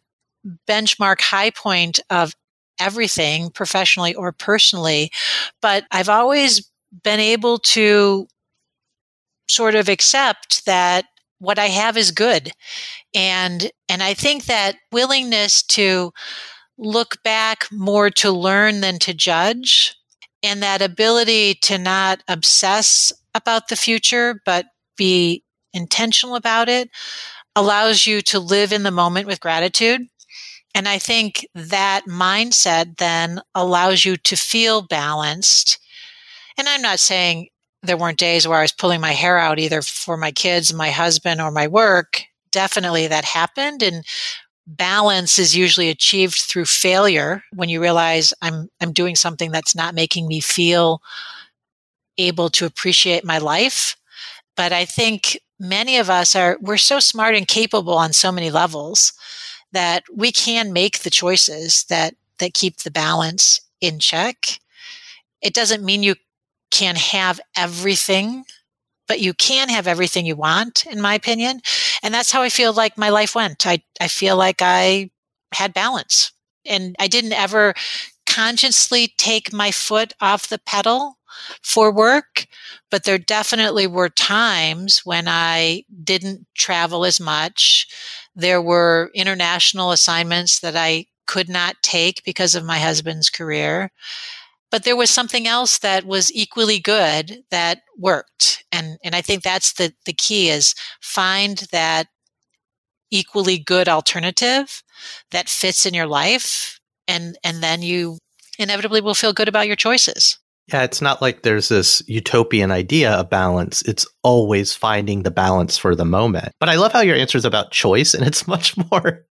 benchmark 0.68 1.22
high 1.22 1.52
point 1.52 2.00
of 2.10 2.34
everything 2.80 3.52
professionally 3.52 4.16
or 4.16 4.32
personally, 4.32 5.12
but 5.62 5.86
I've 5.92 6.10
always 6.10 6.68
been 7.04 7.20
able 7.20 7.60
to 7.60 8.28
sort 9.48 9.76
of 9.76 9.88
accept 9.88 10.66
that 10.66 11.06
what 11.38 11.60
I 11.60 11.68
have 11.68 11.96
is 11.96 12.10
good. 12.10 12.52
And, 13.14 13.70
and 13.88 14.02
I 14.02 14.16
think 14.16 14.46
that 14.46 14.78
willingness 14.92 15.62
to 15.64 16.12
look 16.78 17.22
back 17.24 17.66
more 17.72 18.10
to 18.10 18.32
learn 18.32 18.82
than 18.82 19.00
to 19.00 19.14
judge 19.14 19.96
and 20.44 20.62
that 20.62 20.82
ability 20.82 21.56
to 21.56 21.78
not 21.78 22.24
obsess 22.28 23.12
about 23.34 23.68
the 23.68 23.76
future, 23.76 24.42
but 24.46 24.66
be 24.96 25.44
intentional 25.74 26.36
about 26.36 26.70
it 26.70 26.90
allows 27.56 28.06
you 28.06 28.22
to 28.22 28.40
live 28.40 28.72
in 28.72 28.84
the 28.84 28.92
moment 28.92 29.28
with 29.28 29.40
gratitude. 29.40 30.02
And 30.76 30.88
I 30.88 31.00
think 31.00 31.48
that 31.56 32.04
mindset 32.08 32.98
then 32.98 33.42
allows 33.56 34.06
you 34.06 34.16
to 34.18 34.36
feel 34.36 34.84
balanced 34.84 35.80
and 36.58 36.68
I'm 36.68 36.82
not 36.82 37.00
saying 37.00 37.50
there 37.84 37.98
weren't 37.98 38.18
days 38.18 38.48
where 38.48 38.58
I 38.58 38.64
was 38.64 38.72
pulling 38.72 39.00
my 39.00 39.12
hair 39.12 39.38
out 39.38 39.60
either 39.60 39.82
for 39.82 40.18
my 40.18 40.32
kids, 40.32 40.74
my 40.74 40.90
husband, 40.90 41.40
or 41.40 41.52
my 41.52 41.68
work. 41.68 42.24
Definitely 42.52 43.08
that 43.08 43.26
happened. 43.26 43.84
And 43.84 44.04
balance 44.68 45.40
is 45.40 45.56
usually 45.56 45.90
achieved 45.90 46.36
through 46.38 46.66
failure 46.66 47.44
when 47.54 47.70
you 47.70 47.82
realize 47.82 48.34
I'm 48.42 48.70
I'm 48.82 48.94
doing 48.94 49.16
something 49.16 49.52
that's 49.52 49.76
not 49.76 49.96
making 49.96 50.28
me 50.28 50.42
feel 50.42 51.02
able 52.18 52.50
to 52.50 52.66
appreciate 52.66 53.24
my 53.24 53.38
life. 53.38 53.96
But 54.56 54.74
I 54.74 54.86
think 54.86 55.40
many 55.60 55.98
of 55.98 56.10
us 56.10 56.36
are 56.36 56.58
we're 56.62 56.78
so 56.78 57.00
smart 57.00 57.36
and 57.36 57.48
capable 57.48 57.96
on 57.96 58.14
so 58.14 58.32
many 58.32 58.52
levels 58.52 59.14
that 59.72 60.04
we 60.14 60.32
can 60.32 60.74
make 60.74 61.00
the 61.00 61.10
choices 61.10 61.86
that 61.90 62.16
that 62.40 62.54
keep 62.54 62.80
the 62.80 62.92
balance 62.92 63.62
in 63.82 64.00
check. 64.00 64.60
It 65.42 65.54
doesn't 65.54 65.84
mean 65.86 66.04
you 66.04 66.16
can 66.72 66.96
have 66.96 67.40
everything, 67.58 68.46
but 69.08 69.20
you 69.20 69.34
can 69.34 69.70
have 69.70 69.88
everything 69.88 70.26
you 70.26 70.36
want, 70.36 70.86
in 70.86 71.02
my 71.02 71.14
opinion. 71.16 71.62
And 72.04 72.14
that's 72.14 72.32
how 72.32 72.42
I 72.42 72.50
feel 72.50 72.74
like 72.74 72.98
my 72.98 73.10
life 73.10 73.36
went. 73.36 73.66
I, 73.66 73.84
I 74.00 74.08
feel 74.08 74.36
like 74.36 74.62
I 74.62 75.10
had 75.54 75.74
balance 75.74 76.32
and 76.66 76.96
I 77.00 77.08
didn't 77.08 77.34
ever 77.34 77.74
consciously 78.28 79.14
take 79.18 79.54
my 79.54 79.72
foot 79.72 80.14
off 80.22 80.50
the 80.50 80.60
pedal 80.60 81.18
for 81.64 81.92
work, 81.92 82.48
but 82.90 83.04
there 83.04 83.18
definitely 83.18 83.88
were 83.88 84.10
times 84.10 85.02
when 85.06 85.28
I 85.28 85.84
didn't 86.04 86.46
travel 86.56 87.06
as 87.06 87.20
much. 87.20 87.88
There 88.36 88.62
were 88.62 89.12
international 89.14 89.92
assignments 89.92 90.60
that 90.60 90.76
I 90.76 91.06
could 91.26 91.50
not 91.50 91.76
take 91.84 92.24
because 92.24 92.56
of 92.56 92.64
my 92.64 92.80
husband's 92.80 93.30
career 93.30 93.92
but 94.72 94.84
there 94.84 94.96
was 94.96 95.10
something 95.10 95.48
else 95.48 95.80
that 95.80 96.06
was 96.06 96.32
equally 96.34 96.80
good 96.80 97.44
that 97.52 97.80
worked. 97.98 98.64
And 98.72 98.98
and 99.04 99.16
i 99.16 99.22
think 99.22 99.44
that's 99.44 99.74
the 99.74 99.94
the 100.06 100.14
key 100.14 100.50
is 100.50 100.76
find 101.02 101.68
that 101.72 102.08
equally 103.12 103.58
good 103.58 103.88
alternative 103.88 104.84
that 105.32 105.50
fits 105.50 105.86
in 105.86 105.94
your 105.94 106.08
life 106.08 106.80
and 107.08 107.38
and 107.44 107.64
then 107.64 107.82
you 107.82 108.18
inevitably 108.60 109.02
will 109.02 109.14
feel 109.14 109.34
good 109.34 109.48
about 109.48 109.68
your 109.68 109.76
choices. 109.76 110.38
Yeah 110.68 110.84
it's 110.84 111.02
not 111.02 111.22
like 111.22 111.44
there's 111.44 111.70
this 111.70 112.02
utopian 112.08 112.72
idea 112.72 113.12
of 113.12 113.30
balance. 113.30 113.82
It's 113.84 114.06
always 114.24 114.74
finding 114.74 115.24
the 115.24 115.32
balance 115.32 115.78
for 115.78 115.96
the 115.96 116.06
moment. 116.06 116.52
But 116.60 116.70
i 116.70 116.76
love 116.76 116.92
how 116.92 117.02
your 117.02 117.16
answer 117.16 117.38
is 117.38 117.46
about 117.46 117.72
choice 117.72 118.14
and 118.14 118.26
it's 118.26 118.48
much 118.56 118.76
more 118.92 119.26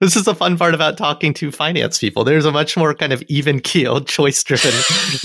this 0.00 0.14
is 0.14 0.24
the 0.24 0.34
fun 0.34 0.58
part 0.58 0.74
about 0.74 0.98
talking 0.98 1.32
to 1.34 1.50
finance 1.50 1.98
people. 1.98 2.22
There's 2.22 2.44
a 2.44 2.52
much 2.52 2.76
more 2.76 2.94
kind 2.94 3.12
of 3.12 3.22
even 3.28 3.60
keeled, 3.60 4.08
choice 4.16 4.42
driven, 4.42 4.72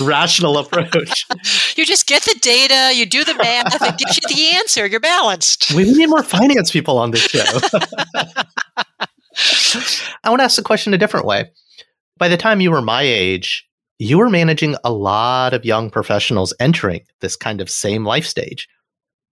rational 0.00 0.58
approach. 0.58 1.26
You 1.74 1.86
just 1.86 2.06
get 2.06 2.22
the 2.22 2.38
data, 2.42 2.94
you 2.94 3.06
do 3.06 3.24
the 3.24 3.34
math, 3.34 3.74
it 3.74 3.96
gives 3.96 4.18
you 4.18 4.28
the 4.28 4.56
answer. 4.56 4.84
You're 4.84 5.00
balanced. 5.00 5.72
We 5.74 5.90
need 5.90 6.06
more 6.10 6.22
finance 6.22 6.70
people 6.70 6.98
on 6.98 7.12
this 7.12 7.22
show. 7.22 7.42
I 10.22 10.28
want 10.28 10.40
to 10.40 10.44
ask 10.44 10.56
the 10.56 10.62
question 10.62 10.92
a 10.92 10.98
different 10.98 11.24
way. 11.24 11.50
By 12.18 12.28
the 12.28 12.36
time 12.36 12.60
you 12.60 12.70
were 12.70 12.82
my 12.82 13.00
age, 13.02 13.66
you 13.98 14.18
were 14.18 14.28
managing 14.28 14.76
a 14.84 14.92
lot 14.92 15.54
of 15.54 15.64
young 15.64 15.88
professionals 15.88 16.52
entering 16.60 17.00
this 17.20 17.36
kind 17.36 17.62
of 17.62 17.70
same 17.70 18.04
life 18.04 18.26
stage, 18.26 18.68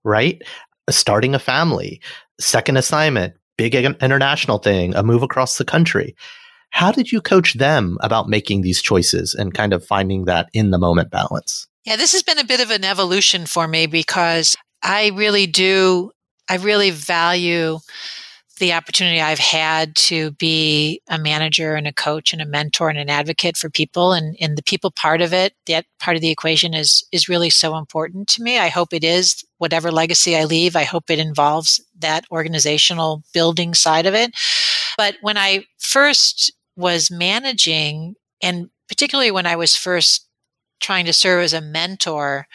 right? 0.03 0.41
Starting 0.89 1.35
a 1.35 1.39
family, 1.39 2.01
second 2.41 2.79
assignment, 2.79 3.35
big 3.61 3.75
international 3.75 4.57
thing, 4.57 4.95
a 4.95 5.03
move 5.03 5.23
across 5.23 5.59
the 5.59 5.67
country. 5.67 6.17
How 6.71 6.91
did 6.91 7.13
you 7.13 7.21
coach 7.21 7.53
them 7.55 7.99
about 8.01 8.27
making 8.27 8.63
these 8.63 8.81
choices 8.81 9.35
and 9.35 9.53
kind 9.53 9.75
of 9.75 9.85
finding 9.85 10.25
that 10.25 10.49
in 10.55 10.71
the 10.71 10.79
moment 10.79 11.11
balance? 11.11 11.69
Yeah, 11.85 11.97
this 11.97 12.13
has 12.13 12.23
been 12.23 12.39
a 12.39 12.45
bit 12.45 12.61
of 12.61 12.71
an 12.71 12.85
evolution 12.85 13.45
for 13.45 13.69
me 13.69 13.85
because 13.85 14.57
I 14.83 15.09
really 15.09 15.47
do, 15.47 16.11
I 16.49 16.57
really 16.57 16.91
value 16.91 17.81
the 18.61 18.73
opportunity 18.73 19.21
I've 19.21 19.41
had 19.41 19.97
to 19.97 20.31
be 20.33 21.03
a 21.09 21.19
manager 21.19 21.75
and 21.75 21.87
a 21.87 21.93
coach 21.93 22.33
and 22.33 22.41
a 22.41 22.47
mentor 22.47 22.89
and 22.89 22.99
an 22.99 23.11
advocate 23.11 23.57
for 23.57 23.69
people 23.69 24.13
and, 24.13 24.37
and 24.41 24.57
the 24.57 24.63
people 24.63 24.93
part 24.93 25.21
of 25.21 25.33
it, 25.33 25.55
that 25.67 25.87
part 25.99 26.17
of 26.17 26.21
the 26.21 26.31
equation 26.31 26.73
is 26.75 27.05
is 27.11 27.29
really 27.29 27.51
so 27.51 27.77
important 27.77 28.29
to 28.29 28.43
me. 28.43 28.59
I 28.59 28.69
hope 28.69 28.93
it 28.93 29.03
is 29.03 29.45
whatever 29.59 29.91
legacy 29.91 30.37
I 30.37 30.45
leave, 30.45 30.77
I 30.77 30.85
hope 30.85 31.11
it 31.11 31.19
involves 31.19 31.81
that 31.99 32.25
organizational 32.31 33.25
building 33.35 33.75
side 33.75 34.07
of 34.07 34.15
it. 34.15 34.33
But 34.97 35.17
when 35.23 35.37
I 35.37 35.65
first 35.79 36.53
was 36.77 37.11
managing 37.11 38.15
and 38.43 38.71
particularly 38.89 39.31
when 39.31 39.47
I 39.47 39.57
was 39.57 39.77
first 39.77 40.27
trying 40.81 41.07
to 41.07 41.13
serve 41.13 41.43
as 41.43 41.53
a 41.53 41.61
mentor, 41.61 42.47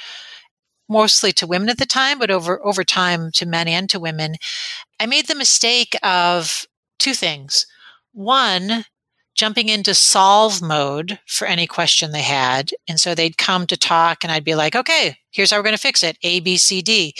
mostly 0.89 1.31
to 1.33 1.47
women 1.47 1.69
at 1.69 1.77
the 1.77 1.85
time, 1.85 2.19
but 2.19 2.31
over 2.31 2.63
over 2.65 2.83
time 2.83 3.31
to 3.33 3.45
men 3.45 3.67
and 3.67 3.89
to 3.89 3.99
women, 3.99 4.35
I 4.99 5.05
made 5.05 5.27
the 5.27 5.35
mistake 5.35 5.95
of 6.03 6.65
two 6.99 7.13
things. 7.13 7.65
One, 8.13 8.85
jumping 9.35 9.67
into 9.67 9.93
solve 9.93 10.61
mode 10.61 11.19
for 11.27 11.45
any 11.45 11.67
question 11.67 12.11
they 12.11 12.21
had. 12.21 12.71
And 12.87 12.99
so 12.99 13.13
they'd 13.13 13.37
come 13.37 13.67
to 13.67 13.77
talk 13.77 14.23
and 14.23 14.31
I'd 14.31 14.45
be 14.45 14.55
like, 14.55 14.75
okay, 14.75 15.17
here's 15.31 15.51
how 15.51 15.57
we're 15.57 15.63
going 15.63 15.75
to 15.75 15.81
fix 15.81 16.03
it. 16.03 16.17
A, 16.23 16.39
B, 16.39 16.57
C, 16.57 16.81
D. 16.81 17.13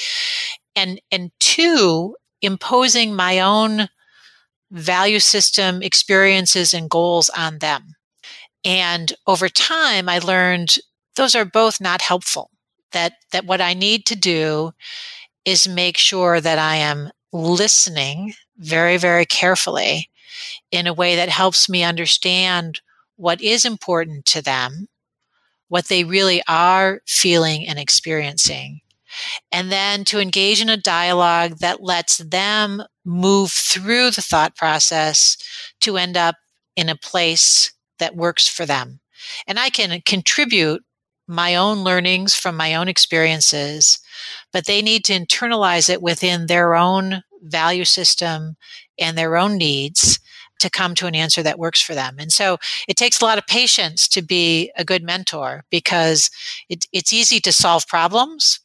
And, 0.76 1.02
and 1.12 1.32
two, 1.40 2.16
imposing 2.42 3.16
my 3.16 3.40
own 3.42 3.90
value 4.72 5.20
system 5.20 5.82
experiences 5.82 6.74
and 6.74 6.90
goals 6.90 7.30
on 7.30 7.60
them. 7.60 7.96
And 8.64 9.14
over 9.28 9.48
time, 9.48 10.10
I 10.10 10.20
learned 10.20 10.78
those 11.16 11.36
are 11.36 11.46
both 11.46 11.80
not 11.80 12.02
helpful. 12.02 12.50
That, 12.92 13.14
that 13.32 13.46
what 13.46 13.62
I 13.62 13.74
need 13.74 14.06
to 14.08 14.16
do 14.16 14.72
is 15.44 15.68
make 15.68 15.98
sure 15.98 16.40
that 16.40 16.58
I 16.58 16.76
am 16.78 17.12
listening 17.34 18.34
very, 18.58 18.98
very 18.98 19.26
carefully 19.26 20.10
in 20.72 20.88
a 20.88 20.94
way 20.94 21.16
that 21.16 21.30
helps 21.30 21.70
me 21.70 21.84
understand 21.84 22.82
what 23.18 23.42
is 23.42 23.66
important 23.66 24.26
to 24.26 24.42
them, 24.42 24.88
what 25.68 25.88
they 25.88 26.04
really 26.04 26.42
are 26.48 27.02
feeling 27.06 27.68
and 27.68 27.80
experiencing, 27.80 28.82
and 29.52 29.72
then 29.72 30.04
to 30.06 30.20
engage 30.20 30.62
in 30.62 30.70
a 30.70 30.78
dialogue 30.78 31.58
that 31.60 31.82
lets 31.82 32.18
them 32.18 32.84
move 33.04 33.52
through 33.52 34.12
the 34.12 34.22
thought 34.22 34.56
process 34.56 35.38
to 35.82 35.98
end 35.98 36.18
up 36.18 36.36
in 36.76 36.90
a 36.90 36.96
place 36.96 37.74
that 38.00 38.16
works 38.16 38.48
for 38.48 38.66
them. 38.66 39.00
And 39.48 39.58
I 39.58 39.70
can 39.70 40.02
contribute 40.06 40.84
my 41.28 41.56
own 41.56 41.84
learnings 41.84 42.36
from 42.36 42.56
my 42.56 42.76
own 42.76 42.88
experiences, 42.88 44.00
but 44.54 44.66
they 44.66 44.82
need 44.82 45.04
to 45.06 45.14
internalize 45.14 45.90
it 45.90 46.02
within 46.02 46.46
their 46.46 46.76
own 46.76 47.24
value 47.42 47.86
system 47.86 48.56
and 49.00 49.18
their 49.18 49.38
own 49.38 49.58
needs 49.58 50.20
to 50.60 50.70
come 50.70 50.96
to 50.96 51.08
an 51.08 51.16
answer 51.16 51.44
that 51.44 51.60
works 51.60 51.82
for 51.82 51.94
them. 51.94 52.16
And 52.18 52.32
so 52.32 52.58
it 52.88 52.96
takes 52.96 53.22
a 53.22 53.26
lot 53.26 53.38
of 53.38 53.46
patience 53.48 54.08
to 54.10 54.22
be 54.22 54.72
a 54.78 54.86
good 54.86 55.04
mentor 55.04 55.64
because 55.70 56.30
it, 56.70 56.86
it's 56.94 57.12
easy 57.12 57.40
to 57.42 57.52
solve 57.52 57.88
problems. 57.88 58.60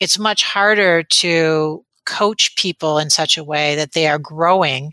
It's 0.00 0.18
much 0.18 0.42
harder 0.42 1.02
to 1.02 1.84
coach 2.06 2.56
people 2.56 2.98
in 2.98 3.10
such 3.10 3.36
a 3.36 3.44
way 3.44 3.74
that 3.76 3.92
they 3.92 4.06
are 4.06 4.18
growing 4.18 4.92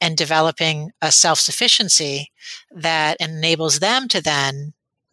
and 0.00 0.16
developing 0.16 0.90
a 1.02 1.12
self 1.12 1.38
sufficiency 1.38 2.30
that 2.70 3.16
enables 3.20 3.80
them 3.80 4.08
to 4.08 4.22
then 4.22 4.72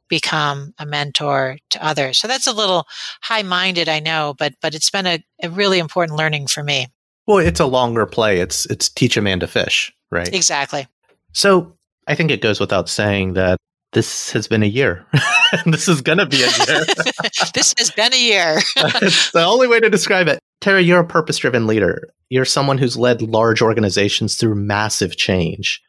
become 0.09 0.73
a 0.77 0.85
mentor 0.85 1.57
to 1.71 1.85
others. 1.85 2.17
So 2.17 2.27
that's 2.27 2.47
a 2.47 2.53
little 2.53 2.87
high 3.21 3.43
minded, 3.43 3.89
I 3.89 3.99
know, 3.99 4.35
but 4.37 4.53
but 4.61 4.75
it's 4.75 4.89
been 4.89 5.07
a, 5.07 5.23
a 5.43 5.49
really 5.49 5.79
important 5.79 6.17
learning 6.17 6.47
for 6.47 6.63
me. 6.63 6.87
Well, 7.25 7.39
it's 7.39 7.59
a 7.59 7.65
longer 7.65 8.05
play. 8.05 8.39
It's 8.39 8.65
it's 8.67 8.89
teach 8.89 9.17
a 9.17 9.21
man 9.21 9.39
to 9.41 9.47
fish, 9.47 9.93
right? 10.11 10.33
Exactly. 10.33 10.87
So 11.33 11.77
I 12.07 12.15
think 12.15 12.31
it 12.31 12.41
goes 12.41 12.59
without 12.59 12.89
saying 12.89 13.33
that 13.33 13.57
this 13.93 14.31
has 14.31 14.47
been 14.47 14.63
a 14.63 14.67
year. 14.67 15.05
this 15.65 15.87
is 15.87 16.01
going 16.01 16.17
to 16.17 16.25
be 16.25 16.43
a 16.43 16.47
year. 16.47 16.85
this 17.53 17.73
has 17.77 17.91
been 17.91 18.13
a 18.13 18.19
year. 18.19 18.59
it's 18.75 19.31
the 19.31 19.43
only 19.43 19.67
way 19.67 19.79
to 19.79 19.89
describe 19.89 20.27
it. 20.27 20.39
Teri, 20.61 20.85
you're 20.85 20.99
a 20.99 21.07
purpose 21.07 21.37
driven 21.37 21.67
leader. 21.67 22.09
You're 22.29 22.45
someone 22.45 22.77
who's 22.77 22.97
led 22.97 23.21
large 23.21 23.61
organizations 23.61 24.35
through 24.35 24.55
massive 24.55 25.15
change. 25.15 25.81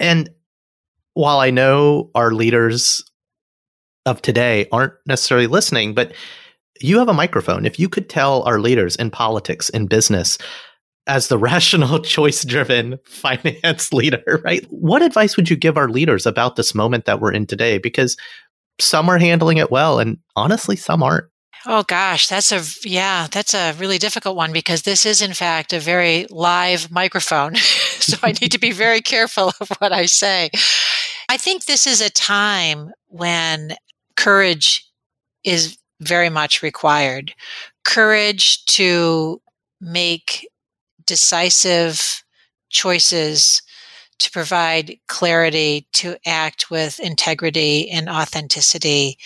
And 0.00 0.30
while 1.14 1.40
I 1.40 1.50
know 1.50 2.10
our 2.14 2.32
leaders 2.32 3.04
of 4.06 4.22
today 4.22 4.66
aren't 4.72 4.94
necessarily 5.06 5.46
listening, 5.46 5.94
but 5.94 6.12
you 6.80 6.98
have 6.98 7.08
a 7.08 7.14
microphone. 7.14 7.64
If 7.64 7.78
you 7.78 7.88
could 7.88 8.08
tell 8.08 8.42
our 8.42 8.58
leaders 8.58 8.96
in 8.96 9.10
politics, 9.10 9.68
in 9.68 9.86
business, 9.86 10.38
as 11.06 11.28
the 11.28 11.38
rational, 11.38 12.00
choice 12.00 12.44
driven 12.44 12.98
finance 13.04 13.92
leader, 13.92 14.40
right? 14.44 14.64
What 14.70 15.02
advice 15.02 15.36
would 15.36 15.50
you 15.50 15.56
give 15.56 15.76
our 15.76 15.88
leaders 15.88 16.26
about 16.26 16.56
this 16.56 16.74
moment 16.74 17.04
that 17.04 17.20
we're 17.20 17.32
in 17.32 17.46
today? 17.46 17.78
Because 17.78 18.16
some 18.80 19.08
are 19.08 19.18
handling 19.18 19.58
it 19.58 19.70
well, 19.70 19.98
and 19.98 20.18
honestly, 20.34 20.76
some 20.76 21.02
aren't. 21.02 21.26
Oh 21.64 21.84
gosh, 21.84 22.26
that's 22.26 22.50
a 22.50 22.62
yeah, 22.88 23.28
that's 23.30 23.54
a 23.54 23.72
really 23.74 23.98
difficult 23.98 24.34
one 24.34 24.52
because 24.52 24.82
this 24.82 25.06
is 25.06 25.22
in 25.22 25.32
fact 25.32 25.72
a 25.72 25.78
very 25.78 26.26
live 26.28 26.90
microphone. 26.90 27.54
so 28.06 28.18
I 28.22 28.32
need 28.32 28.52
to 28.52 28.58
be 28.58 28.72
very 28.72 29.00
careful 29.00 29.52
of 29.60 29.68
what 29.78 29.92
I 29.92 30.06
say. 30.06 30.50
I 31.28 31.36
think 31.36 31.64
this 31.64 31.86
is 31.86 32.00
a 32.00 32.10
time 32.10 32.90
when 33.06 33.76
courage 34.16 34.84
is 35.44 35.78
very 36.00 36.28
much 36.28 36.62
required. 36.62 37.34
Courage 37.84 38.64
to 38.66 39.40
make 39.80 40.48
decisive 41.06 42.22
choices 42.70 43.62
to 44.18 44.30
provide 44.30 44.96
clarity, 45.08 45.86
to 45.92 46.16
act 46.26 46.70
with 46.70 47.00
integrity 47.00 47.90
and 47.90 48.08
authenticity 48.08 49.18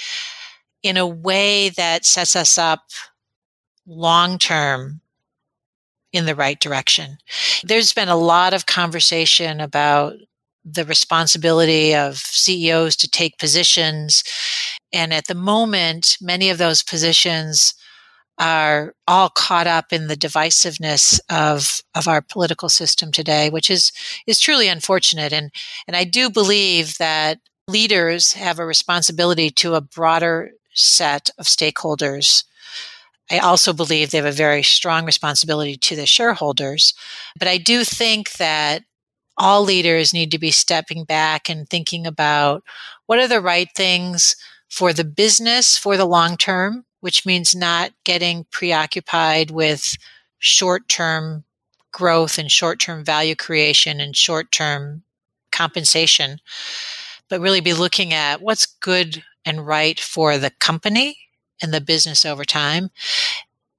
in 0.83 0.97
a 0.97 1.07
way 1.07 1.71
that 1.71 2.05
sets 2.05 2.37
us 2.37 2.57
up 2.57 2.85
long 3.87 4.39
term 4.39 5.01
in 6.13 6.27
the 6.27 6.35
right 6.35 6.61
direction. 6.61 7.19
There's 7.63 7.93
been 7.93 8.09
a 8.09 8.17
lot 8.17 8.55
of 8.55 8.67
conversation 8.67 9.61
about 9.61 10.15
the 10.65 10.85
responsibility 10.85 11.95
of 11.95 12.17
CEOs 12.17 12.97
to 12.97 13.09
take 13.09 13.39
positions. 13.39 14.25
And 14.93 15.15
at 15.15 15.29
the 15.29 15.35
moment, 15.35 16.17
many 16.21 16.51
of 16.51 16.59
those 16.59 16.83
positions 16.83 17.75
are 18.39 18.93
all 19.07 19.31
caught 19.31 19.67
up 19.67 19.93
in 19.93 20.09
the 20.09 20.17
divisiveness 20.17 21.21
of 21.31 21.81
of 21.95 22.07
our 22.07 22.21
political 22.21 22.69
system 22.69 23.11
today, 23.11 23.49
which 23.49 23.71
is 23.71 23.93
is 24.27 24.41
truly 24.41 24.69
unfortunate. 24.69 25.33
And 25.33 25.51
and 25.87 25.97
I 25.97 26.05
do 26.05 26.29
believe 26.29 26.99
that 26.99 27.39
leaders 27.69 28.35
have 28.35 28.59
a 28.59 28.67
responsibility 28.67 29.51
to 29.51 29.75
a 29.75 29.81
broader 29.81 30.51
set 30.75 31.31
of 31.39 31.47
stakeholders. 31.47 32.45
I 33.31 33.39
also 33.39 33.73
believe 33.73 34.11
they 34.11 34.19
have 34.19 34.27
a 34.27 34.33
very 34.33 34.63
strong 34.63 35.05
responsibility 35.05 35.77
to 35.77 35.97
the 35.97 36.07
shareholders. 36.07 36.95
But 37.39 37.49
I 37.49 37.59
do 37.59 37.85
think 37.85 38.33
that 38.35 38.85
all 39.37 39.63
leaders 39.63 40.15
need 40.15 40.31
to 40.31 40.39
be 40.39 40.51
stepping 40.51 41.05
back 41.05 41.51
and 41.51 41.69
thinking 41.69 42.07
about 42.07 42.63
what 43.07 43.19
are 43.19 43.29
the 43.29 43.41
right 43.41 43.69
things 43.77 44.37
for 44.71 44.93
the 44.93 45.05
business 45.05 45.77
for 45.77 45.97
the 45.97 46.07
long 46.07 46.37
term 46.37 46.87
which 47.01 47.25
means 47.25 47.55
not 47.55 47.93
getting 48.05 48.45
preoccupied 48.51 49.51
with 49.53 49.97
short 50.39 50.89
term 50.89 51.45
growth 51.93 52.37
and 52.37 52.51
short 52.51 52.81
term 52.81 53.05
value 53.05 53.37
creation 53.37 54.01
and 54.01 54.17
short 54.17 54.51
term 54.51 55.05
compensation, 55.53 56.39
but 57.29 57.41
really 57.41 57.61
be 57.61 57.73
looking 57.73 58.13
at 58.13 58.43
what's 58.43 58.67
good 58.67 59.23
and 59.45 59.67
right 59.67 60.01
for 60.01 60.37
the 60.37 60.51
company 60.59 61.17
and 61.63 61.73
the 61.73 61.81
business 61.81 62.25
over 62.25 62.45
time. 62.45 62.91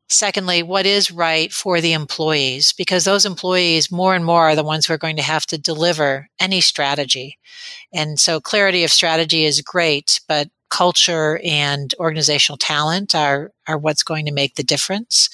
Secondly, 0.09 0.63
what 0.63 0.85
is 0.85 1.11
right 1.11 1.51
for 1.51 1.81
the 1.81 1.91
employees? 1.91 2.73
Because 2.73 3.03
those 3.03 3.25
employees 3.25 3.91
more 3.91 4.15
and 4.15 4.23
more 4.23 4.43
are 4.49 4.55
the 4.55 4.63
ones 4.63 4.85
who 4.85 4.93
are 4.93 4.97
going 4.97 5.17
to 5.17 5.21
have 5.21 5.45
to 5.47 5.57
deliver 5.57 6.29
any 6.39 6.61
strategy. 6.61 7.37
And 7.93 8.17
so 8.17 8.39
clarity 8.39 8.85
of 8.85 8.91
strategy 8.91 9.43
is 9.43 9.61
great, 9.61 10.21
but 10.27 10.49
culture 10.69 11.39
and 11.43 11.93
organizational 11.99 12.57
talent 12.57 13.15
are 13.15 13.51
are 13.67 13.77
what's 13.77 14.03
going 14.03 14.25
to 14.25 14.33
make 14.33 14.55
the 14.55 14.63
difference. 14.63 15.29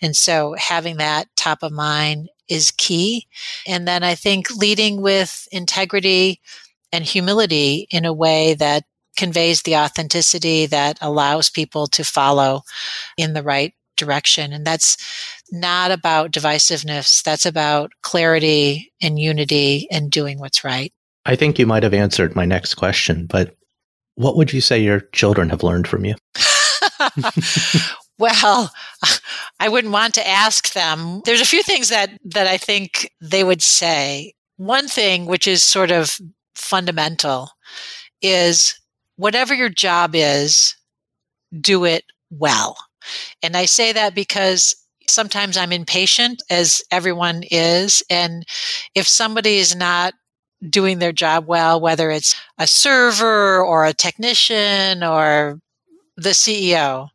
And 0.00 0.14
so 0.16 0.54
having 0.58 0.96
that 0.98 1.28
top 1.36 1.62
of 1.62 1.72
mind 1.72 2.28
is 2.48 2.70
key. 2.70 3.26
And 3.66 3.86
then 3.86 4.02
I 4.02 4.14
think 4.14 4.50
leading 4.56 5.00
with 5.00 5.46
integrity 5.52 6.40
and 6.92 7.04
humility 7.04 7.86
in 7.90 8.04
a 8.04 8.12
way 8.12 8.54
that 8.54 8.84
conveys 9.18 9.62
the 9.62 9.76
authenticity 9.76 10.64
that 10.66 10.96
allows 11.00 11.50
people 11.50 11.88
to 11.88 12.04
follow 12.04 12.62
in 13.16 13.34
the 13.34 13.42
right 13.42 13.74
direction. 13.96 14.52
And 14.52 14.64
that's 14.64 14.96
not 15.50 15.90
about 15.90 16.30
divisiveness. 16.30 17.22
That's 17.22 17.44
about 17.44 17.92
clarity 18.02 18.92
and 19.02 19.18
unity 19.18 19.88
and 19.90 20.10
doing 20.10 20.38
what's 20.38 20.62
right. 20.62 20.92
I 21.26 21.34
think 21.34 21.58
you 21.58 21.66
might 21.66 21.82
have 21.82 21.92
answered 21.92 22.36
my 22.36 22.46
next 22.46 22.74
question, 22.74 23.26
but 23.26 23.56
what 24.14 24.36
would 24.36 24.52
you 24.52 24.60
say 24.60 24.78
your 24.78 25.00
children 25.12 25.50
have 25.50 25.64
learned 25.64 25.88
from 25.88 26.04
you? 26.04 26.14
well, 28.18 28.72
I 29.60 29.68
wouldn't 29.68 29.92
want 29.92 30.14
to 30.14 30.26
ask 30.26 30.72
them. 30.72 31.22
There's 31.24 31.40
a 31.40 31.46
few 31.46 31.62
things 31.62 31.88
that 31.88 32.10
that 32.24 32.46
I 32.46 32.56
think 32.56 33.10
they 33.20 33.44
would 33.44 33.62
say. 33.62 34.34
One 34.56 34.88
thing 34.88 35.26
which 35.26 35.46
is 35.46 35.62
sort 35.62 35.90
of 35.90 36.18
fundamental 36.54 37.50
is 38.22 38.78
whatever 39.18 39.52
your 39.52 39.68
job 39.68 40.12
is, 40.14 40.74
do 41.60 41.84
it 41.84 42.04
well. 42.30 42.76
And 43.42 43.56
I 43.56 43.66
say 43.66 43.92
that 43.92 44.14
because 44.14 44.74
sometimes 45.08 45.56
I'm 45.56 45.72
impatient, 45.72 46.42
as 46.50 46.82
everyone 46.90 47.42
is. 47.50 48.02
And 48.08 48.44
if 48.94 49.06
somebody 49.06 49.56
is 49.56 49.76
not 49.76 50.14
doing 50.68 50.98
their 50.98 51.12
job 51.12 51.46
well, 51.46 51.80
whether 51.80 52.10
it's 52.10 52.34
a 52.58 52.66
server 52.66 53.62
or 53.62 53.84
a 53.84 53.92
technician 53.92 55.02
or 55.02 55.60
the 56.16 56.30
CEO. 56.30 57.08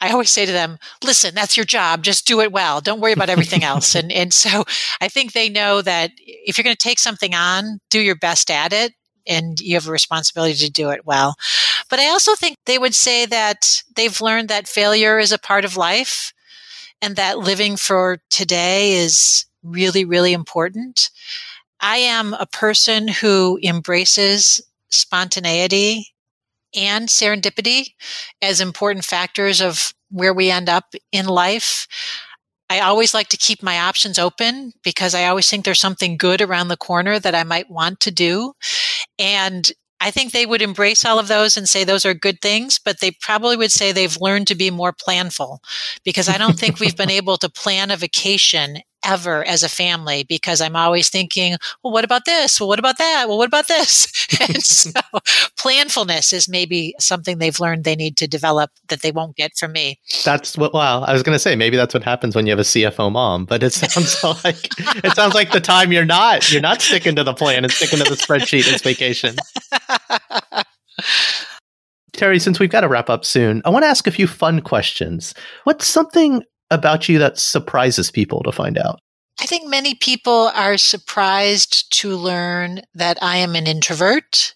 I 0.00 0.10
always 0.10 0.30
say 0.30 0.46
to 0.46 0.52
them, 0.52 0.78
listen, 1.04 1.34
that's 1.34 1.56
your 1.56 1.64
job. 1.66 2.02
Just 2.02 2.26
do 2.26 2.40
it 2.40 2.52
well. 2.52 2.80
Don't 2.80 3.00
worry 3.00 3.12
about 3.12 3.30
everything 3.30 3.62
else. 3.64 3.94
and, 3.94 4.10
and 4.10 4.32
so 4.32 4.64
I 5.00 5.08
think 5.08 5.32
they 5.32 5.48
know 5.48 5.82
that 5.82 6.12
if 6.16 6.56
you're 6.56 6.64
going 6.64 6.76
to 6.76 6.82
take 6.82 6.98
something 6.98 7.34
on, 7.34 7.78
do 7.90 8.00
your 8.00 8.16
best 8.16 8.50
at 8.50 8.72
it 8.72 8.92
and 9.26 9.60
you 9.60 9.74
have 9.74 9.88
a 9.88 9.92
responsibility 9.92 10.54
to 10.54 10.70
do 10.70 10.90
it 10.90 11.06
well. 11.06 11.36
But 11.88 11.98
I 11.98 12.08
also 12.08 12.34
think 12.34 12.56
they 12.66 12.78
would 12.78 12.94
say 12.94 13.26
that 13.26 13.82
they've 13.94 14.20
learned 14.20 14.48
that 14.48 14.68
failure 14.68 15.18
is 15.18 15.32
a 15.32 15.38
part 15.38 15.64
of 15.64 15.76
life 15.76 16.32
and 17.02 17.16
that 17.16 17.38
living 17.38 17.76
for 17.76 18.18
today 18.30 18.94
is 18.94 19.46
really, 19.62 20.04
really 20.04 20.32
important. 20.32 21.10
I 21.80 21.98
am 21.98 22.34
a 22.34 22.46
person 22.46 23.08
who 23.08 23.58
embraces 23.62 24.60
spontaneity 24.90 26.14
and 26.74 27.08
serendipity 27.08 27.88
as 28.40 28.60
important 28.60 29.04
factors 29.04 29.60
of 29.60 29.92
where 30.10 30.32
we 30.34 30.50
end 30.50 30.68
up 30.68 30.94
in 31.12 31.26
life. 31.26 31.86
I 32.68 32.80
always 32.80 33.14
like 33.14 33.28
to 33.28 33.36
keep 33.36 33.62
my 33.62 33.78
options 33.78 34.18
open 34.18 34.72
because 34.82 35.14
I 35.14 35.26
always 35.26 35.48
think 35.48 35.64
there's 35.64 35.80
something 35.80 36.16
good 36.16 36.40
around 36.40 36.68
the 36.68 36.76
corner 36.76 37.18
that 37.18 37.34
I 37.34 37.44
might 37.44 37.70
want 37.70 38.00
to 38.00 38.10
do. 38.10 38.54
And 39.18 39.70
I 40.00 40.10
think 40.10 40.32
they 40.32 40.46
would 40.46 40.62
embrace 40.62 41.04
all 41.04 41.18
of 41.18 41.28
those 41.28 41.56
and 41.56 41.68
say 41.68 41.84
those 41.84 42.04
are 42.04 42.12
good 42.12 42.40
things, 42.42 42.78
but 42.78 43.00
they 43.00 43.12
probably 43.12 43.56
would 43.56 43.72
say 43.72 43.92
they've 43.92 44.20
learned 44.20 44.46
to 44.48 44.54
be 44.54 44.70
more 44.70 44.92
planful 44.92 45.58
because 46.04 46.28
I 46.28 46.38
don't 46.38 46.58
think 46.58 46.78
we've 46.78 46.96
been 46.96 47.10
able 47.22 47.38
to 47.38 47.48
plan 47.48 47.90
a 47.90 47.96
vacation 47.96 48.78
ever 49.06 49.44
as 49.44 49.62
a 49.62 49.68
family 49.68 50.24
because 50.24 50.60
I'm 50.60 50.76
always 50.76 51.08
thinking, 51.08 51.56
well, 51.82 51.92
what 51.92 52.04
about 52.04 52.24
this? 52.24 52.60
Well, 52.60 52.68
what 52.68 52.78
about 52.78 52.98
that? 52.98 53.26
Well, 53.28 53.38
what 53.38 53.48
about 53.48 53.68
this? 53.68 54.12
and 54.40 54.62
so 54.62 54.90
planfulness 55.56 56.32
is 56.32 56.48
maybe 56.48 56.94
something 56.98 57.38
they've 57.38 57.60
learned 57.60 57.84
they 57.84 57.96
need 57.96 58.16
to 58.18 58.26
develop 58.26 58.70
that 58.88 59.02
they 59.02 59.12
won't 59.12 59.36
get 59.36 59.52
from 59.56 59.72
me. 59.72 59.98
That's 60.24 60.58
what, 60.58 60.74
well, 60.74 61.04
I 61.04 61.12
was 61.12 61.22
going 61.22 61.34
to 61.34 61.38
say, 61.38 61.56
maybe 61.56 61.76
that's 61.76 61.94
what 61.94 62.02
happens 62.02 62.34
when 62.34 62.46
you 62.46 62.50
have 62.50 62.58
a 62.58 62.62
CFO 62.62 63.10
mom, 63.12 63.44
but 63.44 63.62
it 63.62 63.72
sounds 63.72 64.22
like, 64.44 64.68
it 65.04 65.14
sounds 65.14 65.34
like 65.34 65.52
the 65.52 65.60
time 65.60 65.92
you're 65.92 66.04
not, 66.04 66.50
you're 66.52 66.60
not 66.60 66.82
sticking 66.82 67.14
to 67.16 67.24
the 67.24 67.34
plan 67.34 67.64
and 67.64 67.72
sticking 67.72 67.98
to 67.98 68.04
the 68.04 68.16
spreadsheet. 68.16 68.70
It's 68.72 68.82
vacation. 68.82 69.36
Teri, 72.12 72.40
since 72.40 72.58
we've 72.58 72.70
got 72.70 72.80
to 72.80 72.88
wrap 72.88 73.10
up 73.10 73.24
soon, 73.24 73.60
I 73.64 73.70
want 73.70 73.84
to 73.84 73.88
ask 73.88 74.06
a 74.06 74.10
few 74.10 74.26
fun 74.26 74.62
questions. 74.62 75.34
What's 75.64 75.86
something 75.86 76.42
about 76.70 77.08
you 77.08 77.18
that 77.18 77.38
surprises 77.38 78.10
people 78.10 78.42
to 78.42 78.52
find 78.52 78.78
out? 78.78 79.00
I 79.40 79.46
think 79.46 79.68
many 79.68 79.94
people 79.94 80.50
are 80.54 80.78
surprised 80.78 81.92
to 82.00 82.16
learn 82.16 82.80
that 82.94 83.18
I 83.22 83.36
am 83.36 83.54
an 83.54 83.66
introvert, 83.66 84.54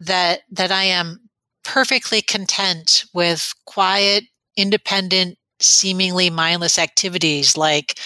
that 0.00 0.40
that 0.50 0.70
I 0.70 0.84
am 0.84 1.20
perfectly 1.64 2.20
content 2.20 3.04
with 3.14 3.54
quiet, 3.64 4.24
independent, 4.56 5.38
seemingly 5.60 6.28
mindless 6.28 6.78
activities 6.78 7.56
like 7.56 7.98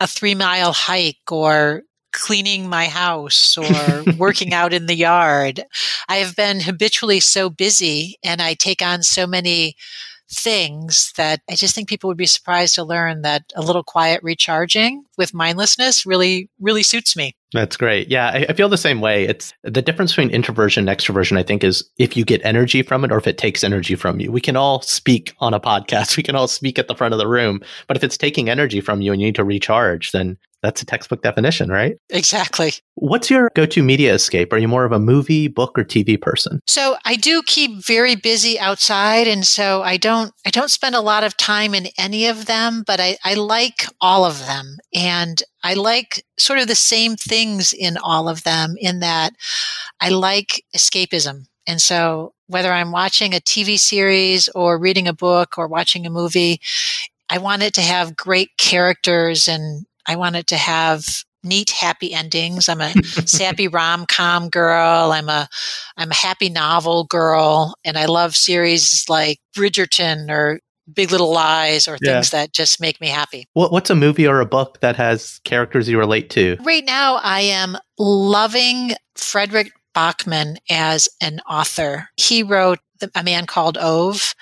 a 0.00 0.06
3-mile 0.06 0.72
hike 0.72 1.30
or 1.30 1.82
cleaning 2.12 2.68
my 2.68 2.86
house 2.86 3.56
or 3.58 4.04
working 4.18 4.52
out 4.52 4.72
in 4.72 4.86
the 4.86 4.94
yard. 4.94 5.64
I 6.08 6.16
have 6.16 6.36
been 6.36 6.60
habitually 6.60 7.20
so 7.20 7.50
busy 7.50 8.16
and 8.22 8.40
I 8.40 8.54
take 8.54 8.82
on 8.82 9.02
so 9.02 9.26
many 9.26 9.76
things 10.32 11.12
that 11.16 11.40
I 11.50 11.54
just 11.54 11.74
think 11.74 11.88
people 11.88 12.08
would 12.08 12.16
be 12.16 12.26
surprised 12.26 12.74
to 12.76 12.84
learn 12.84 13.22
that 13.22 13.44
a 13.54 13.62
little 13.62 13.82
quiet 13.84 14.22
recharging 14.22 15.04
with 15.18 15.34
mindlessness 15.34 16.06
really, 16.06 16.50
really 16.60 16.82
suits 16.82 17.16
me. 17.16 17.36
That's 17.52 17.76
great. 17.76 18.08
Yeah, 18.08 18.28
I, 18.28 18.46
I, 18.48 18.52
feel 18.54 18.68
the 18.68 18.78
same 18.78 19.00
way. 19.00 19.24
It's 19.24 19.52
the 19.62 19.82
difference 19.82 20.12
between 20.12 20.30
introversion 20.30 20.88
and 20.88 20.98
extroversion, 20.98 21.36
I 21.36 21.42
think, 21.42 21.62
is 21.62 21.84
if 21.98 22.16
you 22.16 22.24
get 22.24 22.40
energy 22.44 22.82
from 22.82 23.04
it 23.04 23.12
or 23.12 23.18
if 23.18 23.26
it 23.26 23.36
takes 23.36 23.62
energy 23.62 23.94
from 23.94 24.20
you. 24.20 24.32
We 24.32 24.40
can 24.40 24.56
all 24.56 24.80
speak 24.82 25.34
on 25.38 25.52
a 25.52 25.60
podcast, 25.60 26.16
we 26.16 26.22
can 26.22 26.34
all 26.34 26.48
speak 26.48 26.78
at 26.78 26.88
the 26.88 26.94
front 26.94 27.14
of 27.14 27.18
the 27.18 27.28
room. 27.28 27.60
But 27.88 27.96
if 27.96 28.04
it's 28.04 28.16
taking 28.16 28.48
energy 28.48 28.80
from 28.80 29.02
you 29.02 29.12
and 29.12 29.20
you 29.20 29.28
need 29.28 29.34
to 29.36 29.44
recharge, 29.44 30.12
then 30.12 30.38
that's 30.62 30.80
a 30.80 30.86
textbook 30.86 31.22
definition, 31.22 31.70
right? 31.70 31.96
Exactly. 32.10 32.72
What's 32.94 33.28
your 33.28 33.50
go 33.54 33.66
to 33.66 33.82
media 33.82 34.14
escape? 34.14 34.52
Are 34.52 34.58
you 34.58 34.68
more 34.68 34.84
of 34.84 34.92
a 34.92 35.00
movie, 35.00 35.48
book, 35.48 35.76
or 35.76 35.84
TV 35.84 36.20
person? 36.20 36.60
So 36.68 36.96
I 37.04 37.16
do 37.16 37.42
keep 37.46 37.84
very 37.84 38.14
busy 38.14 38.60
outside. 38.60 39.26
And 39.26 39.44
so 39.44 39.82
I 39.82 39.96
don't 39.96 40.32
I 40.46 40.50
don't 40.50 40.70
spend 40.70 40.94
a 40.94 41.00
lot 41.00 41.24
of 41.24 41.36
time 41.36 41.74
in 41.74 41.88
any 41.98 42.28
of 42.28 42.46
them, 42.46 42.84
but 42.86 43.00
I, 43.00 43.16
I 43.24 43.34
like 43.34 43.86
all 44.00 44.24
of 44.24 44.46
them. 44.46 44.76
And 44.94 45.42
I 45.62 45.74
like 45.74 46.24
sort 46.38 46.58
of 46.58 46.68
the 46.68 46.74
same 46.74 47.16
things 47.16 47.72
in 47.72 47.96
all 47.96 48.28
of 48.28 48.42
them 48.44 48.74
in 48.78 49.00
that 49.00 49.34
I 50.00 50.10
like 50.10 50.64
escapism. 50.74 51.46
And 51.66 51.80
so 51.80 52.34
whether 52.48 52.72
I'm 52.72 52.92
watching 52.92 53.34
a 53.34 53.38
TV 53.38 53.78
series 53.78 54.48
or 54.50 54.78
reading 54.78 55.06
a 55.06 55.12
book 55.12 55.56
or 55.56 55.68
watching 55.68 56.04
a 56.06 56.10
movie, 56.10 56.60
I 57.30 57.38
want 57.38 57.62
it 57.62 57.74
to 57.74 57.80
have 57.80 58.16
great 58.16 58.50
characters 58.58 59.48
and 59.48 59.86
I 60.06 60.16
want 60.16 60.36
it 60.36 60.48
to 60.48 60.56
have 60.56 61.24
neat 61.44 61.70
happy 61.70 62.12
endings. 62.12 62.68
I'm 62.68 62.80
a 62.80 62.92
sappy 63.04 63.68
rom-com 63.68 64.48
girl. 64.48 65.12
I'm 65.12 65.28
a 65.28 65.48
I'm 65.96 66.10
a 66.10 66.14
happy 66.14 66.50
novel 66.50 67.04
girl 67.04 67.74
and 67.84 67.96
I 67.96 68.06
love 68.06 68.36
series 68.36 69.08
like 69.08 69.38
Bridgerton 69.56 70.30
or 70.30 70.60
Big 70.92 71.10
Little 71.10 71.32
Lies 71.32 71.86
or 71.88 71.98
things 71.98 72.32
yeah. 72.32 72.40
that 72.40 72.52
just 72.52 72.80
make 72.80 73.00
me 73.00 73.08
happy. 73.08 73.46
What, 73.52 73.72
what's 73.72 73.90
a 73.90 73.94
movie 73.94 74.26
or 74.26 74.40
a 74.40 74.46
book 74.46 74.80
that 74.80 74.96
has 74.96 75.40
characters 75.44 75.88
you 75.88 75.98
relate 75.98 76.30
to? 76.30 76.56
Right 76.62 76.84
now 76.84 77.16
I 77.22 77.40
am 77.40 77.76
loving 77.98 78.92
Fredrik 79.14 79.72
Backman 79.94 80.56
as 80.70 81.08
an 81.20 81.40
author. 81.48 82.08
He 82.16 82.42
wrote 82.42 82.78
A 83.14 83.22
Man 83.22 83.46
Called 83.46 83.78
Ove 83.78 84.34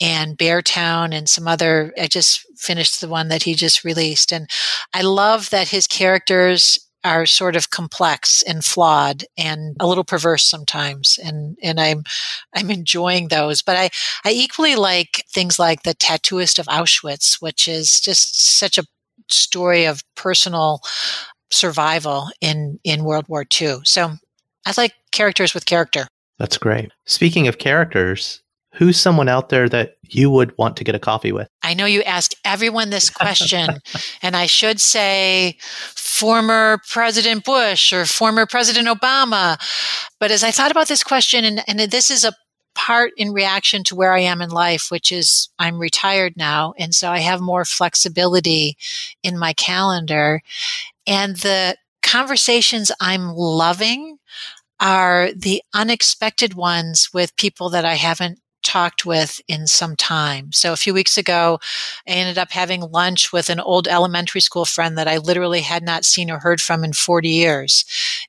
and 0.00 0.36
Beartown 0.36 1.12
and 1.12 1.28
some 1.28 1.48
other. 1.48 1.92
I 2.00 2.06
just 2.06 2.44
finished 2.56 3.00
the 3.00 3.08
one 3.08 3.28
that 3.28 3.42
he 3.44 3.54
just 3.54 3.84
released. 3.84 4.32
And 4.32 4.48
I 4.94 5.02
love 5.02 5.50
that 5.50 5.68
his 5.68 5.86
characters 5.86 6.78
are 7.04 7.26
sort 7.26 7.56
of 7.56 7.70
complex 7.70 8.42
and 8.42 8.64
flawed 8.64 9.24
and 9.36 9.76
a 9.80 9.86
little 9.86 10.04
perverse 10.04 10.44
sometimes. 10.44 11.18
And, 11.22 11.56
and 11.62 11.78
I'm, 11.80 12.04
I'm 12.54 12.70
enjoying 12.70 13.28
those. 13.28 13.62
But 13.62 13.76
I, 13.76 13.90
I 14.24 14.32
equally 14.32 14.74
like 14.74 15.24
things 15.30 15.58
like 15.58 15.82
The 15.82 15.94
Tattooist 15.94 16.58
of 16.58 16.66
Auschwitz, 16.66 17.40
which 17.40 17.68
is 17.68 18.00
just 18.00 18.40
such 18.40 18.78
a 18.78 18.86
story 19.28 19.84
of 19.84 20.02
personal 20.16 20.80
survival 21.50 22.28
in, 22.40 22.78
in 22.84 23.04
World 23.04 23.26
War 23.28 23.44
II. 23.60 23.78
So 23.84 24.12
I 24.66 24.72
like 24.76 24.92
characters 25.12 25.54
with 25.54 25.66
character. 25.66 26.08
That's 26.38 26.58
great. 26.58 26.92
Speaking 27.06 27.48
of 27.48 27.58
characters, 27.58 28.42
who's 28.78 28.98
someone 28.98 29.28
out 29.28 29.48
there 29.48 29.68
that 29.68 29.96
you 30.08 30.30
would 30.30 30.56
want 30.56 30.76
to 30.76 30.84
get 30.84 30.94
a 30.94 31.00
coffee 31.00 31.32
with? 31.32 31.48
I 31.62 31.74
know 31.74 31.84
you 31.84 32.02
ask 32.04 32.30
everyone 32.44 32.90
this 32.90 33.10
question, 33.10 33.80
and 34.22 34.36
I 34.36 34.46
should 34.46 34.80
say 34.80 35.56
former 35.60 36.78
President 36.88 37.44
Bush 37.44 37.92
or 37.92 38.06
former 38.06 38.46
President 38.46 38.86
Obama. 38.86 39.58
But 40.20 40.30
as 40.30 40.44
I 40.44 40.52
thought 40.52 40.70
about 40.70 40.86
this 40.86 41.02
question, 41.02 41.44
and, 41.44 41.64
and 41.66 41.80
this 41.80 42.08
is 42.08 42.24
a 42.24 42.32
part 42.76 43.10
in 43.16 43.32
reaction 43.32 43.82
to 43.82 43.96
where 43.96 44.12
I 44.12 44.20
am 44.20 44.40
in 44.40 44.50
life, 44.50 44.92
which 44.92 45.10
is 45.10 45.48
I'm 45.58 45.80
retired 45.80 46.34
now. 46.36 46.74
And 46.78 46.94
so 46.94 47.10
I 47.10 47.18
have 47.18 47.40
more 47.40 47.64
flexibility 47.64 48.76
in 49.24 49.36
my 49.36 49.54
calendar. 49.54 50.40
And 51.04 51.34
the 51.38 51.76
conversations 52.02 52.92
I'm 53.00 53.34
loving 53.34 54.18
are 54.78 55.32
the 55.32 55.60
unexpected 55.74 56.54
ones 56.54 57.10
with 57.12 57.34
people 57.34 57.70
that 57.70 57.84
I 57.84 57.94
haven't 57.94 58.38
talked 58.62 59.06
with 59.06 59.40
in 59.48 59.66
some 59.66 59.96
time. 59.96 60.52
So 60.52 60.72
a 60.72 60.76
few 60.76 60.92
weeks 60.92 61.16
ago, 61.16 61.58
I 62.06 62.12
ended 62.12 62.38
up 62.38 62.50
having 62.50 62.80
lunch 62.80 63.32
with 63.32 63.50
an 63.50 63.60
old 63.60 63.88
elementary 63.88 64.40
school 64.40 64.64
friend 64.64 64.96
that 64.98 65.08
I 65.08 65.18
literally 65.18 65.60
had 65.60 65.82
not 65.82 66.04
seen 66.04 66.30
or 66.30 66.38
heard 66.38 66.60
from 66.60 66.84
in 66.84 66.92
40 66.92 67.28
years. 67.28 67.84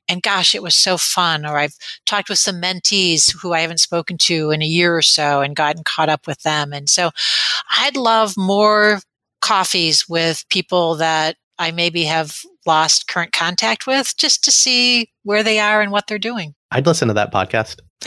And 0.08 0.22
gosh, 0.22 0.54
it 0.54 0.62
was 0.62 0.74
so 0.74 0.96
fun. 0.96 1.44
Or 1.44 1.58
I've 1.58 1.76
talked 2.06 2.28
with 2.28 2.38
some 2.38 2.60
mentees 2.60 3.34
who 3.40 3.52
I 3.52 3.60
haven't 3.60 3.80
spoken 3.80 4.18
to 4.18 4.50
in 4.50 4.62
a 4.62 4.66
year 4.66 4.96
or 4.96 5.02
so 5.02 5.40
and 5.40 5.56
gotten 5.56 5.84
caught 5.84 6.08
up 6.08 6.26
with 6.26 6.42
them. 6.42 6.72
And 6.72 6.88
so 6.88 7.10
I'd 7.78 7.96
love 7.96 8.34
more 8.36 9.00
coffees 9.40 10.08
with 10.08 10.44
people 10.48 10.96
that 10.96 11.36
I 11.58 11.70
maybe 11.70 12.04
have 12.04 12.40
lost 12.66 13.08
current 13.08 13.32
contact 13.32 13.86
with 13.86 14.16
just 14.16 14.44
to 14.44 14.50
see 14.50 15.10
where 15.22 15.42
they 15.42 15.58
are 15.58 15.80
and 15.80 15.92
what 15.92 16.06
they're 16.06 16.18
doing. 16.18 16.54
I'd 16.70 16.86
listen 16.86 17.08
to 17.08 17.14
that 17.14 17.32
podcast. 17.32 17.80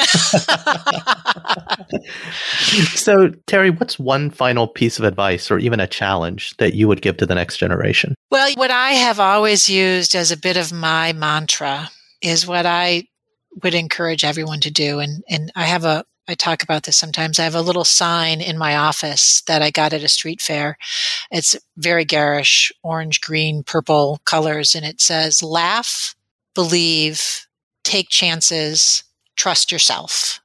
so, 2.95 3.29
Teri, 3.47 3.79
what's 3.79 3.99
one 3.99 4.31
final 4.31 4.67
piece 4.67 4.97
of 4.97 5.05
advice 5.05 5.51
or 5.51 5.59
even 5.59 5.79
a 5.79 5.87
challenge 5.87 6.57
that 6.57 6.73
you 6.73 6.87
would 6.87 7.01
give 7.01 7.17
to 7.17 7.25
the 7.25 7.35
next 7.35 7.57
generation? 7.57 8.15
Well, 8.31 8.51
what 8.55 8.71
I 8.71 8.91
have 8.91 9.19
always 9.19 9.69
used 9.69 10.15
as 10.15 10.31
a 10.31 10.37
bit 10.37 10.57
of 10.57 10.71
my 10.71 11.13
mantra 11.13 11.89
is 12.21 12.47
what 12.47 12.65
I 12.65 13.03
would 13.61 13.75
encourage 13.75 14.23
everyone 14.23 14.59
to 14.61 14.71
do. 14.71 14.99
And, 14.99 15.23
and 15.29 15.51
I 15.55 15.63
have 15.63 15.85
a, 15.85 16.03
I 16.27 16.35
talk 16.35 16.63
about 16.63 16.83
this 16.83 16.97
sometimes. 16.97 17.37
I 17.37 17.43
have 17.43 17.53
a 17.53 17.61
little 17.61 17.83
sign 17.83 18.41
in 18.41 18.57
my 18.57 18.75
office 18.75 19.41
that 19.41 19.61
I 19.61 19.69
got 19.69 19.93
at 19.93 20.03
a 20.03 20.07
street 20.07 20.41
fair. 20.41 20.77
It's 21.29 21.55
very 21.77 22.05
garish, 22.05 22.71
orange, 22.81 23.21
green, 23.21 23.61
purple 23.63 24.19
colors, 24.25 24.73
and 24.73 24.85
it 24.85 25.01
says, 25.01 25.43
laugh, 25.43 26.15
believe, 26.55 27.45
take 27.83 28.09
chances, 28.09 29.03
trust 29.43 29.73
yourself. 29.73 30.39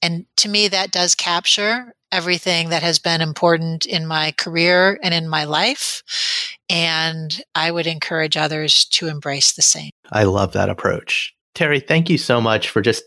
And 0.00 0.24
to 0.38 0.48
me, 0.48 0.68
that 0.68 0.90
does 0.90 1.14
capture 1.14 1.92
everything 2.10 2.70
that 2.70 2.82
has 2.82 2.98
been 2.98 3.20
important 3.20 3.84
in 3.84 4.06
my 4.06 4.32
career 4.38 4.98
and 5.02 5.12
in 5.12 5.28
my 5.28 5.44
life. 5.44 6.02
And 6.70 7.42
I 7.54 7.70
would 7.70 7.86
encourage 7.86 8.38
others 8.38 8.86
to 8.86 9.08
embrace 9.08 9.52
the 9.52 9.60
same. 9.60 9.90
I 10.12 10.24
love 10.24 10.52
that 10.52 10.70
approach. 10.70 11.34
Teri, 11.54 11.86
thank 11.86 12.08
you 12.08 12.16
so 12.16 12.40
much 12.40 12.70
for 12.70 12.80
just 12.80 13.04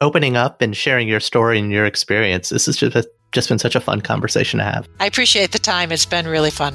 opening 0.00 0.36
up 0.36 0.60
and 0.60 0.76
sharing 0.76 1.06
your 1.06 1.20
story 1.20 1.60
and 1.60 1.70
your 1.70 1.84
experience. 1.84 2.48
This 2.48 2.66
has 2.66 2.76
just, 2.76 3.06
just 3.30 3.48
been 3.48 3.60
such 3.60 3.76
a 3.76 3.80
fun 3.80 4.00
conversation 4.00 4.58
to 4.58 4.64
have. 4.64 4.88
I 4.98 5.06
appreciate 5.06 5.52
the 5.52 5.60
time. 5.60 5.92
It's 5.92 6.04
been 6.04 6.26
really 6.26 6.50
fun. 6.50 6.74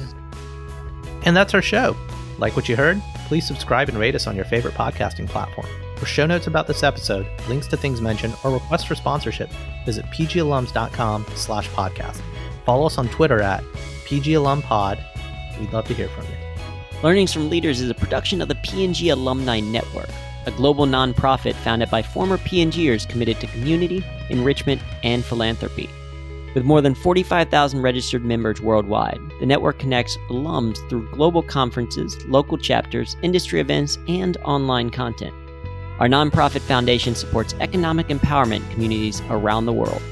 And 1.24 1.36
that's 1.36 1.52
our 1.52 1.60
show. 1.60 1.94
Like 2.38 2.56
what 2.56 2.66
you 2.66 2.76
heard? 2.76 3.02
please 3.26 3.46
subscribe 3.46 3.88
and 3.88 3.98
rate 3.98 4.14
us 4.14 4.26
on 4.26 4.36
your 4.36 4.44
favorite 4.44 4.74
podcasting 4.74 5.28
platform. 5.28 5.66
For 5.96 6.06
show 6.06 6.26
notes 6.26 6.46
about 6.46 6.66
this 6.66 6.82
episode, 6.82 7.26
links 7.48 7.66
to 7.68 7.76
things 7.76 8.00
mentioned, 8.00 8.36
or 8.44 8.50
requests 8.52 8.84
for 8.84 8.94
sponsorship, 8.94 9.50
visit 9.86 10.04
pgalums.com 10.06 11.26
slash 11.34 11.68
podcast. 11.70 12.20
Follow 12.66 12.86
us 12.86 12.98
on 12.98 13.08
Twitter 13.08 13.40
at 13.40 13.64
pgalumpod. 14.04 15.02
We'd 15.58 15.72
love 15.72 15.86
to 15.86 15.94
hear 15.94 16.08
from 16.08 16.24
you. 16.26 16.36
Learnings 17.02 17.32
from 17.32 17.48
Leaders 17.48 17.80
is 17.80 17.90
a 17.90 17.94
production 17.94 18.42
of 18.42 18.48
the 18.48 18.54
P&G 18.56 19.08
Alumni 19.08 19.60
Network, 19.60 20.10
a 20.44 20.50
global 20.50 20.86
nonprofit 20.86 21.54
founded 21.54 21.90
by 21.90 22.02
former 22.02 22.38
P&Gers 22.38 23.06
committed 23.06 23.40
to 23.40 23.46
community, 23.46 24.04
enrichment, 24.28 24.82
and 25.02 25.24
philanthropy. 25.24 25.88
With 26.54 26.64
more 26.64 26.80
than 26.80 26.94
45,000 26.94 27.82
registered 27.82 28.24
members 28.24 28.60
worldwide, 28.60 29.20
the 29.40 29.46
network 29.46 29.78
connects 29.78 30.16
alums 30.30 30.76
through 30.88 31.10
global 31.10 31.42
conferences, 31.42 32.16
local 32.26 32.56
chapters, 32.56 33.16
industry 33.22 33.60
events, 33.60 33.98
and 34.08 34.36
online 34.38 34.88
content. 34.90 35.34
Our 35.98 36.08
nonprofit 36.08 36.60
foundation 36.60 37.14
supports 37.14 37.54
economic 37.60 38.08
empowerment 38.08 38.70
communities 38.70 39.22
around 39.30 39.64
the 39.64 39.72
world. 39.72 40.02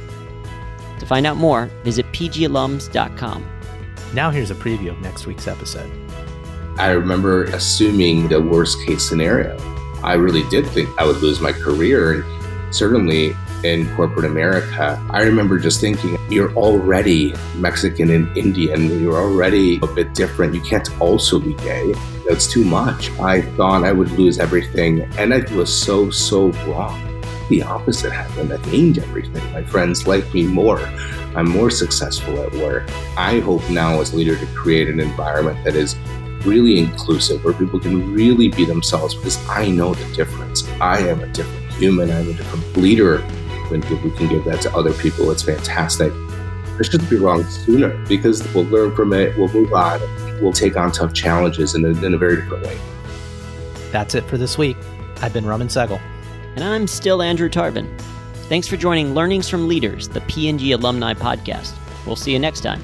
To 0.99 1.07
find 1.07 1.27
out 1.27 1.37
more, 1.37 1.67
visit 1.83 2.07
pgalums.com. 2.13 3.47
Now 4.15 4.31
here's 4.31 4.51
a 4.51 4.55
preview 4.55 4.91
of 4.91 5.01
next 5.01 5.27
week's 5.27 5.47
episode. 5.47 5.91
I 6.79 6.91
remember 6.91 7.45
assuming 7.45 8.29
the 8.29 8.41
worst 8.41 8.79
case 8.87 9.07
scenario. 9.07 9.59
I 10.03 10.15
really 10.15 10.49
did 10.49 10.67
think 10.69 10.89
I 10.99 11.05
would 11.07 11.19
lose 11.19 11.41
my 11.41 11.53
career. 11.53 12.15
And 12.15 12.75
certainly 12.75 13.37
in 13.63 13.95
corporate 13.97 14.25
America, 14.25 15.05
I 15.11 15.23
remember 15.23 15.59
just 15.59 15.81
thinking, 15.81 16.19
you're 16.31 16.55
already 16.55 17.35
Mexican 17.57 18.11
and 18.11 18.37
Indian, 18.37 19.01
you're 19.01 19.17
already 19.17 19.79
a 19.83 19.87
bit 19.87 20.15
different. 20.15 20.55
You 20.55 20.61
can't 20.61 20.89
also 21.01 21.39
be 21.39 21.55
gay. 21.55 21.95
That's 22.29 22.47
too 22.47 22.65
much. 22.65 23.11
I 23.21 23.43
thought 23.43 23.85
I 23.85 23.93
would 23.93 24.11
lose 24.13 24.39
everything, 24.39 25.03
and 25.19 25.35
I 25.35 25.41
was 25.55 25.73
so, 25.73 26.11
so 26.11 26.49
wrong. 26.67 27.23
The 27.51 27.63
opposite 27.63 28.13
happened. 28.13 28.53
I 28.53 28.57
gained 28.71 28.99
everything. 28.99 29.53
My 29.53 29.63
friends 29.63 30.07
like 30.07 30.33
me 30.33 30.47
more. 30.47 30.81
I'm 31.37 31.51
more 31.51 31.71
successful 31.71 32.41
at 32.41 32.53
work. 32.55 32.89
I 33.19 33.41
hope 33.41 33.69
now, 33.69 34.01
as 34.01 34.15
leader, 34.15 34.37
to 34.39 34.47
create 34.55 34.89
an 34.89 35.01
environment 35.01 35.63
that 35.65 35.77
is 35.77 35.97
really 36.47 36.79
inclusive, 36.79 37.45
where 37.45 37.53
people 37.55 37.79
can 37.79 38.15
really 38.15 38.49
be 38.49 38.65
themselves 38.65 39.15
because 39.15 39.39
I 39.49 39.69
know 39.69 39.93
the 39.93 40.15
difference. 40.15 40.67
I 40.81 41.01
am 41.01 41.21
a 41.21 41.27
different 41.29 41.73
human, 41.75 42.11
I'm 42.11 42.31
a 42.31 42.33
different 42.33 42.77
leader. 42.77 43.19
When 43.69 43.81
we 44.03 44.11
can 44.13 44.29
give 44.29 44.45
that 44.45 44.61
to 44.63 44.75
other 44.75 44.93
people, 44.93 45.31
it's 45.31 45.43
fantastic. 45.43 46.13
I 46.79 46.83
should 46.83 47.09
be 47.09 47.17
wrong 47.17 47.45
sooner 47.45 47.97
because 48.07 48.43
we'll 48.55 48.65
learn 48.65 48.95
from 48.95 49.13
it, 49.13 49.37
we'll 49.39 49.53
move 49.53 49.73
on, 49.73 50.01
we'll 50.41 50.53
take 50.53 50.77
on 50.77 50.93
tough 50.93 51.13
challenges 51.13 51.75
in 51.75 51.85
a, 51.85 51.89
in 52.05 52.15
a 52.15 52.19
very 52.19 52.37
different 52.37 52.65
way. 52.65 52.79
That's 53.93 54.15
it 54.15 54.25
for 54.25 54.37
this 54.39 54.59
week. 54.59 54.77
I've 55.23 55.33
been 55.33 55.47
Raman 55.47 55.69
Sehgal. 55.69 56.01
And 56.57 56.65
I'm 56.65 56.87
still 56.87 57.23
Andrew 57.23 57.49
Tarvin. 57.49 57.89
Thanks 58.49 58.69
for 58.69 58.77
joining 58.77 59.15
Learnings 59.15 59.49
from 59.49 59.69
Leaders, 59.69 60.09
the 60.09 60.21
P&G 60.23 60.73
Alumni 60.73 61.15
Podcast. 61.15 61.75
We'll 62.07 62.17
see 62.17 62.33
you 62.33 62.39
next 62.39 62.61
time. 62.61 62.83